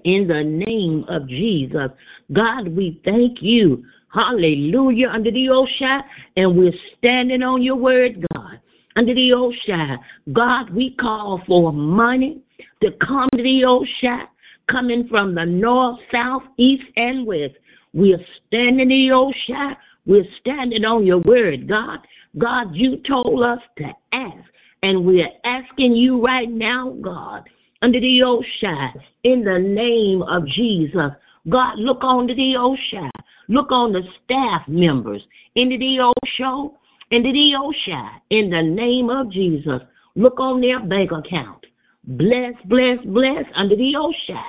In 0.03 0.27
the 0.27 0.43
name 0.43 1.05
of 1.07 1.29
Jesus. 1.29 1.91
God, 2.33 2.69
we 2.69 3.01
thank 3.05 3.37
you. 3.41 3.85
Hallelujah. 4.15 5.09
Under 5.09 5.31
the 5.31 5.49
ocean. 5.49 6.01
And 6.37 6.57
we're 6.57 6.71
standing 6.97 7.43
on 7.43 7.61
your 7.61 7.75
word, 7.75 8.25
God. 8.33 8.59
Under 8.95 9.13
the 9.13 9.33
ocean. 9.35 9.97
God, 10.33 10.73
we 10.73 10.95
call 10.99 11.41
for 11.45 11.73
money 11.73 12.41
to 12.81 12.91
come 13.05 13.27
to 13.35 13.43
the 13.43 13.65
ocean 13.67 14.27
coming 14.71 15.07
from 15.09 15.35
the 15.35 15.45
north, 15.45 15.99
south, 16.11 16.43
east, 16.57 16.83
and 16.95 17.27
west. 17.27 17.53
We're 17.93 18.23
standing 18.47 18.79
in 18.79 18.87
the 18.89 19.11
ocean. 19.13 19.75
We're 20.05 20.25
standing 20.39 20.85
on 20.85 21.05
your 21.05 21.19
word, 21.19 21.67
God. 21.67 21.99
God, 22.37 22.73
you 22.73 22.97
told 23.07 23.43
us 23.43 23.59
to 23.77 23.85
ask, 24.13 24.49
and 24.83 25.05
we're 25.05 25.29
asking 25.45 25.95
you 25.95 26.23
right 26.23 26.49
now, 26.49 26.95
God, 27.01 27.49
under 27.81 27.99
the 27.99 28.21
ocean, 28.25 29.01
in 29.23 29.43
the 29.43 29.59
name 29.59 30.21
of 30.23 30.47
Jesus. 30.55 31.11
God, 31.49 31.77
look 31.77 32.03
on 32.03 32.27
the 32.27 32.55
ocean. 32.59 33.11
Look 33.47 33.71
on 33.71 33.93
the 33.93 34.01
staff 34.23 34.67
members 34.67 35.21
into 35.55 35.77
the 35.77 35.99
ocean, 36.01 36.71
into 37.11 37.31
the 37.31 37.51
ocean, 37.61 38.09
in 38.29 38.49
the 38.49 38.63
name 38.63 39.09
of 39.09 39.31
Jesus. 39.31 39.81
Look 40.15 40.39
on 40.39 40.61
their 40.61 40.79
bank 40.79 41.11
account. 41.11 41.65
Bless, 42.03 42.53
bless, 42.65 42.97
bless 43.05 43.45
under 43.55 43.75
the 43.75 43.93
ocean, 43.97 44.43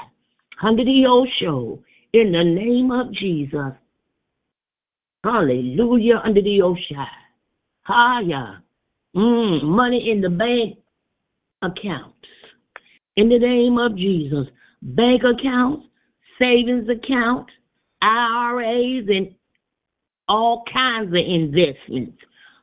under 0.62 0.84
the 0.84 1.06
ocean, 1.08 1.82
in 2.12 2.32
the 2.32 2.44
name 2.44 2.90
of 2.90 3.12
Jesus. 3.14 3.72
Hallelujah, 5.24 6.22
under 6.24 6.40
the 6.40 6.62
ocean. 6.62 7.06
Higher. 7.82 8.62
Mm, 9.16 9.64
money 9.64 10.10
in 10.10 10.20
the 10.20 10.28
bank 10.28 10.78
accounts. 11.62 12.14
In 13.16 13.28
the 13.28 13.38
name 13.38 13.78
of 13.78 13.96
Jesus. 13.96 14.46
Bank 14.82 15.22
accounts, 15.24 15.86
savings 16.38 16.88
accounts, 16.88 17.50
IRAs, 18.06 19.06
and 19.08 19.34
all 20.28 20.64
kinds 20.72 21.08
of 21.08 21.14
investments. 21.14 22.18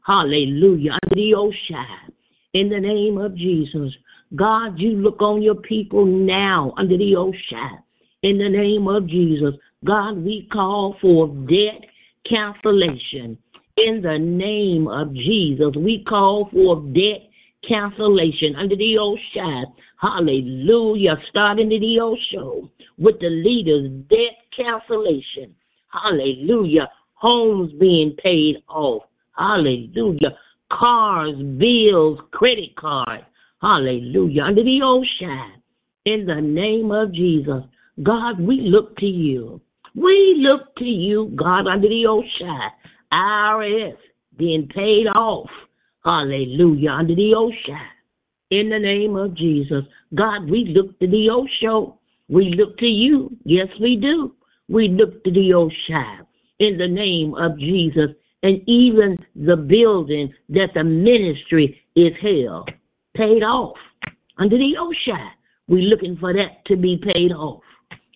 Hallelujah. 0.06 0.92
Under 0.92 1.16
the 1.16 1.36
ocean. 1.36 2.14
In 2.54 2.70
the 2.70 2.80
name 2.80 3.18
of 3.18 3.36
Jesus. 3.36 3.94
God, 4.36 4.80
you 4.80 4.92
look 4.92 5.22
on 5.22 5.42
your 5.42 5.56
people 5.56 6.06
now 6.06 6.74
under 6.78 6.98
the 6.98 7.16
ocean. 7.16 7.80
In 8.24 8.38
the 8.38 8.50
name 8.50 8.88
of 8.88 9.08
Jesus, 9.08 9.54
God, 9.86 10.18
we 10.18 10.48
call 10.52 10.96
for 11.02 11.28
debt 11.28 11.88
cancellation. 12.28 13.38
In 13.78 14.02
the 14.02 14.18
name 14.18 14.88
of 14.88 15.14
Jesus, 15.14 15.76
we 15.76 16.04
call 16.08 16.50
for 16.52 16.82
debt 16.94 17.30
cancellation 17.68 18.56
under 18.58 18.76
the 18.76 18.98
ocean. 18.98 19.66
Hallelujah. 20.04 21.16
Starting 21.30 21.70
the 21.70 22.00
ocean 22.02 22.70
with 22.98 23.22
the 23.22 23.30
leaders, 23.30 23.90
debt 24.10 24.36
cancellation. 24.54 25.56
Hallelujah. 25.88 26.90
Homes 27.14 27.72
being 27.80 28.14
paid 28.22 28.58
off. 28.68 29.04
Hallelujah. 29.38 30.38
Cars, 30.70 31.36
bills, 31.58 32.20
credit 32.32 32.76
cards 32.76 33.24
Hallelujah. 33.62 34.42
Under 34.44 34.62
the 34.62 34.82
ocean. 34.84 35.64
In 36.06 36.26
the 36.26 36.42
name 36.42 36.92
of 36.92 37.14
Jesus. 37.14 37.64
God, 38.04 38.42
we 38.42 38.60
look 38.60 38.98
to 38.98 39.06
you. 39.06 39.62
We 39.96 40.36
look 40.40 40.76
to 40.80 40.84
you, 40.84 41.32
God, 41.38 41.66
under 41.66 41.88
the 41.88 42.08
ocean. 42.08 42.60
IRS 43.14 43.96
being 44.38 44.68
paid 44.68 45.08
off. 45.16 45.50
Hallelujah. 46.04 46.90
Under 46.90 47.16
the 47.16 47.36
ocean. 47.38 47.93
In 48.54 48.70
the 48.70 48.78
name 48.78 49.16
of 49.16 49.36
Jesus. 49.36 49.84
God, 50.14 50.48
we 50.48 50.66
look 50.78 51.00
to 51.00 51.08
the 51.08 51.28
ocean. 51.32 51.94
We 52.30 52.54
look 52.56 52.78
to 52.78 52.86
you. 52.86 53.36
Yes, 53.46 53.66
we 53.82 53.98
do. 54.00 54.36
We 54.70 54.90
look 54.90 55.24
to 55.24 55.32
the 55.32 55.56
ocean. 55.56 56.28
In 56.60 56.78
the 56.78 56.88
name 56.88 57.34
of 57.34 57.58
Jesus. 57.58 58.16
And 58.44 58.62
even 58.70 59.18
the 59.36 59.56
building 59.56 60.32
that 60.50 60.68
the 60.76 60.84
ministry 60.84 61.82
is 61.96 62.14
held 62.22 62.70
paid 63.18 63.42
off. 63.42 63.76
Under 64.38 64.56
the 64.56 64.76
ocean, 64.80 65.32
we're 65.68 65.90
looking 65.90 66.16
for 66.20 66.32
that 66.32 66.64
to 66.68 66.76
be 66.76 67.02
paid 67.12 67.32
off. 67.32 67.64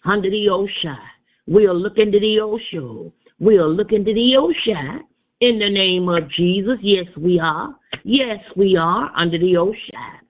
Under 0.05 0.29
the 0.29 0.49
ocean, 0.49 1.01
we 1.47 1.65
are 1.65 1.73
looking 1.73 2.11
to 2.11 2.19
the 2.19 2.39
ocean. 2.43 3.11
We 3.39 3.57
are 3.57 3.67
looking 3.67 4.05
to 4.05 4.13
the 4.13 4.37
ocean 4.37 5.03
in 5.41 5.57
the 5.57 5.71
name 5.71 6.07
of 6.09 6.29
Jesus. 6.29 6.77
Yes, 6.83 7.07
we 7.17 7.39
are. 7.39 7.75
Yes, 8.03 8.37
we 8.55 8.77
are 8.79 9.11
under 9.17 9.39
the 9.39 9.57
ocean. 9.57 10.26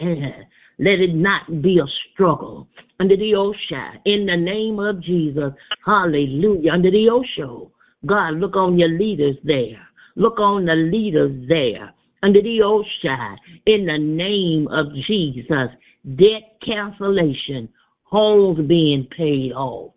Let 0.00 1.00
it 1.00 1.14
not 1.14 1.62
be 1.62 1.78
a 1.78 1.86
struggle 2.12 2.68
under 3.00 3.16
the 3.16 3.34
ocean 3.34 4.00
in 4.04 4.26
the 4.26 4.36
name 4.36 4.78
of 4.78 5.02
Jesus. 5.02 5.52
Hallelujah. 5.86 6.72
Under 6.72 6.90
the 6.90 7.08
ocean. 7.10 7.70
God, 8.06 8.34
look 8.34 8.56
on 8.56 8.78
your 8.78 8.88
leaders 8.88 9.36
there. 9.44 9.88
Look 10.16 10.38
on 10.38 10.66
the 10.66 10.74
leaders 10.74 11.48
there 11.48 11.94
under 12.22 12.40
the 12.40 12.62
ocean 12.62 13.36
in 13.66 13.86
the 13.86 13.98
name 13.98 14.68
of 14.68 14.86
Jesus. 15.06 15.70
Debt 16.16 16.58
cancellation, 16.64 17.68
homes 18.02 18.66
being 18.66 19.06
paid 19.16 19.52
off, 19.52 19.92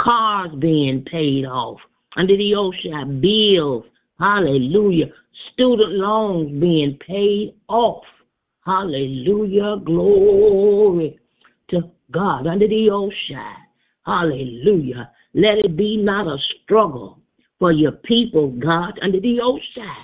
cars 0.00 0.50
being 0.60 1.04
paid 1.10 1.44
off 1.44 1.78
under 2.16 2.36
the 2.36 2.54
ocean, 2.54 3.20
bills, 3.20 3.84
hallelujah, 4.18 5.06
student 5.52 5.92
loans 5.92 6.60
being 6.60 6.98
paid 7.06 7.54
off. 7.68 8.04
Hallelujah, 8.66 9.76
glory 9.84 11.18
to 11.70 11.80
God 12.12 12.46
under 12.46 12.68
the 12.68 12.90
ocean. 12.92 13.56
Hallelujah. 14.06 15.10
Let 15.34 15.58
it 15.64 15.76
be 15.76 15.96
not 15.96 16.26
a 16.26 16.36
struggle 16.64 17.20
for 17.58 17.72
your 17.72 17.92
people, 17.92 18.50
God, 18.50 18.98
under 19.02 19.20
the 19.20 19.40
ocean 19.42 19.96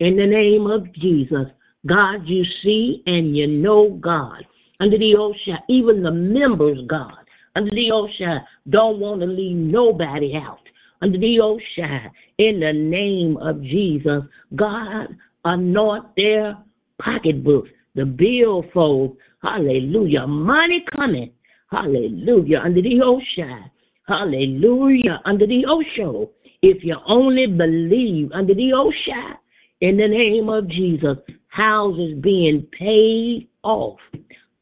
in 0.00 0.16
the 0.16 0.26
name 0.26 0.66
of 0.66 0.92
Jesus. 0.94 1.46
God, 1.86 2.26
you 2.26 2.44
see 2.64 3.02
and 3.06 3.36
you 3.36 3.46
know 3.46 3.98
God. 4.00 4.44
Under 4.80 4.98
the 4.98 5.16
ocean, 5.18 5.58
even 5.68 6.02
the 6.02 6.10
members, 6.10 6.78
God, 6.88 7.12
under 7.56 7.70
the 7.70 7.90
ocean, 7.92 8.40
don't 8.68 9.00
want 9.00 9.20
to 9.20 9.26
leave 9.26 9.56
nobody 9.56 10.34
out. 10.36 10.60
Under 11.02 11.18
the 11.18 11.40
ocean, 11.40 12.10
in 12.38 12.60
the 12.60 12.72
name 12.72 13.36
of 13.38 13.62
Jesus, 13.62 14.22
God, 14.56 15.08
anoint 15.44 16.06
their 16.16 16.56
pocketbooks, 17.02 17.70
the 17.94 18.04
billfold. 18.04 19.16
Hallelujah. 19.42 20.26
Money 20.26 20.84
coming. 20.96 21.32
Hallelujah. 21.70 22.60
Under 22.64 22.82
the 22.82 23.00
ocean. 23.04 23.70
Hallelujah. 24.08 25.20
Under 25.24 25.46
the 25.46 25.64
ocean. 25.68 26.28
If 26.62 26.84
you 26.84 26.96
only 27.08 27.46
believe 27.46 28.32
under 28.32 28.54
the 28.54 28.72
ocean, 28.74 29.36
in 29.80 29.96
the 29.96 30.08
name 30.08 30.48
of 30.50 30.68
Jesus, 30.68 31.16
houses 31.48 32.18
being 32.22 32.66
paid 32.78 33.48
off, 33.62 33.98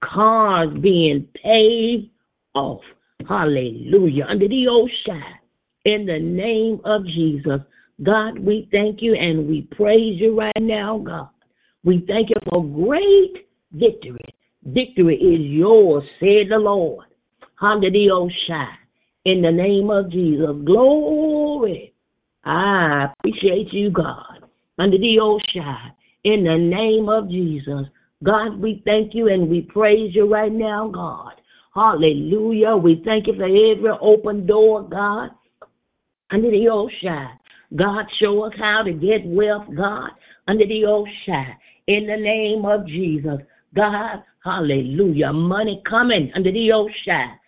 cars 0.04 0.70
being 0.80 1.26
paid 1.42 2.10
off. 2.54 2.82
Hallelujah. 3.28 4.26
Under 4.28 4.48
the 4.48 4.68
ocean. 4.68 5.22
In 5.84 6.06
the 6.06 6.18
name 6.20 6.80
of 6.84 7.04
Jesus. 7.06 7.60
God, 8.02 8.38
we 8.38 8.68
thank 8.70 9.02
you 9.02 9.14
and 9.14 9.48
we 9.48 9.62
praise 9.72 10.20
you 10.20 10.38
right 10.38 10.52
now, 10.60 10.98
God. 10.98 11.28
We 11.88 12.04
thank 12.06 12.28
you 12.28 12.36
for 12.50 12.62
great 12.62 13.46
victory. 13.72 14.34
Victory 14.62 15.16
is 15.16 15.40
yours, 15.40 16.04
said 16.20 16.50
the 16.50 16.58
Lord. 16.58 17.06
Under 17.62 17.90
the 17.90 18.10
ocean. 18.10 18.68
In 19.24 19.40
the 19.40 19.50
name 19.50 19.88
of 19.88 20.12
Jesus. 20.12 20.50
Glory. 20.66 21.94
I 22.44 23.06
appreciate 23.06 23.72
you, 23.72 23.90
God. 23.90 24.44
Under 24.78 24.98
the 24.98 25.18
ocean. 25.18 25.94
In 26.24 26.44
the 26.44 26.58
name 26.58 27.08
of 27.08 27.30
Jesus. 27.30 27.86
God, 28.22 28.60
we 28.60 28.82
thank 28.84 29.14
you 29.14 29.28
and 29.28 29.48
we 29.48 29.62
praise 29.62 30.14
you 30.14 30.30
right 30.30 30.52
now, 30.52 30.90
God. 30.92 31.40
Hallelujah. 31.74 32.76
We 32.76 33.00
thank 33.02 33.28
you 33.28 33.32
for 33.32 33.46
every 33.46 33.98
open 34.02 34.44
door, 34.44 34.82
God. 34.82 35.30
Under 36.30 36.50
the 36.50 36.68
old 36.68 36.90
ocean. 36.92 37.28
God, 37.74 38.04
show 38.20 38.44
us 38.44 38.52
how 38.58 38.82
to 38.84 38.92
get 38.92 39.24
wealth, 39.24 39.64
God, 39.74 40.10
under 40.46 40.66
the 40.66 40.84
old 40.84 41.08
ocean. 41.08 41.54
In 41.88 42.06
the 42.06 42.18
name 42.18 42.66
of 42.66 42.86
Jesus. 42.86 43.40
God, 43.74 44.22
hallelujah. 44.44 45.32
Money 45.32 45.82
coming 45.88 46.30
under 46.36 46.52
the 46.52 46.70
ocean, 46.70 47.38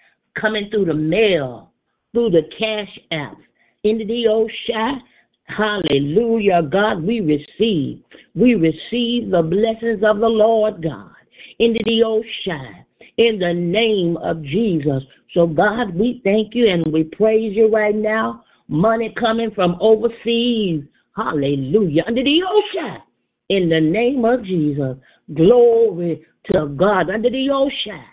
coming 0.40 0.68
through 0.70 0.86
the 0.86 0.94
mail, 0.94 1.72
through 2.12 2.30
the 2.30 2.42
cash 2.58 2.98
apps, 3.12 3.44
into 3.84 4.06
the 4.06 4.28
ocean. 4.28 5.02
Hallelujah. 5.44 6.62
God, 6.62 7.02
we 7.02 7.20
receive. 7.20 8.02
We 8.34 8.54
receive 8.54 9.30
the 9.30 9.42
blessings 9.42 10.02
of 10.02 10.20
the 10.20 10.28
Lord 10.28 10.82
God 10.82 11.10
into 11.58 11.80
the 11.84 12.02
ocean 12.02 12.86
in 13.18 13.38
the 13.38 13.52
name 13.52 14.16
of 14.16 14.42
Jesus. 14.42 15.02
So, 15.34 15.46
God, 15.46 15.94
we 15.94 16.22
thank 16.24 16.54
you 16.54 16.70
and 16.70 16.90
we 16.90 17.04
praise 17.04 17.54
you 17.54 17.68
right 17.68 17.94
now. 17.94 18.42
Money 18.68 19.14
coming 19.20 19.50
from 19.54 19.76
overseas. 19.82 20.84
Hallelujah. 21.14 22.04
Under 22.06 22.24
the 22.24 22.40
ocean. 22.48 23.02
In 23.50 23.68
the 23.68 23.80
name 23.80 24.24
of 24.24 24.44
Jesus. 24.44 24.96
Glory 25.34 26.24
to 26.52 26.68
God. 26.68 27.10
Under 27.10 27.30
the 27.30 27.50
ocean. 27.52 28.04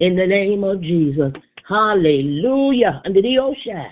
In 0.00 0.16
the 0.16 0.26
name 0.26 0.64
of 0.64 0.82
Jesus. 0.82 1.32
Hallelujah. 1.68 3.00
Under 3.06 3.22
the 3.22 3.38
ocean. 3.40 3.86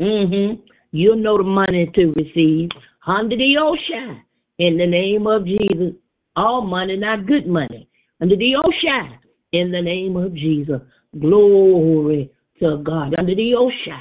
Mm-hmm. 0.00 0.62
You 0.92 1.16
know 1.16 1.36
the 1.36 1.44
money 1.44 1.90
to 1.94 2.12
receive. 2.16 2.70
Under 3.06 3.36
the 3.36 3.54
ocean. 3.62 4.22
In 4.58 4.78
the 4.78 4.86
name 4.86 5.26
of 5.26 5.44
Jesus. 5.44 5.94
All 6.36 6.62
money, 6.62 6.96
not 6.96 7.26
good 7.26 7.46
money. 7.46 7.88
Under 8.20 8.36
the 8.36 8.56
ocean 8.56 9.18
in 9.52 9.70
the 9.70 9.82
name 9.82 10.16
of 10.16 10.34
Jesus. 10.34 10.80
Glory 11.20 12.30
to 12.60 12.82
God 12.84 13.14
under 13.18 13.34
the 13.34 13.54
ocean 13.54 14.00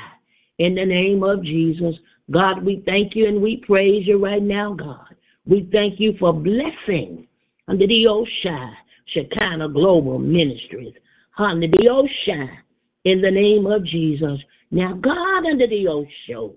in 0.60 0.76
the 0.76 0.86
name 0.86 1.24
of 1.24 1.44
Jesus. 1.44 1.96
God, 2.32 2.64
we 2.64 2.84
thank 2.86 3.16
you 3.16 3.28
and 3.28 3.42
we 3.42 3.64
praise 3.66 4.04
you 4.06 4.24
right 4.24 4.44
now, 4.44 4.76
God. 4.76 5.09
We 5.46 5.68
thank 5.72 6.00
you 6.00 6.14
for 6.20 6.34
blessing 6.34 7.28
under 7.68 7.88
the 7.88 8.08
ocean, 8.08 8.72
Shekinah 9.14 9.70
Global 9.70 10.20
Ministries, 10.20 10.94
under 11.38 11.68
the 11.68 11.90
ocean 11.90 12.50
in 13.06 13.22
the 13.22 13.32
name 13.32 13.66
of 13.66 13.86
Jesus. 13.86 14.40
Now, 14.72 14.94
God, 14.94 15.46
under 15.50 15.68
the 15.68 15.88
ocean, 15.88 16.56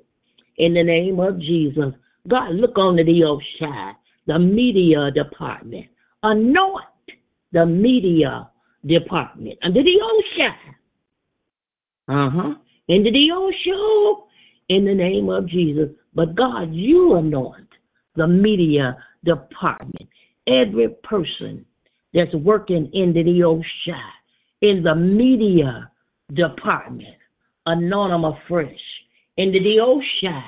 in 0.58 0.74
the 0.74 0.82
name 0.82 1.18
of 1.20 1.40
Jesus, 1.40 1.94
God, 2.28 2.54
look 2.54 2.76
under 2.76 3.04
the 3.04 3.24
ocean, 3.24 3.94
the 4.26 4.38
media 4.38 5.10
department, 5.10 5.86
anoint 6.22 6.84
the 7.52 7.66
media 7.66 8.50
department 8.86 9.58
under 9.62 9.82
the 9.82 10.00
ocean. 10.02 10.74
Uh 12.08 12.30
huh. 12.30 12.54
Into 12.88 13.10
the 13.10 13.28
ocean 13.34 14.24
in 14.68 14.84
the 14.84 14.94
name 14.94 15.28
of 15.28 15.48
Jesus. 15.48 15.88
But 16.14 16.34
God, 16.34 16.72
you 16.72 17.14
anoint 17.14 17.68
the 18.16 18.26
media 18.26 18.96
department. 19.24 20.08
Every 20.46 20.88
person 21.04 21.64
that's 22.12 22.34
working 22.34 22.90
in 22.92 23.12
the 23.12 23.42
ocean, 23.44 24.02
in 24.60 24.82
the 24.82 24.94
media 24.94 25.90
department, 26.32 27.16
anoint 27.66 28.12
them 28.12 28.24
afresh. 28.24 28.80
Into 29.36 29.60
the 29.60 29.80
ocean, 29.80 30.42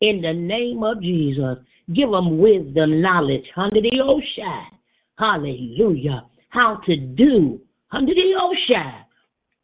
in 0.00 0.20
the 0.20 0.32
name 0.32 0.82
of 0.82 1.00
Jesus, 1.00 1.58
give 1.94 2.10
them 2.10 2.38
wisdom, 2.38 3.00
knowledge 3.00 3.44
under 3.56 3.80
the 3.80 4.00
ocean. 4.02 4.66
Hallelujah. 5.18 6.24
How 6.48 6.80
to 6.86 6.96
do 6.96 7.60
under 7.92 8.12
the 8.14 8.34
ocean 8.40 8.92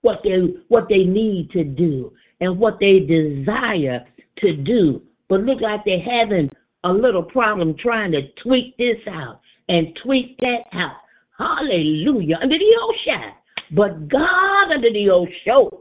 what 0.02 0.20
they 0.22 0.36
what 0.68 0.88
they 0.88 1.04
need 1.04 1.50
to 1.52 1.64
do 1.64 2.12
and 2.40 2.58
what 2.58 2.78
they 2.80 3.00
desire 3.00 4.04
to 4.38 4.56
do. 4.56 5.02
But 5.28 5.40
look 5.40 5.60
like 5.60 5.80
they're 5.84 6.00
having 6.00 6.50
a 6.84 6.92
little 6.92 7.22
problem 7.22 7.74
trying 7.78 8.12
to 8.12 8.22
tweak 8.42 8.76
this 8.76 8.98
out 9.08 9.40
and 9.68 9.96
tweak 10.04 10.38
that 10.38 10.64
out. 10.72 10.96
Hallelujah. 11.38 12.36
Under 12.42 12.58
the 12.58 12.76
ocean. 12.82 13.32
But 13.74 14.08
God 14.08 14.72
under 14.74 14.92
the 14.92 15.10
ocean, 15.10 15.78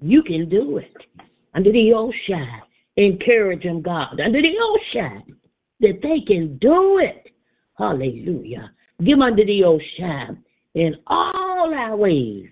you 0.00 0.22
can 0.22 0.48
do 0.48 0.78
it. 0.78 0.96
Under 1.54 1.70
the 1.70 1.92
ocean. 1.94 2.48
Encourage 2.96 3.62
them, 3.62 3.82
God. 3.82 4.20
Under 4.24 4.42
the 4.42 4.54
ocean. 4.60 5.36
That 5.80 6.00
they 6.02 6.20
can 6.26 6.58
do 6.58 6.98
it. 6.98 7.30
Hallelujah. 7.76 8.70
Give 9.04 9.20
under 9.20 9.44
the 9.44 9.64
ocean 9.64 10.44
in 10.74 10.94
all 11.06 11.74
our 11.74 11.96
ways. 11.96 12.48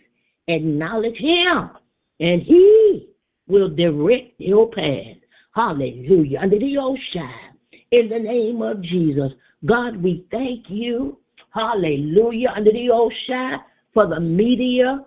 Acknowledge 0.48 1.16
him, 1.16 1.70
and 2.18 2.42
he 2.42 3.08
will 3.46 3.68
direct 3.68 4.32
your 4.38 4.68
path. 4.70 5.16
Hallelujah. 5.54 6.40
Under 6.40 6.58
the 6.58 6.76
ocean, 6.78 7.49
in 7.92 8.08
the 8.08 8.18
name 8.18 8.62
of 8.62 8.82
Jesus. 8.82 9.32
God, 9.66 10.02
we 10.02 10.26
thank 10.30 10.66
you. 10.68 11.18
Hallelujah. 11.52 12.48
Under 12.56 12.70
the 12.70 12.90
ocean 12.92 13.60
for 13.92 14.06
the 14.06 14.20
media 14.20 15.04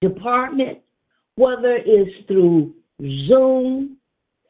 department, 0.00 0.78
whether 1.36 1.78
it's 1.84 2.26
through 2.26 2.74
Zoom, 3.00 3.96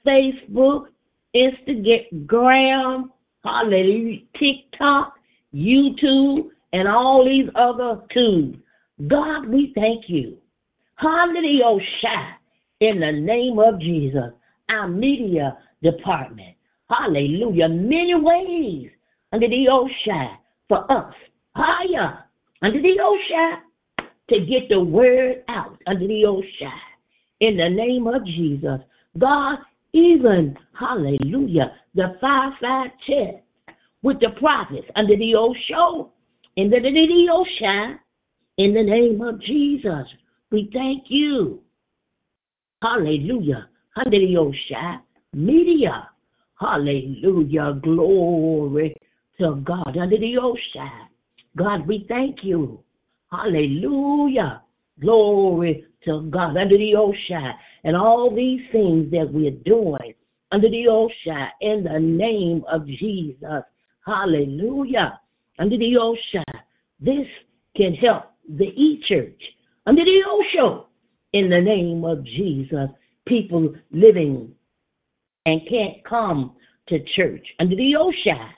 Facebook, 0.06 0.86
Instagram, 1.34 3.10
hallelujah, 3.42 4.20
TikTok, 4.38 5.14
YouTube, 5.54 6.48
and 6.72 6.88
all 6.88 7.24
these 7.24 7.50
other 7.54 8.02
tools. 8.12 8.56
God, 9.08 9.48
we 9.48 9.72
thank 9.74 10.04
you. 10.08 10.38
Hallelujah, 10.96 11.80
in 12.80 13.00
the 13.00 13.12
name 13.12 13.58
of 13.58 13.80
Jesus, 13.80 14.32
our 14.70 14.88
media 14.88 15.58
department. 15.82 16.53
Hallelujah. 16.98 17.68
Many 17.68 18.14
ways 18.14 18.90
under 19.32 19.48
the 19.48 19.66
ocean 19.70 20.36
for 20.68 20.90
us. 20.90 21.14
Higher 21.56 22.24
under 22.62 22.80
the 22.80 22.96
ocean 23.02 24.08
to 24.28 24.40
get 24.40 24.68
the 24.68 24.80
word 24.80 25.44
out 25.48 25.78
under 25.86 26.06
the 26.06 26.24
ocean. 26.26 26.80
In 27.40 27.56
the 27.56 27.68
name 27.68 28.06
of 28.06 28.24
Jesus. 28.24 28.80
God, 29.18 29.58
even, 29.92 30.56
hallelujah, 30.78 31.72
the 31.94 32.16
five-five 32.20 32.90
chest 33.06 33.44
with 34.02 34.18
the 34.20 34.30
prophets 34.40 34.86
under 34.96 35.16
the 35.16 35.34
ocean 35.36 36.10
in 36.56 36.70
the 36.70 36.78
the 36.78 37.28
ocean, 37.32 37.98
in 38.58 38.74
the 38.74 38.82
name 38.82 39.20
of 39.20 39.40
Jesus, 39.42 40.06
we 40.52 40.70
thank 40.72 41.04
you. 41.08 41.60
Hallelujah. 42.80 43.68
Under 43.96 44.18
the 44.18 44.36
Hallelujah. 44.36 45.02
Media. 45.32 46.08
Hallelujah. 46.64 47.78
Glory 47.82 48.94
to 49.38 49.62
God. 49.64 49.96
Under 50.00 50.18
the 50.18 50.38
ocean. 50.40 50.90
God, 51.56 51.86
we 51.86 52.06
thank 52.08 52.38
you. 52.42 52.82
Hallelujah. 53.30 54.62
Glory 55.00 55.84
to 56.04 56.28
God. 56.30 56.56
Under 56.56 56.78
the 56.78 56.94
ocean. 56.96 57.52
And 57.84 57.96
all 57.96 58.34
these 58.34 58.60
things 58.72 59.10
that 59.10 59.28
we're 59.32 59.50
doing 59.50 60.14
under 60.52 60.70
the 60.70 60.86
ocean 60.88 61.48
in 61.60 61.84
the 61.84 61.98
name 61.98 62.64
of 62.70 62.86
Jesus. 62.86 63.62
Hallelujah 64.06 65.20
under 65.58 65.76
the 65.76 65.96
ocean. 66.00 66.60
This 67.00 67.26
can 67.76 67.94
help 67.94 68.24
the 68.48 68.64
E 68.64 69.02
Church 69.08 69.40
under 69.86 70.02
the 70.04 70.20
ocean 70.28 70.84
in 71.32 71.50
the 71.50 71.60
name 71.60 72.04
of 72.04 72.24
Jesus. 72.24 72.88
People 73.26 73.74
living 73.90 74.53
and 75.46 75.60
can't 75.68 76.04
come 76.08 76.54
to 76.88 76.98
church 77.16 77.46
under 77.60 77.76
the 77.76 77.96
ocean 77.96 78.48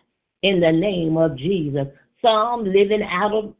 in 0.42 0.60
the 0.60 0.72
name 0.72 1.16
of 1.16 1.36
Jesus. 1.36 1.86
Some 2.22 2.64
living 2.64 3.02
out 3.02 3.32
of 3.32 3.54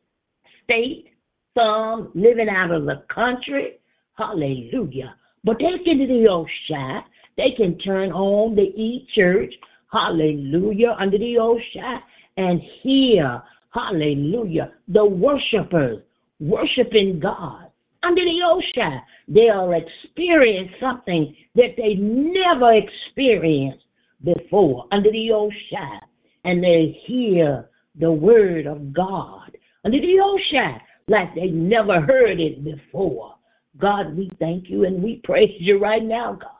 state, 0.64 1.06
some 1.54 2.10
living 2.14 2.48
out 2.48 2.70
of 2.70 2.84
the 2.84 3.02
country. 3.12 3.78
Hallelujah. 4.16 5.14
But 5.44 5.58
they 5.58 5.84
can 5.84 5.98
do 5.98 6.06
the 6.06 6.28
ocean. 6.28 7.02
They 7.36 7.50
can 7.56 7.78
turn 7.78 8.12
on 8.12 8.56
the 8.56 8.62
E 8.62 9.06
Church. 9.14 9.52
Hallelujah. 9.92 10.96
Under 10.98 11.18
the 11.18 11.38
ocean 11.38 12.00
and 12.36 12.60
hear, 12.82 13.42
hallelujah, 13.72 14.72
the 14.88 15.04
worshipers 15.04 16.02
worshiping 16.40 17.20
God 17.20 17.65
under 18.07 18.22
the 18.22 18.40
ocean. 18.46 19.00
They'll 19.28 19.72
experience 19.72 20.70
something 20.80 21.34
that 21.54 21.74
they 21.76 21.94
never 21.94 22.72
experienced 22.74 23.84
before 24.22 24.86
under 24.92 25.11
the 25.11 25.32
ocean. 25.32 26.00
And 26.44 26.62
they 26.62 26.98
hear 27.07 27.68
the 27.98 28.12
word 28.12 28.66
of 28.66 28.92
God 28.92 29.57
under 29.84 29.98
the 29.98 30.20
ocean 30.22 30.80
like 31.09 31.34
they 31.34 31.46
never 31.46 32.00
heard 32.00 32.40
it 32.40 32.64
before. 32.64 33.34
God, 33.78 34.16
we 34.16 34.30
thank 34.38 34.68
you 34.68 34.84
and 34.84 35.02
we 35.02 35.20
praise 35.24 35.50
you 35.59 35.78
right 35.78 36.02
now, 36.02 36.38
God. 36.40 36.50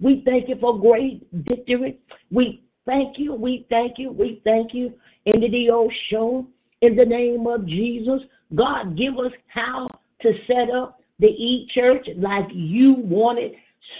We 0.00 0.22
thank 0.24 0.48
you 0.48 0.56
for 0.60 0.78
great 0.78 1.26
victory. 1.32 1.98
We 2.30 2.62
thank 2.86 3.18
you, 3.18 3.34
we 3.34 3.66
thank 3.70 3.98
you, 3.98 4.12
we 4.12 4.40
thank 4.44 4.74
you. 4.74 4.92
Into 5.26 5.48
the 5.50 5.70
old 5.70 5.92
show, 6.10 6.46
in 6.80 6.96
the 6.96 7.04
name 7.04 7.46
of 7.46 7.66
Jesus, 7.66 8.20
God, 8.54 8.96
give 8.96 9.14
us 9.18 9.32
how 9.48 9.86
to 10.22 10.32
set 10.46 10.70
up 10.74 11.00
the 11.18 11.26
E 11.26 11.68
Church 11.74 12.06
like 12.16 12.48
you 12.52 12.94
want 12.98 13.38
it 13.38 13.52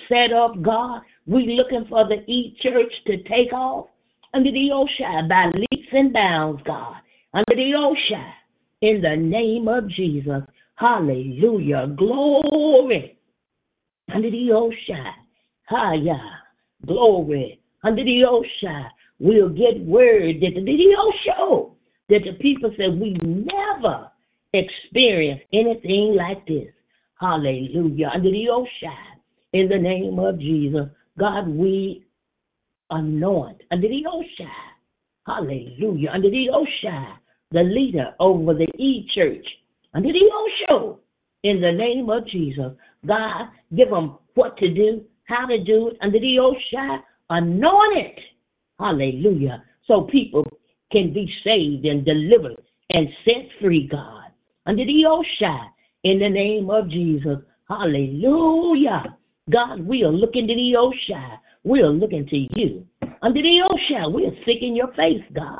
set 0.08 0.32
up, 0.32 0.60
God. 0.62 1.02
We 1.26 1.56
looking 1.56 1.86
for 1.88 2.06
the 2.08 2.22
E 2.30 2.56
Church 2.62 2.92
to 3.06 3.22
take 3.24 3.52
off 3.52 3.88
under 4.34 4.50
the 4.50 4.70
ocean 4.72 5.28
by 5.28 5.50
leaps 5.54 5.88
and 5.92 6.12
bounds, 6.12 6.62
God. 6.64 6.96
Under 7.34 7.54
the 7.54 7.72
ocean, 7.76 8.32
in 8.80 9.00
the 9.00 9.16
name 9.16 9.68
of 9.68 9.88
Jesus. 9.90 10.42
Hallelujah. 10.76 11.88
Glory. 11.96 13.18
Under 14.14 14.30
the 14.30 14.52
ocean. 14.52 15.12
Hiya. 15.68 16.20
Glory. 16.86 17.60
Under 17.82 18.04
the 18.04 18.24
ocean. 18.28 18.86
We'll 19.18 19.48
get 19.48 19.80
word 19.84 20.36
that 20.40 20.52
the 20.54 20.60
video 20.60 21.12
show 21.26 21.76
that 22.08 22.20
the 22.24 22.34
people 22.40 22.72
said 22.76 23.00
we 23.00 23.16
never 23.24 24.08
experienced 24.58 25.44
anything 25.52 26.16
like 26.16 26.46
this. 26.46 26.68
Hallelujah. 27.20 28.10
Under 28.14 28.30
the 28.30 28.48
ocean. 28.50 29.22
In 29.52 29.68
the 29.68 29.78
name 29.78 30.18
of 30.18 30.38
Jesus. 30.38 30.86
God, 31.18 31.48
we 31.48 32.06
anoint 32.90 33.62
under 33.70 33.88
the 33.88 34.02
ocean. 34.10 34.50
Hallelujah. 35.26 36.10
Under 36.10 36.30
the 36.30 36.50
ocean. 36.52 37.06
The 37.50 37.62
leader 37.62 38.14
over 38.20 38.52
the 38.52 38.68
E 38.76 39.08
Church 39.14 39.46
under 39.94 40.10
the 40.12 40.30
Osho 40.70 41.00
in 41.44 41.60
the 41.60 41.72
name 41.72 42.10
of 42.10 42.26
Jesus. 42.26 42.72
God, 43.06 43.48
give 43.74 43.90
them 43.90 44.18
what 44.34 44.56
to 44.58 44.72
do, 44.72 45.04
how 45.24 45.46
to 45.46 45.62
do 45.64 45.88
it 45.88 45.96
under 46.02 46.18
the 46.18 46.38
Osho. 46.38 47.02
Anoint 47.30 47.98
it. 47.98 48.20
Hallelujah. 48.78 49.62
So 49.86 50.02
people 50.02 50.46
can 50.92 51.12
be 51.12 51.30
saved 51.44 51.84
and 51.84 52.04
delivered 52.04 52.62
and 52.94 53.08
set 53.24 53.48
free, 53.60 53.88
God. 53.90 54.27
Under 54.68 54.84
the 54.84 55.06
Osho 55.06 55.56
in 56.04 56.20
the 56.20 56.28
name 56.28 56.70
of 56.70 56.88
Jesus. 56.88 57.38
Hallelujah. 57.68 59.16
God, 59.50 59.80
we 59.80 60.04
are 60.04 60.12
looking 60.12 60.46
to 60.46 60.54
the 60.54 60.76
Osho. 60.76 61.40
We 61.64 61.80
are 61.80 61.90
looking 61.90 62.26
to 62.28 62.60
you. 62.60 62.86
Under 63.22 63.42
the 63.42 63.62
Osho, 63.68 64.10
we 64.10 64.26
are 64.26 64.44
seeking 64.46 64.76
your 64.76 64.92
face, 64.94 65.24
God 65.34 65.58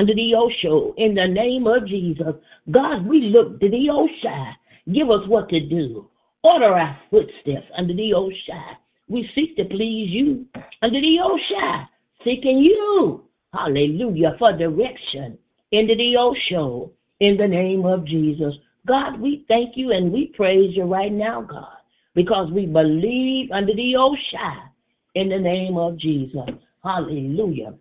under 0.00 0.14
the 0.14 0.34
Osho 0.34 0.94
in 0.96 1.14
the 1.14 1.26
name 1.26 1.66
of 1.66 1.86
Jesus. 1.86 2.34
God, 2.70 3.06
we 3.06 3.20
look 3.34 3.60
to 3.60 3.68
the 3.68 3.88
Osha. 3.90 4.52
Give 4.92 5.10
us 5.10 5.28
what 5.28 5.50
to 5.50 5.60
do. 5.60 6.08
Order 6.42 6.72
our 6.72 6.98
footsteps 7.10 7.66
under 7.76 7.92
the 7.92 8.12
Osha. 8.14 8.76
We 9.08 9.28
seek 9.34 9.56
to 9.56 9.64
please 9.64 10.08
you 10.10 10.46
under 10.82 11.00
the 11.00 11.18
Osha, 11.22 11.86
seeking 12.24 12.58
you. 12.60 13.24
Hallelujah 13.52 14.36
for 14.38 14.56
direction 14.56 15.36
into 15.72 15.94
the 15.96 16.16
Osho 16.16 16.92
in 17.20 17.36
the 17.36 17.46
name 17.46 17.84
of 17.84 18.06
Jesus. 18.06 18.54
God, 18.86 19.20
we 19.20 19.44
thank 19.46 19.76
you 19.76 19.92
and 19.92 20.12
we 20.12 20.32
praise 20.34 20.74
you 20.74 20.84
right 20.84 21.12
now, 21.12 21.42
God, 21.42 21.76
because 22.14 22.50
we 22.50 22.66
believe 22.66 23.50
under 23.52 23.74
the 23.74 23.94
Osha 23.96 24.68
in 25.14 25.28
the 25.28 25.38
name 25.38 25.76
of 25.76 25.98
Jesus. 25.98 26.48
Hallelujah. 26.82 27.74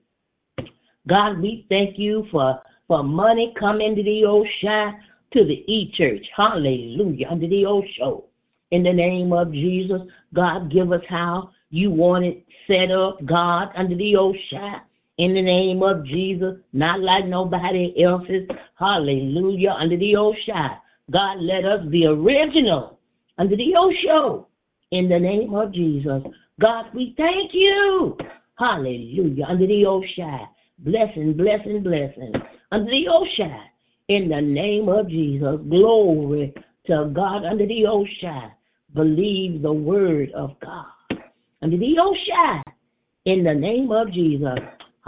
God, 1.07 1.39
we 1.39 1.65
thank 1.69 1.97
you 1.97 2.25
for, 2.31 2.59
for 2.87 3.03
money 3.03 3.53
coming 3.59 3.95
to 3.95 4.03
the 4.03 4.25
ocean 4.25 4.99
to 5.33 5.45
the 5.45 5.71
E 5.71 5.91
Church. 5.97 6.25
Hallelujah. 6.35 7.27
Under 7.29 7.47
the 7.47 7.65
Osho. 7.65 8.25
In 8.71 8.83
the 8.83 8.93
name 8.93 9.33
of 9.33 9.51
Jesus, 9.51 10.01
God, 10.33 10.71
give 10.71 10.91
us 10.91 11.01
how 11.09 11.49
you 11.71 11.89
want 11.89 12.25
it 12.25 12.45
set 12.67 12.91
up, 12.91 13.25
God, 13.25 13.69
under 13.75 13.95
the 13.95 14.15
ocean. 14.15 14.81
In 15.19 15.35
the 15.35 15.41
name 15.43 15.83
of 15.83 16.03
Jesus, 16.05 16.55
not 16.73 17.01
like 17.01 17.27
nobody 17.27 17.93
else's. 18.03 18.49
Hallelujah. 18.79 19.75
Under 19.79 19.97
the 19.97 20.15
ocean. 20.15 20.71
God, 21.11 21.37
let 21.41 21.65
us 21.65 21.85
be 21.91 22.07
original 22.07 22.99
under 23.37 23.55
the 23.55 23.75
Osho. 23.77 24.47
In 24.91 25.09
the 25.09 25.19
name 25.19 25.53
of 25.53 25.71
Jesus. 25.71 26.23
God, 26.59 26.85
we 26.95 27.13
thank 27.15 27.51
you. 27.53 28.17
Hallelujah. 28.57 29.45
Under 29.47 29.67
the 29.67 29.85
ocean 29.85 30.47
blessing, 30.83 31.33
blessing, 31.33 31.83
blessing 31.83 32.31
under 32.71 32.91
the 32.91 33.05
ocean. 33.11 33.59
In 34.07 34.29
the 34.29 34.41
name 34.41 34.89
of 34.89 35.07
Jesus, 35.07 35.59
glory 35.69 36.53
to 36.87 37.11
God 37.13 37.45
under 37.45 37.67
the 37.67 37.85
ocean. 37.87 38.51
Believe 38.95 39.61
the 39.61 39.71
word 39.71 40.31
of 40.35 40.59
God 40.59 41.19
under 41.61 41.77
the 41.77 41.95
ocean. 42.01 42.63
In 43.25 43.43
the 43.43 43.53
name 43.53 43.91
of 43.91 44.11
Jesus. 44.11 44.57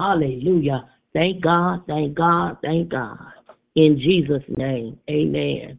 Hallelujah. 0.01 0.89
Thank 1.13 1.43
God, 1.43 1.83
thank 1.85 2.15
God, 2.15 2.57
thank 2.63 2.89
God. 2.89 3.19
In 3.75 3.99
Jesus' 3.99 4.41
name, 4.57 4.97
amen. 5.07 5.77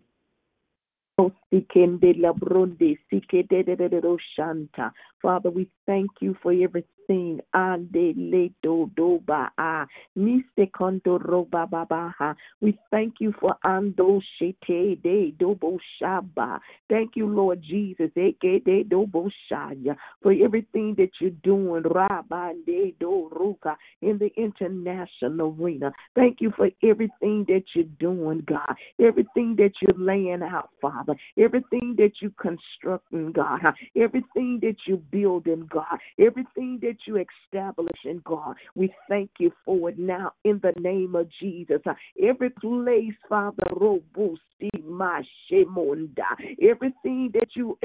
Father, 5.21 5.51
we 5.51 5.69
thank 5.87 6.11
you 6.21 6.37
for 6.41 6.53
everything 6.53 6.87
sing 7.07 7.41
ande 7.55 8.15
le 8.17 8.51
do 8.63 8.91
do 8.97 9.21
ba 9.27 9.51
a 9.59 9.87
miste 10.17 10.71
konto 10.73 11.19
roba 11.19 11.67
ba 11.67 11.87
ba 11.89 12.15
ha. 12.19 12.35
We 12.61 12.79
thank 12.91 13.15
you 13.21 13.33
for 13.41 13.57
ando 13.65 14.21
shete 14.41 15.03
de 15.03 15.33
do 15.39 15.55
bo 15.55 15.79
shaba. 16.01 16.61
Thank 16.89 17.17
you, 17.17 17.27
Lord 17.27 17.63
Jesus, 17.63 18.11
eke 18.17 18.65
de 18.65 18.85
do 18.85 19.07
shaya 19.51 19.97
for 20.23 20.33
everything 20.33 20.95
that 20.99 21.11
you're 21.21 21.31
doing, 21.43 21.83
rabande 21.83 22.95
do 22.99 23.31
ruka 23.33 23.77
in 24.01 24.19
the 24.19 24.31
international 24.37 25.55
arena. 25.59 25.93
Thank 26.15 26.41
you 26.41 26.53
for 26.57 26.69
everything 26.83 27.45
that 27.49 27.65
you're 27.75 27.85
doing, 27.99 28.45
God. 28.47 28.75
Everything 29.01 29.57
that 29.57 29.73
you're 29.81 29.99
laying 29.99 30.43
out, 30.43 30.71
Father. 30.81 31.15
Everything 31.39 31.95
that 31.99 32.13
you're 32.21 32.33
constructing, 32.41 33.33
God. 33.33 33.61
Everything 33.97 34.61
that 34.63 34.77
you're 34.87 34.97
building, 34.99 35.69
God. 35.71 35.99
Everything 36.19 36.79
that 36.83 36.92
that 36.93 36.99
you 37.07 37.25
establish 37.55 37.99
in 38.05 38.21
God. 38.25 38.57
We 38.75 38.95
thank 39.09 39.31
you 39.41 39.53
for 39.65 39.91
it 39.91 39.99
now 39.99 40.33
in 40.45 40.61
the 40.63 40.75
name 40.81 41.15
of 41.17 41.29
Jesus. 41.41 41.81
Every 42.23 42.51
place, 42.51 43.15
Father, 43.29 43.65
robusti 43.73 44.71
mashemunda. 44.85 46.27
Everything 46.63 47.31
that 47.35 47.49
you 47.57 47.79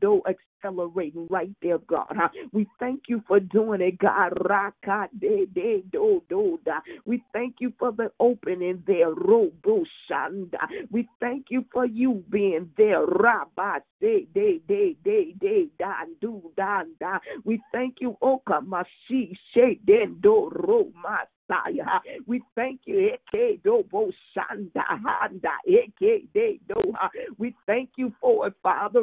do 0.00 0.22
accelerating 0.28 1.26
right 1.30 1.50
there, 1.62 1.78
God. 1.78 2.14
We 2.52 2.66
thank 2.80 3.04
you 3.08 3.22
for 3.28 3.40
doing 3.40 3.80
it, 3.82 3.98
God. 3.98 4.32
We 7.06 7.22
thank 7.32 7.56
you 7.60 7.72
for 7.78 7.92
the 7.92 8.10
opening 8.20 8.82
there, 8.86 9.14
robushanda. 9.14 10.58
We 10.90 11.08
thank 11.20 11.46
you 11.50 11.64
for 11.72 11.86
you 11.86 12.24
being 12.30 12.70
there, 12.76 13.04
rabba. 13.06 13.82
We 17.44 17.62
thank 17.72 17.96
you, 18.00 18.16
oh 18.22 18.37
Oka 18.38 18.60
Mashi 18.60 19.36
She 19.52 19.80
Den 19.84 20.20
Do 20.20 20.50
Ro 20.50 20.92
Messiah. 21.48 22.00
We 22.26 22.42
thank 22.56 22.82
you. 22.86 23.12
We 27.38 27.56
thank 27.66 27.90
you 27.96 28.12
for 28.20 28.46
it, 28.48 28.54
Father. 28.62 29.02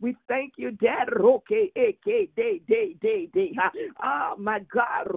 We 0.00 0.14
thank 0.28 0.54
you, 0.56 0.72
Dad. 0.72 1.08
Ah, 4.00 4.34
my 4.38 4.60
God, 4.72 5.08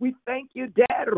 We 0.00 0.16
thank 0.26 0.50
you, 0.54 0.68
Dad. 0.68 1.08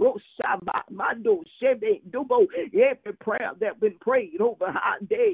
Mando 0.90 1.42
Shebe 1.62 2.02
Dubo. 2.10 2.46
Every 2.74 3.12
prayer 3.20 3.52
that 3.60 3.80
been 3.80 3.96
prayed 4.00 4.40
over 4.40 4.66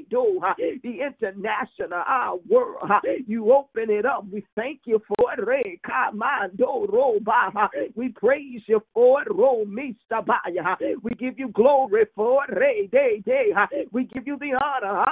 do 0.09 0.41
the 0.83 0.99
international 1.01 1.93
our 1.93 2.37
world. 2.47 2.89
You 3.27 3.53
open 3.53 3.89
it 3.89 4.05
up. 4.05 4.25
We 4.31 4.45
thank 4.55 4.81
you 4.85 5.01
for 5.07 5.18
We 7.95 8.09
praise 8.09 8.61
you 8.67 8.81
for 8.93 9.21
it. 9.23 9.27
We 11.03 11.11
give 11.19 11.39
you 11.39 11.49
glory 11.49 12.05
for 12.15 12.43
it. 12.49 13.89
We 13.91 14.03
give 14.05 14.27
you 14.27 14.37
the 14.39 14.53
honor. 14.63 15.05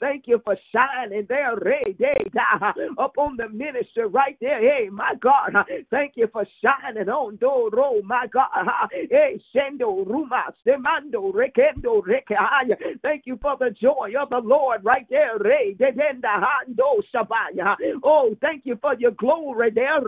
Thank 0.00 0.24
you 0.26 0.40
for 0.44 0.56
shining 0.72 1.26
there. 1.28 1.56
Re 1.56 1.82
Day 1.98 2.14
Da. 2.34 2.72
Up 2.98 3.12
on 3.18 3.36
the 3.36 3.48
ministry 3.48 4.06
right 4.06 4.36
there. 4.40 4.60
Hey, 4.60 4.88
my 4.90 5.14
God. 5.20 5.52
Thank 5.90 6.12
you 6.16 6.28
for 6.32 6.46
shining 6.62 7.08
on 7.08 7.36
Doro, 7.36 8.02
my 8.04 8.26
God. 8.32 8.48
Hey, 8.92 9.40
Shendo 9.54 10.04
Ruma 10.06 10.52
Semando 10.66 11.32
Rekendo 11.32 12.02
Rekaya. 12.02 12.76
Thank 13.02 13.22
you 13.26 13.38
for 13.40 13.56
the 13.58 13.70
joy 13.70 14.12
of 14.20 14.30
the 14.30 14.38
Lord 14.42 14.84
right 14.84 15.06
there. 15.10 15.38
Re 15.38 15.76
Dedenda 15.78 16.42
Hando 16.42 17.02
Shabaya. 17.14 17.76
Oh, 18.02 18.13
Oh, 18.16 18.36
thank 18.40 18.64
you 18.64 18.78
for 18.80 18.94
your 18.94 19.10
glory 19.10 19.72
there. 19.74 19.98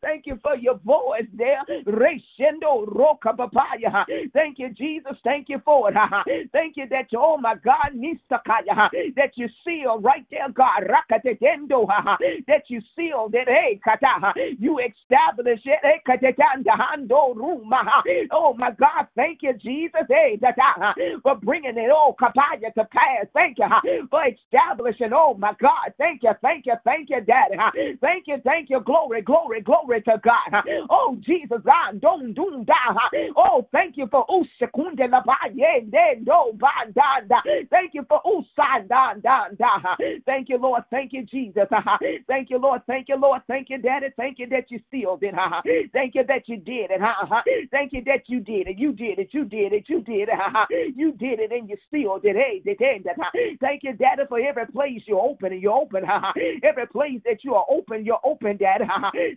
Thank 0.00 0.26
you 0.26 0.38
for 0.40 0.54
your 0.56 0.76
voice 0.84 1.26
there. 1.36 1.62
Thank 4.32 4.58
you, 4.58 4.68
Jesus. 4.70 5.16
Thank 5.24 5.48
you 5.48 5.60
for 5.64 5.90
it. 5.90 5.96
Thank 6.52 6.76
you 6.76 6.86
that 6.90 7.06
oh 7.16 7.36
my 7.38 7.56
God, 7.56 7.90
that 9.16 9.32
you 9.34 9.48
seal 9.64 9.98
right 10.00 10.24
there, 10.30 10.48
God. 10.54 10.84
That 12.46 12.62
you 12.68 12.80
seal 12.96 13.28
that, 13.32 13.48
you 14.58 14.78
establish 14.78 15.60
it. 15.64 15.80
Oh 18.30 18.54
my 18.56 18.70
God, 18.70 19.06
thank 19.16 19.42
you, 19.42 19.52
Jesus, 19.54 20.06
hey, 20.08 20.38
for 21.22 21.34
bringing 21.36 21.76
it, 21.76 21.90
oh, 21.92 22.14
kapaya 22.20 22.72
to 22.74 22.84
pass. 22.84 23.26
Thank 23.32 23.58
you 23.58 23.66
for 24.10 24.22
establishing, 24.26 25.10
oh 25.12 25.34
my 25.34 25.52
God, 25.60 25.63
thank 25.98 26.22
you, 26.22 26.32
thank 26.42 26.66
you, 26.66 26.74
thank 26.84 27.10
you, 27.10 27.20
Daddy. 27.20 27.56
Thank 28.00 28.26
you, 28.26 28.36
thank 28.44 28.70
you, 28.70 28.80
glory, 28.80 29.22
glory, 29.22 29.60
glory 29.60 30.02
to 30.02 30.20
God. 30.22 30.64
Oh, 30.90 31.16
Jesus, 31.20 31.58
God, 31.64 32.00
don't 32.00 32.34
do 32.34 32.64
that. 32.66 32.94
Oh, 33.36 33.66
thank 33.72 33.96
you 33.96 34.06
for 34.10 34.24
Bandanda. 36.58 37.40
Thank 37.70 37.94
you 37.94 38.04
for 38.08 38.20
Usan, 38.24 38.88
Dan, 38.88 39.20
Dan, 39.20 39.56
Da. 39.58 39.94
Thank 40.26 40.48
you, 40.48 40.58
Lord. 40.58 40.82
Thank 40.90 41.12
you, 41.12 41.24
Jesus. 41.24 41.64
Thank 42.26 42.50
you, 42.50 42.58
Lord. 42.58 42.82
Thank 42.86 43.08
you, 43.08 43.16
Lord. 43.16 43.42
Thank 43.46 43.70
you, 43.70 43.78
Daddy. 43.78 44.08
Thank 44.16 44.38
you 44.38 44.48
that 44.48 44.70
you 44.70 44.80
sealed 44.90 45.22
it. 45.22 45.34
Thank 45.92 46.14
you 46.14 46.24
that 46.26 46.48
you 46.48 46.56
did 46.56 46.90
it. 46.90 47.00
Thank 47.70 47.92
you 47.92 48.02
that 48.04 48.22
you 48.26 48.40
did 48.40 48.68
it. 48.68 48.78
You 48.78 48.92
did 48.92 49.18
it. 49.18 49.28
You 49.32 49.44
did 49.44 49.72
it. 49.72 49.84
You 49.88 50.00
did 50.02 50.28
it. 50.28 50.96
You 50.96 51.12
did 51.12 51.40
it 51.40 51.52
and 51.52 51.68
you 51.68 51.76
sealed 51.90 52.24
it. 52.24 52.36
Hey, 52.36 52.62
Thank 53.60 53.82
you, 53.82 53.92
Daddy, 53.94 54.22
for 54.28 54.38
every 54.40 54.66
place 54.66 55.02
you 55.06 55.18
open 55.44 55.52
and 55.52 55.62
you 55.62 55.72
open. 55.72 56.04
Every 56.62 56.86
place 56.86 57.20
that 57.24 57.44
you 57.44 57.54
are 57.54 57.66
open, 57.70 58.04
you're 58.04 58.20
open, 58.24 58.56
Daddy. 58.56 58.84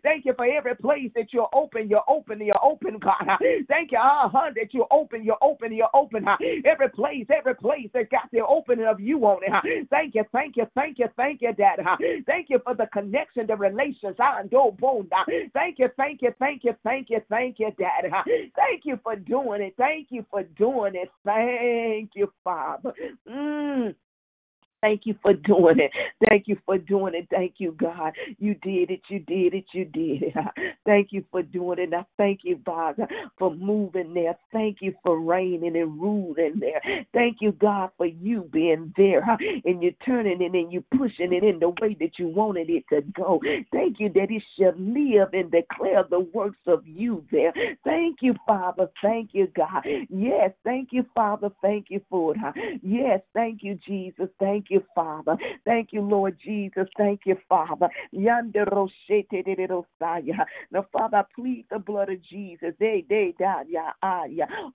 Thank 0.04 0.26
you 0.26 0.34
for 0.36 0.46
every 0.46 0.76
place 0.76 1.12
that 1.16 1.34
you're 1.34 1.50
open, 1.54 1.90
you're 1.90 2.04
open, 2.08 2.40
you're 2.42 2.64
open, 2.64 3.00
God. 3.00 3.38
Thank 3.68 3.92
you, 3.92 3.98
uh-huh, 3.98 4.52
that 4.56 4.74
you're 4.74 4.88
open, 4.92 5.24
you're 5.24 5.38
open, 5.42 5.74
you're 5.74 5.90
open. 5.94 6.26
Every 6.66 6.90
place, 6.90 7.26
every 7.36 7.56
place 7.56 7.90
that 7.94 8.10
got 8.10 8.30
the 8.32 8.46
opening 8.46 8.86
of 8.86 9.00
you 9.00 9.20
on 9.26 9.42
it. 9.44 9.88
Thank 9.90 10.16
you, 10.16 10.24
thank 10.32 10.56
you, 10.58 10.66
thank 10.76 11.00
you, 11.00 11.08
thank 11.16 11.42
you, 11.42 11.54
Dad. 11.54 11.80
Thank 12.26 12.50
you 12.50 12.60
for 12.64 12.76
the 12.76 12.88
connection, 12.94 13.48
the 13.48 13.56
relations. 13.56 14.16
Thank 15.54 15.80
you, 15.80 15.90
thank 15.98 16.22
you, 16.22 16.34
thank 16.40 16.64
you, 16.64 16.74
thank 16.84 17.10
you, 17.10 17.22
thank 17.30 17.60
you, 17.60 17.72
Dad. 17.78 18.12
Thank 18.56 18.82
you 18.84 19.00
for 19.04 19.16
doing 19.16 19.62
it. 19.62 19.74
Thank 19.78 20.08
you 20.12 20.26
for 20.30 20.44
doing 20.44 20.96
it. 20.96 21.10
Thank 21.26 22.12
you, 22.16 22.32
Father. 22.44 22.94
Mm. 23.30 23.96
Thank 24.82 25.02
you 25.06 25.16
for 25.22 25.34
doing 25.48 25.80
it. 25.80 25.92
Thank 26.30 26.48
you 26.48 26.58
for 26.66 26.78
doing 26.78 27.14
it. 27.16 27.28
Thank 27.32 27.56
you, 27.58 27.76
God. 27.80 28.14
You 28.40 28.56
did 28.56 28.92
it. 28.92 29.02
You 29.10 29.20
did 29.20 29.54
it. 29.54 29.66
You 29.74 29.86
did 29.86 30.24
it. 30.24 30.34
Thank 30.86 31.10
you 31.12 31.24
for 31.32 31.42
doing 31.42 31.80
it. 31.80 31.94
I 31.94 32.06
thank 32.18 32.42
you, 32.44 32.60
Father, 32.66 33.08
for 33.38 33.54
moving 33.54 34.14
there. 34.14 34.38
Thank 34.54 34.78
you 34.82 34.94
for 35.04 35.20
reigning 35.20 35.76
and 35.76 36.00
ruling 36.00 36.60
there. 36.60 36.82
Thank 37.14 37.38
you, 37.42 37.52
God, 37.54 37.90
for 37.98 38.06
you 38.06 38.50
being 38.52 38.94
there 38.98 39.38
and 39.66 39.84
you're 39.84 39.92
turning 40.06 40.42
it 40.42 40.54
and 40.54 40.72
you're 40.72 40.84
pushing 40.98 41.34
it 41.34 41.44
in 41.44 41.60
the 41.60 41.70
way 41.82 41.96
that 42.00 42.12
you 42.18 42.28
wanted 42.28 42.70
it 42.70 42.86
to 42.90 43.02
go. 43.14 43.42
Thank 43.72 44.00
you 44.00 44.10
that 44.14 44.28
it 44.30 44.44
shall 44.58 44.74
live 44.78 45.30
and 45.34 45.52
declare 45.52 46.04
the 46.10 46.20
works 46.34 46.60
of 46.68 46.86
you 46.88 47.24
there. 47.32 47.54
Thank 47.84 48.18
you, 48.22 48.36
Father. 48.46 48.88
Thank 49.02 49.32
you, 49.34 49.48
God. 49.56 49.86
Yes, 50.10 50.52
thank 50.64 50.90
you, 50.92 51.06
Father. 51.14 51.50
Thank 51.62 51.88
you 51.90 52.02
for 52.10 52.34
it. 52.36 52.80
Yes, 52.82 53.22
thank 53.34 53.64
you, 53.64 53.78
Jesus. 53.86 54.30
Thank 54.40 54.67
you, 54.70 54.84
Father. 54.96 55.38
Thank 55.66 55.90
you, 55.94 56.02
Lord 56.02 56.38
Jesus. 56.44 56.88
Thank 56.98 57.22
you, 57.26 57.38
Father. 57.50 57.90
Now, 60.72 60.86
Father, 60.94 61.26
plead 61.36 61.66
the 61.72 61.80
blood 61.80 62.10
of 62.12 62.22
Jesus 62.24 62.74
ah, 64.04 64.24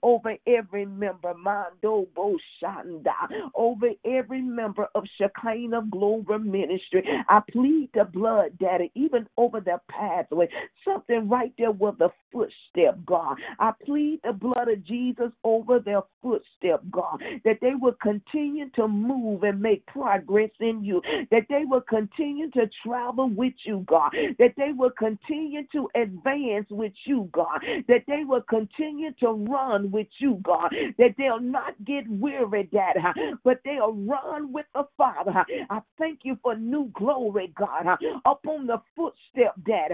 over 0.02 0.36
every 0.46 0.86
member, 0.86 1.34
Mando 1.34 2.06
Boshanda, 2.16 3.14
over 3.54 3.88
every 4.06 4.42
member 4.42 4.88
of 4.94 5.04
Shekinah 5.18 5.88
Global 5.90 6.38
Ministry. 6.40 7.04
I 7.28 7.40
plead 7.52 7.90
the 7.94 8.04
blood, 8.04 8.58
Daddy, 8.60 8.90
even 8.94 9.28
over 9.36 9.60
their 9.60 9.82
pathway, 9.90 10.48
something 10.86 11.28
right 11.28 11.52
there 11.58 11.72
with 11.72 11.98
the 11.98 12.10
footstep, 12.32 12.98
God. 13.06 13.36
I 13.60 13.72
plead 13.84 14.20
the 14.24 14.32
blood 14.32 14.68
of 14.68 14.84
Jesus 14.86 15.32
over 15.44 15.80
their 15.80 16.02
footstep, 16.22 16.82
God, 16.90 17.22
that 17.44 17.58
they 17.60 17.74
will 17.80 17.96
continue 18.02 18.70
to 18.76 18.88
move 18.88 19.44
and 19.44 19.60
make 19.62 19.81
progress 19.86 20.50
in 20.60 20.84
you, 20.84 21.00
that 21.30 21.46
they 21.48 21.62
will 21.64 21.82
continue 21.82 22.50
to 22.52 22.68
travel 22.84 23.28
with 23.28 23.54
you, 23.64 23.84
God, 23.86 24.12
that 24.38 24.54
they 24.56 24.72
will 24.72 24.90
continue 24.98 25.62
to 25.72 25.88
advance 25.94 26.66
with 26.70 26.92
you, 27.04 27.28
God, 27.32 27.60
that 27.88 28.04
they 28.06 28.24
will 28.24 28.42
continue 28.42 29.12
to 29.20 29.32
run 29.32 29.90
with 29.90 30.08
you, 30.18 30.40
God, 30.42 30.74
that 30.98 31.14
they'll 31.18 31.40
not 31.40 31.74
get 31.84 32.08
weary, 32.08 32.64
Dad, 32.72 32.96
but 33.44 33.60
they'll 33.64 33.94
run 33.94 34.52
with 34.52 34.66
the 34.74 34.84
Father. 34.96 35.44
I 35.70 35.80
thank 35.98 36.20
you 36.24 36.38
for 36.42 36.56
new 36.56 36.90
glory, 36.94 37.52
God, 37.58 37.86
up 38.24 38.46
on 38.46 38.66
the 38.66 38.80
footstep, 38.96 39.54
Dad. 39.66 39.92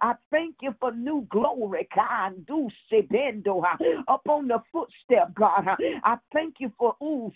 I 0.00 0.14
thank 0.30 0.56
you 0.60 0.74
for 0.80 0.92
new 0.92 1.26
glory, 1.30 1.88
God, 1.94 2.42
up 4.08 4.22
on 4.28 4.48
the 4.48 4.58
footstep, 4.72 5.34
God. 5.34 5.66
I 6.04 6.16
thank 6.32 6.56
you 6.58 6.72
for 6.78 6.96
ooh, 7.02 7.32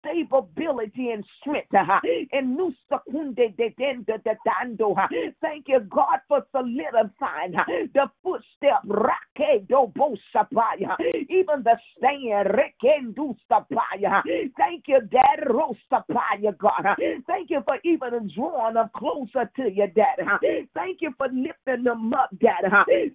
stable 0.00 0.33
ability 0.38 1.10
and 1.10 1.24
strength. 1.40 1.72
And 2.32 2.56
Thank 5.40 5.68
you, 5.68 5.80
God, 5.80 6.20
for 6.28 6.44
solidifying 6.52 7.52
the 7.94 8.10
footstep. 8.22 8.82
Do 9.68 9.92
bo 9.94 10.16
Even 11.28 11.62
the 11.64 11.76
stand. 11.96 12.48
Thank 14.56 14.84
you, 14.88 15.00
Dad. 15.10 15.44
God. 16.58 16.86
Thank 17.26 17.50
you 17.50 17.62
for 17.66 17.78
even 17.84 18.30
drawing 18.34 18.74
them 18.74 18.90
closer 18.96 19.50
to 19.56 19.70
you, 19.70 19.86
Dad. 19.94 20.18
Thank 20.74 21.00
you 21.00 21.12
for 21.16 21.28
lifting 21.28 21.84
them 21.84 22.12
up, 22.14 22.30
Dad. 22.40 22.64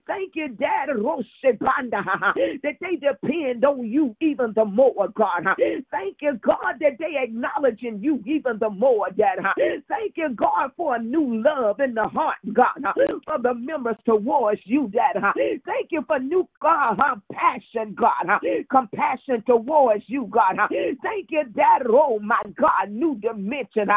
Thank 0.07 0.35
you, 0.35 0.49
Dad. 0.49 0.89
That 0.89 2.77
they 2.81 2.95
depend 2.95 3.65
on 3.65 3.85
you 3.87 4.15
even 4.21 4.53
the 4.55 4.65
more, 4.65 5.07
God. 5.15 5.45
Thank 5.91 6.17
you, 6.21 6.33
God, 6.41 6.79
that 6.79 6.97
they 6.99 7.08
acknowledging 7.17 7.99
you 8.01 8.21
even 8.25 8.57
the 8.59 8.69
more, 8.69 9.09
Dad. 9.11 9.39
Thank 9.87 10.13
you, 10.15 10.29
God, 10.35 10.71
for 10.75 10.95
a 10.95 10.99
new 11.01 11.41
love 11.43 11.79
in 11.79 11.93
the 11.93 12.07
heart, 12.07 12.37
God, 12.53 12.83
for 13.25 13.39
the 13.41 13.53
members 13.53 13.95
towards 14.05 14.61
you, 14.65 14.89
Dad. 14.89 15.21
Thank 15.35 15.91
you 15.91 16.03
for 16.07 16.19
new 16.19 16.47
God, 16.61 16.99
passion, 17.31 17.95
God, 17.97 18.39
compassion 18.69 19.43
towards 19.45 20.03
you, 20.07 20.27
God. 20.31 20.57
Thank 20.69 21.27
you, 21.29 21.43
Dad. 21.55 21.83
Oh, 21.87 22.19
my 22.19 22.41
God, 22.59 22.89
new 22.89 23.15
dimension, 23.15 23.87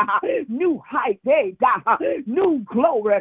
new 0.48 0.82
height, 0.88 1.20
hey, 1.24 1.56
God, 1.60 1.82
new 2.26 2.64
glory, 2.66 3.20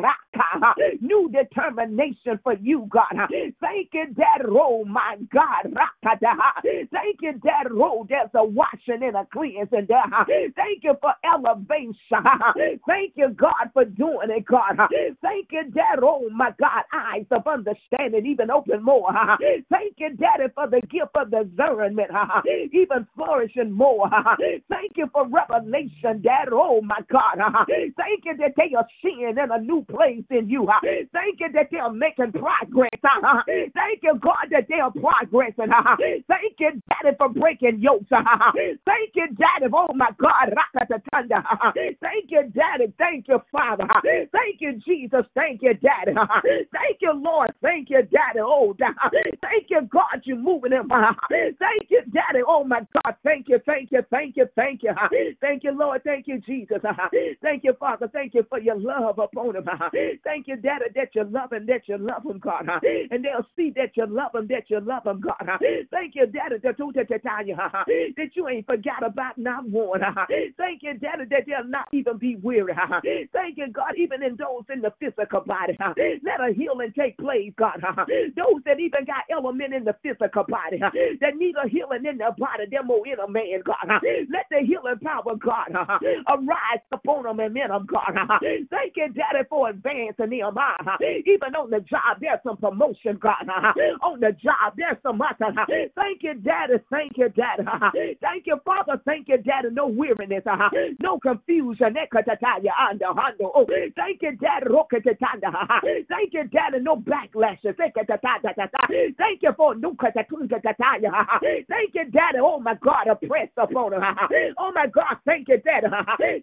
new 1.01 1.29
determination 1.31 2.39
for 2.43 2.53
you, 2.53 2.87
God. 2.89 3.29
Thank 3.61 3.89
you, 3.93 4.07
Dad. 4.13 4.45
Oh, 4.47 4.85
my 4.85 5.17
God. 5.33 5.73
Thank 6.21 7.21
you, 7.21 7.33
Dad. 7.33 7.67
Oh, 7.71 8.05
there's 8.09 8.29
a 8.33 8.43
washing 8.43 9.03
and 9.03 9.15
a 9.15 9.25
cleansing 9.31 9.80
being 9.87 10.01
there. 10.27 10.51
Thank 10.55 10.83
you 10.83 10.95
for 11.01 11.13
elevation. 11.23 11.95
Thank 12.87 13.13
you, 13.15 13.29
God, 13.29 13.69
for 13.73 13.85
doing 13.85 14.29
it, 14.29 14.45
God. 14.45 14.77
Thank 15.21 15.47
you, 15.51 15.63
Dad. 15.71 15.99
Oh, 16.01 16.29
my 16.31 16.51
God, 16.59 16.83
eyes 16.93 17.25
of 17.31 17.47
understanding 17.47 18.25
even 18.25 18.51
open 18.51 18.83
more. 18.83 19.11
Thank 19.69 19.95
you, 19.97 20.09
Daddy, 20.15 20.49
for 20.53 20.67
the 20.67 20.81
gift 20.81 21.15
of 21.15 21.31
discernment, 21.31 22.11
even 22.71 23.07
flourishing 23.15 23.71
more. 23.71 24.09
Thank 24.69 24.97
you 24.97 25.09
for 25.11 25.27
revelation, 25.27 26.21
Dad. 26.21 26.49
Oh, 26.51 26.81
my 26.81 26.99
God. 27.11 27.37
Thank 27.67 28.25
you 28.25 28.37
that 28.37 28.53
they 28.57 28.73
are 28.75 28.87
seeing 29.01 29.29
in 29.29 29.51
a 29.51 29.59
new 29.59 29.85
place 29.89 30.23
in 30.29 30.49
you. 30.49 30.67
Thank 31.13 31.39
you 31.39 31.51
that 31.53 31.69
they 31.71 31.77
are 31.77 31.91
making 31.91 32.31
progress. 32.33 32.89
Thank 33.45 34.03
you, 34.03 34.19
God, 34.19 34.47
that 34.51 34.67
they 34.67 34.79
are 34.79 34.91
progressing. 34.91 35.71
Thank 36.27 36.59
you, 36.59 36.81
Daddy, 36.89 37.15
for 37.17 37.29
breaking 37.29 37.79
yokes. 37.79 38.05
Thank 38.09 39.15
you, 39.15 39.27
Daddy. 39.27 39.70
Oh, 39.73 39.93
my 39.93 40.09
God. 40.19 40.53
Thank 42.01 42.25
you, 42.29 42.43
Daddy. 42.53 42.93
Thank 42.97 43.27
you, 43.27 43.41
Father. 43.51 43.85
Thank 44.03 44.59
you, 44.59 44.79
Jesus. 44.85 45.25
Thank 45.35 45.61
you, 45.61 45.73
Daddy. 45.75 46.13
Thank 46.71 46.97
you, 47.01 47.13
Lord. 47.13 47.49
Thank 47.61 47.89
you, 47.89 48.01
Daddy. 48.03 48.39
Oh, 48.41 48.75
thank 48.79 49.65
you, 49.69 49.81
God. 49.91 50.21
You're 50.23 50.37
moving 50.37 50.71
him. 50.71 50.89
Thank 51.29 51.89
you, 51.89 52.01
Daddy. 52.13 52.41
Oh, 52.47 52.63
my 52.63 52.81
God. 53.05 53.15
Thank 53.23 53.47
you. 53.49 53.59
Thank 53.65 53.91
you. 53.91 54.01
Thank 54.11 54.37
you. 54.37 54.45
Thank 54.55 54.83
you. 54.83 54.91
Thank 55.41 55.63
you, 55.63 55.71
Lord. 55.77 56.03
Thank 56.03 56.27
you, 56.27 56.39
Jesus. 56.41 56.79
Thank 57.41 57.63
you, 57.63 57.73
Father. 57.79 58.07
Thank 58.11 58.33
you 58.33 58.45
for 58.49 58.59
your 58.59 58.77
love 58.79 59.19
upon 59.19 59.55
him. 59.55 59.65
Thank 60.23 60.47
you, 60.47 60.55
Daddy, 60.57 60.85
that 60.95 61.15
you 61.15 61.23
love 61.25 61.53
him, 61.53 61.65
that 61.67 61.87
you 61.87 61.97
love 61.97 62.25
him, 62.25 62.39
God. 62.39 62.67
And 63.11 63.23
they'll 63.23 63.45
see 63.55 63.71
that 63.75 63.95
you 63.95 64.05
love 64.07 64.35
him, 64.35 64.47
that 64.47 64.69
you 64.69 64.79
love 64.79 65.05
him, 65.05 65.21
God. 65.21 65.59
Thank 65.91 66.15
you, 66.15 66.27
Daddy, 66.27 66.57
that 66.63 68.31
you 68.35 68.47
ain't 68.47 68.65
forgot 68.65 69.03
about 69.03 69.37
not 69.61 69.69
one. 69.69 70.01
Thank 70.57 70.83
you, 70.83 70.93
Daddy, 70.97 71.25
that 71.29 71.45
they'll 71.47 71.63
not 71.67 71.87
even 71.91 72.17
be 72.17 72.35
weary. 72.37 72.73
Thank 73.33 73.57
you, 73.57 73.67
God, 73.71 73.93
even 73.97 74.23
in 74.23 74.35
those 74.35 74.63
in 74.71 74.81
the 74.81 74.93
physical 74.99 75.41
body. 75.41 75.77
Let 76.23 76.39
a 76.41 76.53
healing 76.53 76.93
take 76.97 77.17
place, 77.17 77.51
God. 77.57 77.81
Those 78.35 78.61
that 78.65 78.79
even 78.79 79.05
got 79.05 79.25
element 79.31 79.73
in 79.73 79.83
the 79.83 79.95
physical 80.03 80.43
body 80.47 80.79
that 80.79 81.35
need 81.37 81.55
a 81.63 81.67
healing 81.67 82.05
in 82.05 82.17
their 82.17 82.31
body, 82.33 82.65
them 82.69 82.87
more 82.87 83.05
inner 83.07 83.27
man, 83.27 83.61
God. 83.65 84.01
Let 84.29 84.45
the 84.49 84.59
healing 84.65 84.99
power, 85.03 85.35
God, 85.35 85.71
arise 86.27 86.81
upon 86.91 87.23
them 87.23 87.39
and 87.39 87.57
in 87.57 87.69
them, 87.69 87.85
God. 87.85 88.13
Thank 88.41 88.93
you, 88.95 89.09
Daddy, 89.09 89.45
for 89.49 89.69
advancing 89.69 90.29
them. 90.29 90.55
Ah. 90.57 90.97
Even 91.01 91.55
on 91.55 91.69
the 91.69 91.79
job, 91.81 92.17
there's 92.19 92.39
some 92.43 92.57
promotion, 92.57 93.17
God. 93.21 93.47
On 94.01 94.19
the 94.19 94.31
job, 94.31 94.73
there's 94.77 94.97
some 95.03 95.21
other. 95.21 95.53
Thank 95.95 96.23
you, 96.23 96.35
Daddy. 96.35 96.73
Thank 96.89 97.17
you, 97.17 97.29
Daddy. 97.29 97.63
Thank 98.21 98.47
you, 98.47 98.59
Father. 98.65 99.01
Thank 99.05 99.27
you, 99.27 99.37
Daddy. 99.43 99.69
No 99.71 99.87
weariness, 99.87 100.43
no 100.99 101.19
confusion. 101.19 101.95
Oh, 103.43 103.65
thank 103.95 104.21
you, 104.21 104.31
Daddy. 104.37 104.65
Thank 106.09 106.33
you, 106.33 106.43
Daddy. 106.47 106.79
No 106.81 106.95
backlashes. 106.97 107.75
Thank 107.77 109.41
you 109.41 109.51
for 109.57 109.75
new 109.75 109.95
Thank 111.69 111.93
you, 111.93 112.05
Daddy. 112.11 112.39
Oh 112.39 112.59
my 112.59 112.75
God, 112.75 113.07
oppress 113.09 113.49
upon 113.57 113.93
him. 113.93 114.01
Oh 114.57 114.71
my 114.73 114.87
God, 114.87 115.17
thank 115.25 115.47
you, 115.47 115.57
Daddy. 115.57 115.87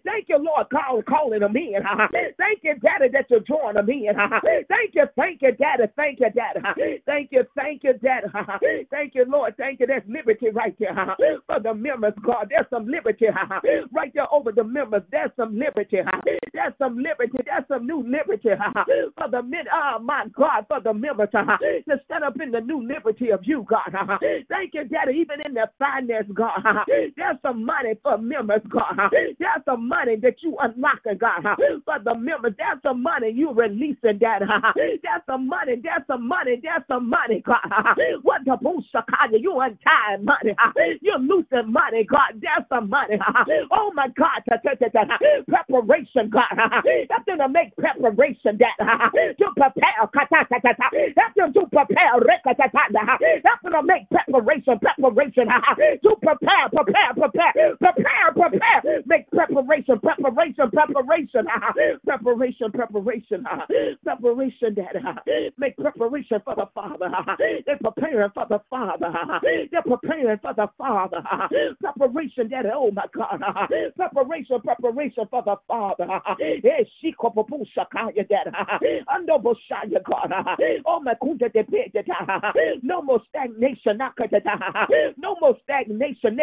Thank 0.05 0.29
you, 0.29 0.37
Lord, 0.37 0.67
call, 0.69 1.01
calling 1.07 1.39
them 1.41 1.55
in. 1.55 1.81
Thank 2.37 2.63
you, 2.63 2.75
Daddy, 2.81 3.09
that 3.13 3.29
you're 3.29 3.39
drawing 3.41 3.75
them 3.75 3.89
in. 3.89 4.13
Thank 4.67 4.95
you, 4.95 5.05
thank 5.15 5.41
you, 5.41 5.51
Daddy. 5.53 5.83
Thank 5.95 6.19
you, 6.19 6.29
Daddy. 6.31 6.59
Thank 7.05 7.31
you, 7.31 7.43
thank 7.55 7.83
you, 7.83 7.93
Daddy. 7.93 8.27
Thank 8.91 9.15
you, 9.15 9.25
Lord. 9.27 9.55
Thank 9.57 9.79
you. 9.79 9.87
There's 9.87 10.03
liberty 10.07 10.49
right 10.49 10.75
there 10.79 10.95
for 11.47 11.59
the 11.59 11.73
members, 11.73 12.13
God. 12.25 12.47
There's 12.49 12.67
some 12.69 12.87
liberty 12.89 13.27
right 13.93 14.11
there 14.13 14.31
over 14.33 14.51
the 14.51 14.63
members. 14.63 15.03
There's 15.11 15.31
some 15.37 15.57
liberty. 15.57 15.97
There's 16.53 16.73
some 16.79 16.97
liberty. 16.97 17.37
There's 17.45 17.65
some 17.67 17.85
new 17.87 18.03
liberty 18.03 18.49
for 19.17 19.29
the 19.31 19.43
men. 19.43 19.65
Oh 19.73 19.99
my 20.01 20.25
God, 20.35 20.65
for 20.67 20.81
the 20.81 20.93
members 20.93 21.29
to 21.31 21.95
stand 22.05 22.23
up 22.23 22.35
in 22.41 22.51
the 22.51 22.61
new 22.61 22.85
liberty 22.85 23.31
of 23.31 23.41
you, 23.43 23.65
God. 23.69 23.91
Thank 24.49 24.73
you, 24.73 24.85
Daddy. 24.85 25.13
Even 25.19 25.41
in 25.45 25.53
the 25.53 25.67
finance, 25.79 26.27
God, 26.33 26.61
there's 26.87 27.37
some 27.41 27.65
money 27.65 27.93
for 28.03 28.17
members, 28.17 28.61
God. 28.69 28.97
There's 29.11 29.63
some 29.65 29.87
money 29.87 30.15
that 30.21 30.35
you 30.43 30.57
unlocking, 30.59 31.17
God, 31.19 31.43
for 31.85 31.97
the 32.03 32.15
members. 32.15 32.53
There's 32.57 32.81
some 32.83 33.01
money 33.03 33.31
you 33.35 33.51
releasing, 33.53 34.17
Daddy. 34.19 34.45
There's 34.75 35.23
some 35.27 35.47
money. 35.47 35.75
There's 35.81 36.03
some 36.07 36.27
money. 36.27 36.59
There's 36.61 36.83
some 36.87 37.09
money, 37.09 37.43
God. 37.45 37.59
What 38.23 38.41
the 38.45 38.57
bullshit, 38.61 39.03
you 39.41 39.59
untying 39.59 40.25
money. 40.25 40.55
You're 41.01 41.19
losing 41.19 41.71
money, 41.71 42.03
God. 42.09 42.39
There's 42.41 42.65
some 42.69 42.78
money. 42.81 43.17
Oh 43.71 43.91
my 43.93 44.07
God, 44.17 44.43
preparation, 45.47 46.29
God. 46.29 46.43
Help 47.09 47.25
them 47.25 47.37
to 47.39 47.49
make 47.49 47.75
preparation, 47.75 48.57
that 48.59 48.75
to 49.37 49.45
prepare. 49.55 49.95
Help 49.99 50.11
them 50.11 51.53
to 51.53 51.65
prepare. 51.71 52.09
Help 52.15 53.61
them 53.63 53.71
to 53.73 53.83
make 53.83 54.09
preparation, 54.09 54.79
preparation 54.79 55.47
to 56.03 56.15
prepare, 56.21 56.69
prepare, 56.73 57.13
prepare, 57.15 57.53
prepare, 57.79 58.31
prepare. 58.33 59.01
Make 59.05 59.29
preparation, 59.31 59.99
preparation, 59.99 60.69
preparation, 60.71 61.45
preparation, 62.05 62.71
preparation, 62.71 63.43
preparation, 64.03 64.75
that 64.75 65.51
make 65.57 65.77
preparation 65.77 66.41
for 66.43 66.55
the 66.55 66.65
Father. 66.73 67.09
They're 67.65 67.77
preparing 67.77 68.31
for 68.33 68.45
the 68.49 68.59
Father. 68.69 69.13
They're 69.71 69.81
preparing 69.81 70.39
for 70.39 70.53
the 70.53 70.67
Father. 70.77 71.23
Preparation, 71.79 72.49
that 72.49 72.65
oh 72.73 72.91
my 72.91 73.05
God. 73.15 73.41
Preparation, 73.97 74.61
preparation 74.61 75.25
for 75.29 75.43
the 75.43 75.55
Father. 75.67 76.07
God. 80.05 80.31
Oh 80.85 80.99
my 81.01 81.13
No 82.83 83.01
more 83.01 83.21
stagnation. 83.29 83.97
No 85.17 85.35
more 85.41 85.55
stagnation. 85.63 86.37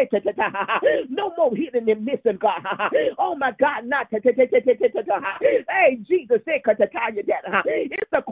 No 1.10 1.32
more 1.36 1.54
hidden 1.56 1.88
and 1.88 2.04
missing, 2.04 2.38
God. 2.40 2.62
Oh 3.18 3.34
my 3.36 3.52
God, 3.60 3.86
not 3.86 4.08
hey 4.10 5.96
Jesus 6.08 6.40
said 6.44 6.62
it's 6.66 8.12
a. 8.12 8.22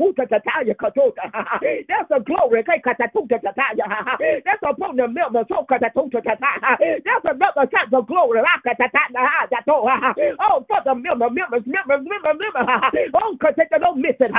That's 1.88 2.10
a 2.10 2.20
glory. 2.24 2.64
That's 4.44 4.62
upon 4.62 4.96
the 4.96 5.08
members. 5.08 5.46
That's 5.50 7.24
another 7.24 7.68
type 7.85 7.93
of 7.93 8.06
glory. 8.06 8.40
Oh, 10.40 10.65
for 10.69 10.81
the 10.85 10.94
members, 10.94 11.31
members, 11.32 11.62
members, 11.66 12.06
members, 12.06 12.36
members. 12.39 13.11
Oh, 13.15 13.36
because 13.39 13.55
they 13.56 13.78
don't 13.78 14.01
miss 14.01 14.16
it. 14.20 14.31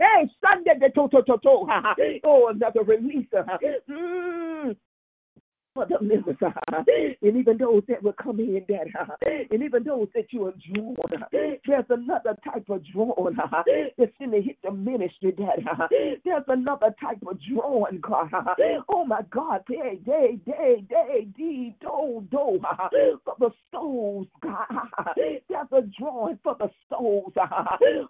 Hey, 0.00 0.30
Sunday, 0.40 0.72
the 0.80 0.88
to 0.88 1.08
to 1.08 1.22
to 1.22 1.38
to. 1.38 2.20
Oh, 2.24 2.48
another 2.48 2.82
release. 2.82 3.26
Mm 3.90 4.76
for 5.74 5.86
the 5.86 6.00
members, 6.00 6.36
and 7.22 7.36
even 7.36 7.56
those 7.58 7.82
that 7.88 8.02
will 8.02 8.12
come 8.12 8.40
in, 8.40 8.64
that, 8.68 8.86
and 9.50 9.62
even 9.62 9.82
those 9.84 10.08
that 10.14 10.32
you 10.32 10.46
are 10.46 10.54
drawn. 10.74 10.96
There's 11.32 11.84
another 11.88 12.36
type 12.44 12.68
of 12.68 12.82
drawn 12.92 13.36
that's 13.98 14.12
in 14.20 14.30
the 14.30 14.40
hit 14.40 14.58
the 14.62 14.70
ministry, 14.70 15.34
that 15.38 15.58
there's 16.24 16.44
another 16.48 16.94
type 17.00 17.22
of 17.26 17.38
drawing, 17.42 18.00
God. 18.00 18.30
Oh 18.88 19.04
my 19.04 19.22
God, 19.30 19.64
day, 19.68 19.98
day, 20.04 20.38
day, 20.44 20.84
day, 20.88 21.26
dee, 21.36 21.74
do, 21.80 22.26
do, 22.30 22.60
for 23.24 23.36
the 23.38 23.50
souls, 23.72 24.26
God. 24.42 24.66
There's 25.16 25.42
a 25.72 25.82
drawing 25.98 26.38
for 26.42 26.56
the 26.58 26.70
souls. 26.90 27.32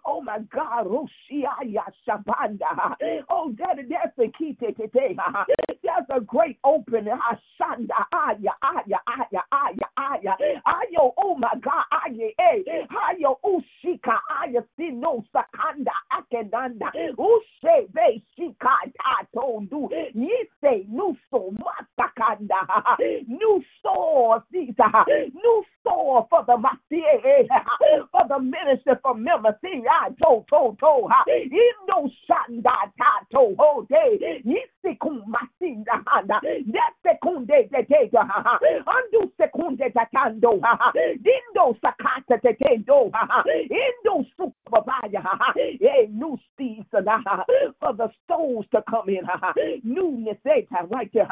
Oh 0.05 0.21
my 0.21 0.39
God, 0.53 0.87
oh, 0.87 1.07
Roshiaya 1.31 1.83
Shabanda. 2.07 2.95
Oh, 3.29 3.51
Daddy, 3.57 3.83
that's 3.89 4.15
the 4.17 4.31
key 4.37 4.55
today. 4.59 5.15
There's 5.83 6.05
a 6.09 6.19
great 6.19 6.57
opening. 6.63 7.13
Shanda 7.59 8.05
aya 8.11 8.53
aya 8.61 8.99
aya 9.07 9.43
aya 9.51 9.87
aya. 9.97 10.37
Ayo 10.65 11.13
oh 11.17 11.35
my 11.35 11.53
God 11.61 11.85
aya 11.91 12.29
eh. 12.39 12.85
Ayo 12.89 13.37
ushika 13.43 14.19
aya 14.41 14.63
sino 14.77 15.23
sakanda 15.33 15.91
akenanda. 16.11 16.91
Ushe 17.17 17.93
be 17.93 18.23
shika 18.37 18.77
tatondu 18.97 19.89
yise 20.15 20.87
nuso 20.89 21.53
store 23.79 24.43
sisa. 24.51 25.05
New 25.33 25.63
store 25.81 26.27
for 26.29 26.43
the 26.45 26.57
masie 26.57 27.47
for 28.11 28.27
the 28.27 28.39
minister 28.39 28.99
for 29.01 29.15
see 29.61 29.83
I 29.89 30.09
to 30.09 30.43
to 30.49 30.75
to 30.79 31.07
ha. 31.09 31.23
Indo 31.27 32.09
shanda 32.27 32.91
tato 32.97 33.55
ho 33.57 33.85
de. 33.89 34.41
Yise 34.45 34.97
kumasinda 34.97 36.03
handa. 36.05 36.39
That's 36.41 37.19
sekunde 37.47 37.69
tetega 37.71 38.21
andu 38.85 39.31
sekunde 39.37 39.89
tatando 39.93 40.61
dindo 41.21 41.75
sakata 41.81 42.37
tetendo 42.41 43.11
indo 43.69 44.25
supabaya 44.37 45.23
e 45.79 46.07
nusti 46.07 46.47
season 46.57 47.05
for 47.79 47.93
the 47.93 48.09
souls 48.27 48.65
to 48.71 48.81
come 48.89 49.09
in. 49.09 49.23
Newness, 49.83 50.37
right 50.89 51.09
there. 51.13 51.27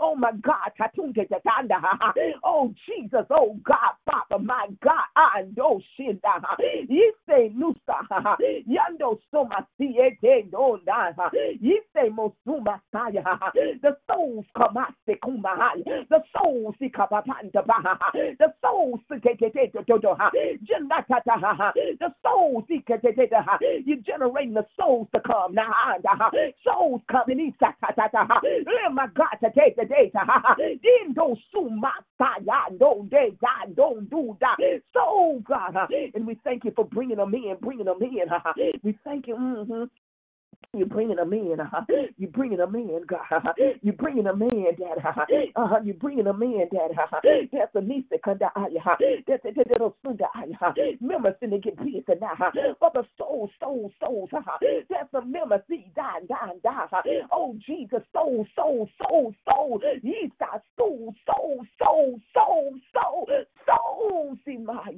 Oh 0.00 0.14
my 0.16 0.32
God. 0.42 0.72
Tatunde 0.80 1.26
tatanda, 1.28 1.80
oh 2.44 2.72
Jesus. 2.86 3.26
Oh 3.30 3.56
God, 3.64 3.94
Father, 4.06 4.42
my 4.42 4.66
God. 4.82 5.52
Shit. 5.96 6.20
You 6.88 7.12
say 7.28 7.52
Nusa. 7.56 8.06
Yando 8.68 9.18
Soma 9.30 9.66
Siete. 9.78 10.46
You 11.60 11.82
say 11.94 12.08
Mosuma 12.10 12.80
Saya. 12.92 13.22
The 13.82 13.96
souls 14.10 14.44
come 14.56 14.76
out. 14.78 14.94
The 15.44 16.22
upon 17.12 17.50
the 17.52 18.52
souls 18.64 19.00
the 21.98 22.14
souls 22.22 22.64
you're 23.84 23.96
generating 23.98 24.54
the 24.54 24.66
souls 24.78 25.08
to 25.14 25.20
come 25.20 25.54
now. 25.54 25.72
Souls 26.64 27.00
coming 27.10 27.52
oh 27.62 28.90
my 28.92 29.06
God 29.14 29.36
to 29.42 29.50
take 29.58 29.76
the 29.76 29.84
day 29.84 30.10
then 30.56 31.12
don't 31.14 31.38
sue 31.52 31.70
my 31.70 31.92
don't 32.78 33.10
they 33.10 33.30
don't 33.74 34.08
do 34.10 34.36
that 34.40 34.56
so 34.92 35.42
God. 35.46 35.76
And 36.14 36.26
we 36.26 36.38
thank 36.44 36.64
you 36.64 36.72
for 36.74 36.84
bringing 36.84 37.16
them 37.16 37.34
in 37.34 37.56
bringing 37.60 37.86
them 37.86 37.98
in. 38.00 38.28
We 38.82 38.98
thank 39.04 39.26
you. 39.26 39.36
Mm-hmm. 39.36 39.84
You're 40.72 40.86
bringing 40.86 41.16
them 41.16 41.32
in. 41.32 41.56
Uh, 41.60 41.64
uh-huh. 41.64 41.84
you're 42.16 42.30
bringing 42.30 42.58
them 42.58 42.74
in, 42.74 43.02
God. 43.06 43.20
Uh-huh. 43.30 43.52
You're 43.82 43.94
bringing 43.94 44.24
them 44.24 44.42
in, 44.42 44.66
Dad. 44.78 44.98
Uh-huh. 45.04 45.24
Uh, 45.56 45.80
you're 45.84 45.94
bringing 45.94 46.24
them 46.24 46.42
in, 46.42 46.68
Dad. 46.72 46.90
That's 47.52 47.72
the 47.74 47.80
niece 47.80 48.04
that 48.10 48.22
come 48.22 48.38
down. 48.38 48.50
That's 48.56 49.42
the 49.42 49.64
little 49.70 49.96
son. 50.04 50.18
Members 51.00 51.34
in 51.42 51.50
to 51.50 51.58
get 51.58 51.76
busy 51.76 52.02
now. 52.20 52.34
For 52.78 52.90
the 52.94 53.04
souls, 53.18 53.50
souls, 53.60 53.92
souls. 54.00 54.30
That's 54.32 55.10
the 55.12 55.22
members. 55.22 55.60
See, 55.68 55.90
die, 55.94 56.20
die, 56.28 56.52
die. 56.62 56.86
Oh, 57.32 57.56
Jesus, 57.66 58.00
soul, 58.12 58.46
soul, 58.56 58.88
soul, 59.02 59.34
soul. 59.48 59.80
He's 60.02 60.30
got 60.38 60.62
soul, 60.76 61.14
soul, 61.26 61.64
soul, 61.78 62.20
soul, 62.34 62.74
soul, 62.92 63.26
soul. 63.66 64.36
See, 64.44 64.58
my, 64.58 64.92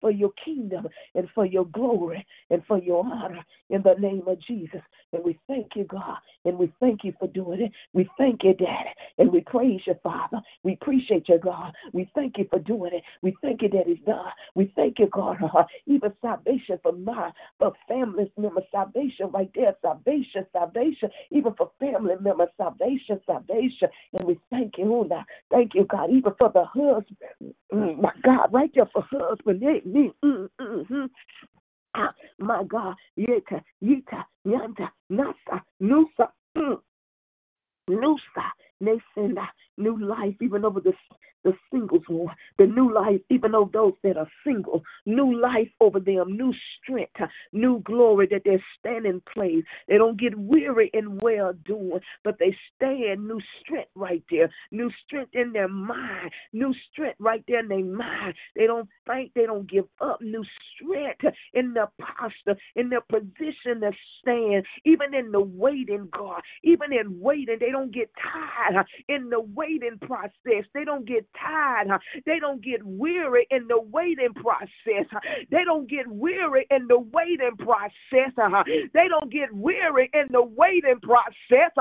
for 0.00 0.10
your 0.10 0.30
kingdom 0.44 0.88
and 1.14 1.28
for 1.34 1.46
your 1.46 1.66
glory 1.66 2.26
and 2.50 2.62
for 2.66 2.78
your 2.78 3.04
honor 3.04 3.44
in 3.70 3.82
the 3.82 3.94
name 3.98 4.22
of 4.26 4.38
Jesus. 4.46 4.80
And 5.12 5.24
we 5.24 5.38
thank 5.48 5.68
you, 5.76 5.84
God. 5.84 6.18
And 6.44 6.58
we 6.58 6.72
thank 6.80 7.04
you 7.04 7.14
for 7.18 7.28
doing 7.28 7.62
it. 7.62 7.72
We 7.94 8.08
thank 8.18 8.44
you, 8.44 8.54
Daddy. 8.54 8.90
And 9.18 9.32
we 9.32 9.40
praise 9.42 9.80
you, 9.86 9.94
Father. 10.02 10.40
We 10.64 10.74
appreciate 10.74 11.28
you, 11.28 11.38
God. 11.38 11.72
We 11.92 12.10
thank 12.14 12.38
you 12.38 12.46
for 12.50 12.60
doing 12.60 12.92
it. 12.94 13.02
We 13.22 13.36
thank 13.42 13.62
you 13.62 13.68
that 13.70 13.84
it's 13.88 14.04
done. 14.04 14.32
We 14.54 14.72
thank 14.76 14.98
you, 15.00 15.08
God. 15.12 15.38
Uh, 15.54 15.64
even 15.86 16.12
salvation 16.22 16.78
for 16.82 16.92
my 16.92 17.30
for 17.58 17.72
family 17.88 18.30
members, 18.38 18.64
salvation 18.72 19.30
right 19.32 19.50
there, 19.54 19.74
salvation, 19.82 20.46
salvation, 20.52 21.10
even 21.30 21.54
for 21.56 21.70
family 21.80 22.14
members, 22.20 22.48
salvation, 22.56 23.20
salvation. 23.26 23.88
And 24.18 24.26
we 24.28 24.38
thank 24.50 24.74
you, 24.78 24.94
oh, 24.94 25.04
now. 25.04 25.24
Thank 25.50 25.74
you, 25.74 25.84
God, 25.86 26.10
even 26.10 26.32
for 26.38 26.50
the 26.52 26.64
husband. 26.64 27.16
Mm, 27.72 28.02
my 28.02 28.12
God, 28.24 28.52
right 28.52 28.70
there 28.74 28.88
for 28.92 29.04
husband. 29.10 29.60
Me, 29.60 30.12
mm, 30.24 30.48
mm, 30.60 30.88
mm. 30.90 31.08
My 32.38 32.62
God, 32.64 32.94
Yeta, 33.18 33.62
Yita, 33.82 34.24
Yanta, 34.46 34.90
Nasa, 35.10 35.62
Nusa, 35.80 36.28
mm. 36.56 36.78
Nusa, 37.90 38.44
Nasenda, 38.82 39.46
new 39.78 39.98
life, 40.04 40.34
even 40.42 40.64
over 40.64 40.80
the 40.80 40.92
the 41.44 41.54
singles 41.72 42.02
one, 42.08 42.34
the 42.58 42.66
new 42.66 42.92
life, 42.92 43.20
even 43.30 43.54
over 43.54 43.70
those 43.72 43.94
that 44.02 44.16
are 44.16 44.28
single, 44.46 44.82
new 45.06 45.40
life 45.40 45.68
over 45.80 46.00
them, 46.00 46.36
new 46.36 46.52
strength, 46.82 47.16
new 47.52 47.80
glory 47.84 48.28
that 48.30 48.42
they're 48.44 48.64
standing 48.78 49.22
place. 49.32 49.64
They 49.88 49.98
don't 49.98 50.20
get 50.20 50.38
weary 50.38 50.90
in 50.94 51.18
well 51.18 51.52
doing, 51.64 52.00
but 52.24 52.36
they 52.38 52.56
stand. 52.76 53.26
New 53.28 53.40
strength 53.62 53.90
right 53.94 54.22
there, 54.30 54.50
new 54.72 54.90
strength 55.06 55.32
in 55.34 55.52
their 55.52 55.68
mind, 55.68 56.30
new 56.52 56.74
strength 56.92 57.16
right 57.20 57.44
there 57.48 57.60
in 57.60 57.68
their 57.68 57.84
mind. 57.84 58.34
They 58.56 58.66
don't 58.66 58.88
faint, 59.06 59.32
they 59.34 59.46
don't 59.46 59.70
give 59.70 59.86
up, 60.00 60.20
new 60.22 60.44
strength 60.74 61.24
in 61.54 61.74
their 61.74 61.88
posture, 62.00 62.56
in 62.76 62.90
their 62.90 63.02
position 63.02 63.80
to 63.82 63.92
stand, 64.20 64.64
even 64.84 65.14
in 65.14 65.32
the 65.32 65.40
waiting, 65.40 66.08
God, 66.12 66.42
even 66.64 66.92
in 66.92 67.20
waiting, 67.20 67.58
they 67.60 67.70
don't 67.70 67.92
get 67.94 68.10
tired 68.22 68.67
in 69.08 69.30
the 69.30 69.40
waiting 69.40 69.98
process. 70.00 70.64
They 70.74 70.84
don't 70.84 71.06
get 71.06 71.26
tired. 71.40 71.88
They 72.26 72.38
don't 72.38 72.62
get 72.62 72.82
weary 72.84 73.46
in 73.50 73.66
the 73.68 73.80
waiting 73.80 74.34
process. 74.34 75.06
They 75.50 75.64
don't 75.64 75.88
get 75.88 76.06
weary 76.08 76.66
in 76.70 76.86
the 76.88 76.98
waiting 76.98 77.56
process. 77.58 78.32
They 78.94 79.08
don't 79.08 79.30
get 79.32 79.52
weary 79.52 80.10
in 80.14 80.26
the 80.30 80.42
waiting 80.42 81.00
process. 81.02 81.72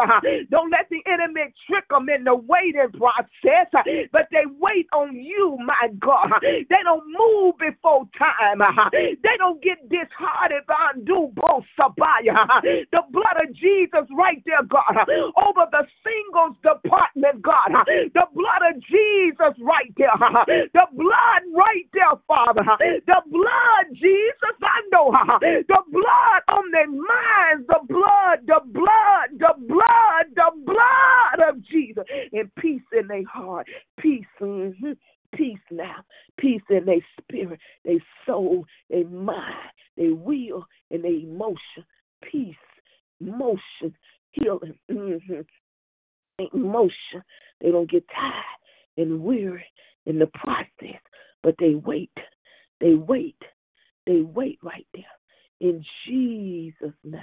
Don't 0.49 0.71
let 0.71 0.87
the 0.89 1.01
enemy 1.11 1.53
trick 1.67 1.87
them 1.89 2.09
in 2.09 2.23
the 2.23 2.35
waiting 2.35 2.91
process, 2.97 3.67
but 4.11 4.27
they 4.31 4.45
wait 4.59 4.87
on 4.93 5.15
you, 5.15 5.57
my 5.65 5.89
God. 5.99 6.29
They 6.41 6.83
don't 6.83 7.03
move 7.07 7.55
before 7.59 8.05
time. 8.17 8.61
They 8.91 9.37
don't 9.37 9.61
get 9.61 9.77
disheartened 9.89 10.65
by 10.67 10.93
both. 11.05 11.65
The 11.77 13.01
blood 13.11 13.37
of 13.43 13.53
Jesus 13.55 14.07
right 14.17 14.41
there, 14.45 14.63
God, 14.67 15.07
over 15.37 15.65
the 15.71 15.85
singles 16.03 16.55
department, 16.83 17.41
God. 17.41 17.71
The 18.13 18.25
blood 18.33 18.63
of 18.75 18.81
Jesus 18.83 19.55
right 19.61 19.93
there. 19.97 20.11
The 20.73 20.87
blood 20.93 21.43
right 21.55 21.87
there, 21.93 22.17
Father. 22.27 22.63
The 22.79 23.21
blood, 23.31 23.85
Jesus, 23.93 24.57
I 24.63 24.81
know. 24.91 25.11
The 25.41 25.83
blood 25.91 26.41
on 26.49 26.71
their 26.71 26.87
minds. 26.87 27.67
The 27.67 27.79
blood, 27.87 28.39
the 28.47 28.61
blood, 28.65 29.39
the 29.39 29.53
blood, 29.67 30.25
the 30.35 30.51
blood 30.65 31.49
of 31.49 31.63
Jesus. 31.67 32.05
And 32.33 32.53
peace 32.55 32.81
in 32.99 33.07
their 33.07 33.25
heart. 33.25 33.67
Peace. 33.99 34.25
Mm-hmm. 34.41 34.93
Peace 35.35 35.59
now. 35.71 35.97
Peace 36.39 36.61
in 36.69 36.85
their 36.85 37.05
spirit, 37.21 37.59
their 37.85 37.99
soul, 38.25 38.65
their 38.89 39.05
mind, 39.07 39.55
their 39.97 40.15
will, 40.15 40.65
and 40.91 41.03
their 41.03 41.11
emotion. 41.13 41.85
Peace, 42.23 42.55
motion, 43.21 43.95
healing. 44.31 44.75
Mm-hmm 44.91 45.41
emotion. 46.53 47.23
They 47.61 47.71
don't 47.71 47.89
get 47.89 48.05
tired 48.09 48.33
and 48.97 49.21
weary 49.21 49.65
in 50.05 50.19
the 50.19 50.27
process, 50.27 51.01
but 51.43 51.55
they 51.59 51.75
wait. 51.75 52.11
They 52.81 52.95
wait. 52.95 53.37
They 54.07 54.21
wait 54.21 54.59
right 54.63 54.87
there 54.93 55.03
in 55.61 55.83
Jesus' 56.07 56.95
name. 57.03 57.21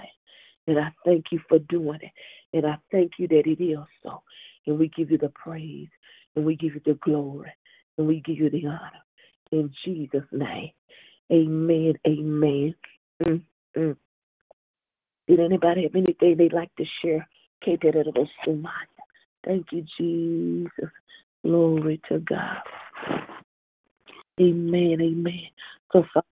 And 0.67 0.79
I 0.79 0.91
thank 1.05 1.27
you 1.33 1.41
for 1.49 1.59
doing 1.61 2.01
it. 2.03 2.13
And 2.57 2.67
I 2.67 2.77
thank 2.93 3.13
you 3.19 3.29
that 3.29 3.45
it 3.47 3.63
is 3.63 3.79
so. 4.03 4.23
And 4.67 4.79
we 4.79 4.91
give 4.97 5.11
you 5.11 5.19
the 5.19 5.31
praise 5.35 5.89
and 6.37 6.45
we 6.45 6.57
give 6.57 6.75
you 6.75 6.83
the 6.87 6.99
glory 7.03 7.53
and 7.99 8.07
we 8.09 8.23
give 8.25 8.39
you 8.39 8.51
the 8.51 8.67
honor. 8.67 9.05
In 9.53 9.73
Jesus' 9.85 10.25
name. 10.33 10.71
Amen. 11.33 11.95
Amen. 12.07 12.75
Mm-hmm. 13.25 13.93
Did 15.29 15.41
anybody 15.41 15.85
have 15.85 15.97
anything 15.97 16.37
they'd 16.39 16.53
like 16.53 16.75
to 16.77 16.85
share? 17.03 17.29
Thank 19.47 19.67
you, 19.73 19.85
Jesus. 19.99 20.91
Glory 21.45 22.01
to 22.11 22.21
God. 22.21 22.59
Amen. 24.41 24.99
Amen. 25.01 25.49
So, 25.93 26.05
Father, 26.15 26.27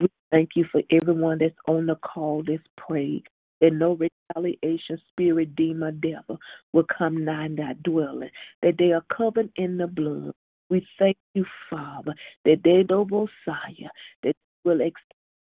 we 0.00 0.08
thank 0.32 0.50
you 0.56 0.66
for 0.72 0.82
everyone 0.90 1.38
that's 1.40 1.54
on 1.68 1.86
the 1.86 1.96
call 1.96 2.42
this 2.46 2.60
pray 2.76 3.22
that 3.60 3.72
no 3.74 3.96
retaliation, 4.36 5.00
spirit, 5.10 5.56
demon, 5.56 6.00
devil 6.02 6.38
will 6.72 6.86
come 6.98 7.24
nigh 7.24 7.48
that 7.56 7.82
dwelling, 7.82 8.30
that 8.62 8.76
they 8.78 8.92
are 8.92 9.04
covered 9.16 9.50
in 9.56 9.78
the 9.78 9.86
blood. 9.88 10.32
We 10.70 10.86
thank 10.98 11.16
you, 11.34 11.46
Father, 11.70 12.14
that 12.44 12.62
they 12.64 12.84
know 12.88 13.06
Messiah, 13.06 13.90
that 14.24 14.34
will 14.64 14.82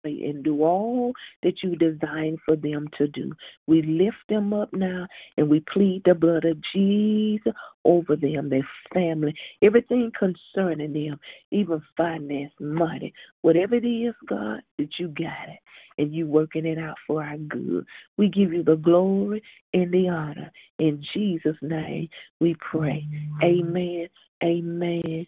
and 0.04 0.42
do 0.42 0.62
all 0.62 1.12
that 1.42 1.62
you 1.62 1.76
design 1.76 2.38
for 2.44 2.56
them 2.56 2.88
to 2.98 3.08
do. 3.08 3.32
We 3.66 3.82
lift 3.82 4.16
them 4.28 4.52
up 4.52 4.72
now 4.72 5.06
and 5.36 5.48
we 5.48 5.60
plead 5.72 6.02
the 6.04 6.14
blood 6.14 6.44
of 6.44 6.58
Jesus 6.74 7.52
over 7.84 8.16
them, 8.16 8.48
their 8.48 8.68
family, 8.92 9.34
everything 9.62 10.12
concerning 10.18 10.92
them, 10.92 11.18
even 11.50 11.82
finance, 11.96 12.52
money, 12.60 13.12
whatever 13.42 13.76
it 13.76 13.86
is, 13.86 14.14
God, 14.28 14.62
that 14.78 14.90
you 14.98 15.08
got 15.08 15.48
it 15.48 15.60
and 15.98 16.14
you 16.14 16.26
working 16.26 16.66
it 16.66 16.78
out 16.78 16.96
for 17.06 17.22
our 17.22 17.36
good. 17.36 17.84
We 18.16 18.28
give 18.28 18.52
you 18.52 18.62
the 18.62 18.76
glory 18.76 19.42
and 19.74 19.92
the 19.92 20.08
honor. 20.08 20.50
In 20.78 21.02
Jesus' 21.14 21.56
name 21.62 22.08
we 22.40 22.56
pray. 22.70 23.06
Amen. 23.42 24.08
Amen. 24.42 25.26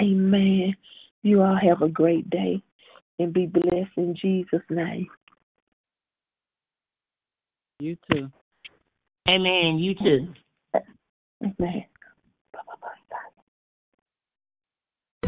Amen. 0.00 0.74
You 1.24 1.42
all 1.42 1.56
have 1.56 1.80
a 1.80 1.88
great 1.88 2.28
day 2.28 2.62
and 3.18 3.32
be 3.32 3.46
blessed 3.46 3.96
in 3.96 4.14
Jesus' 4.14 4.60
name. 4.68 5.06
You 7.80 7.96
too. 8.12 8.30
Amen. 9.26 9.78
You 9.78 9.94
too. 9.94 10.34
Amen. 11.42 11.84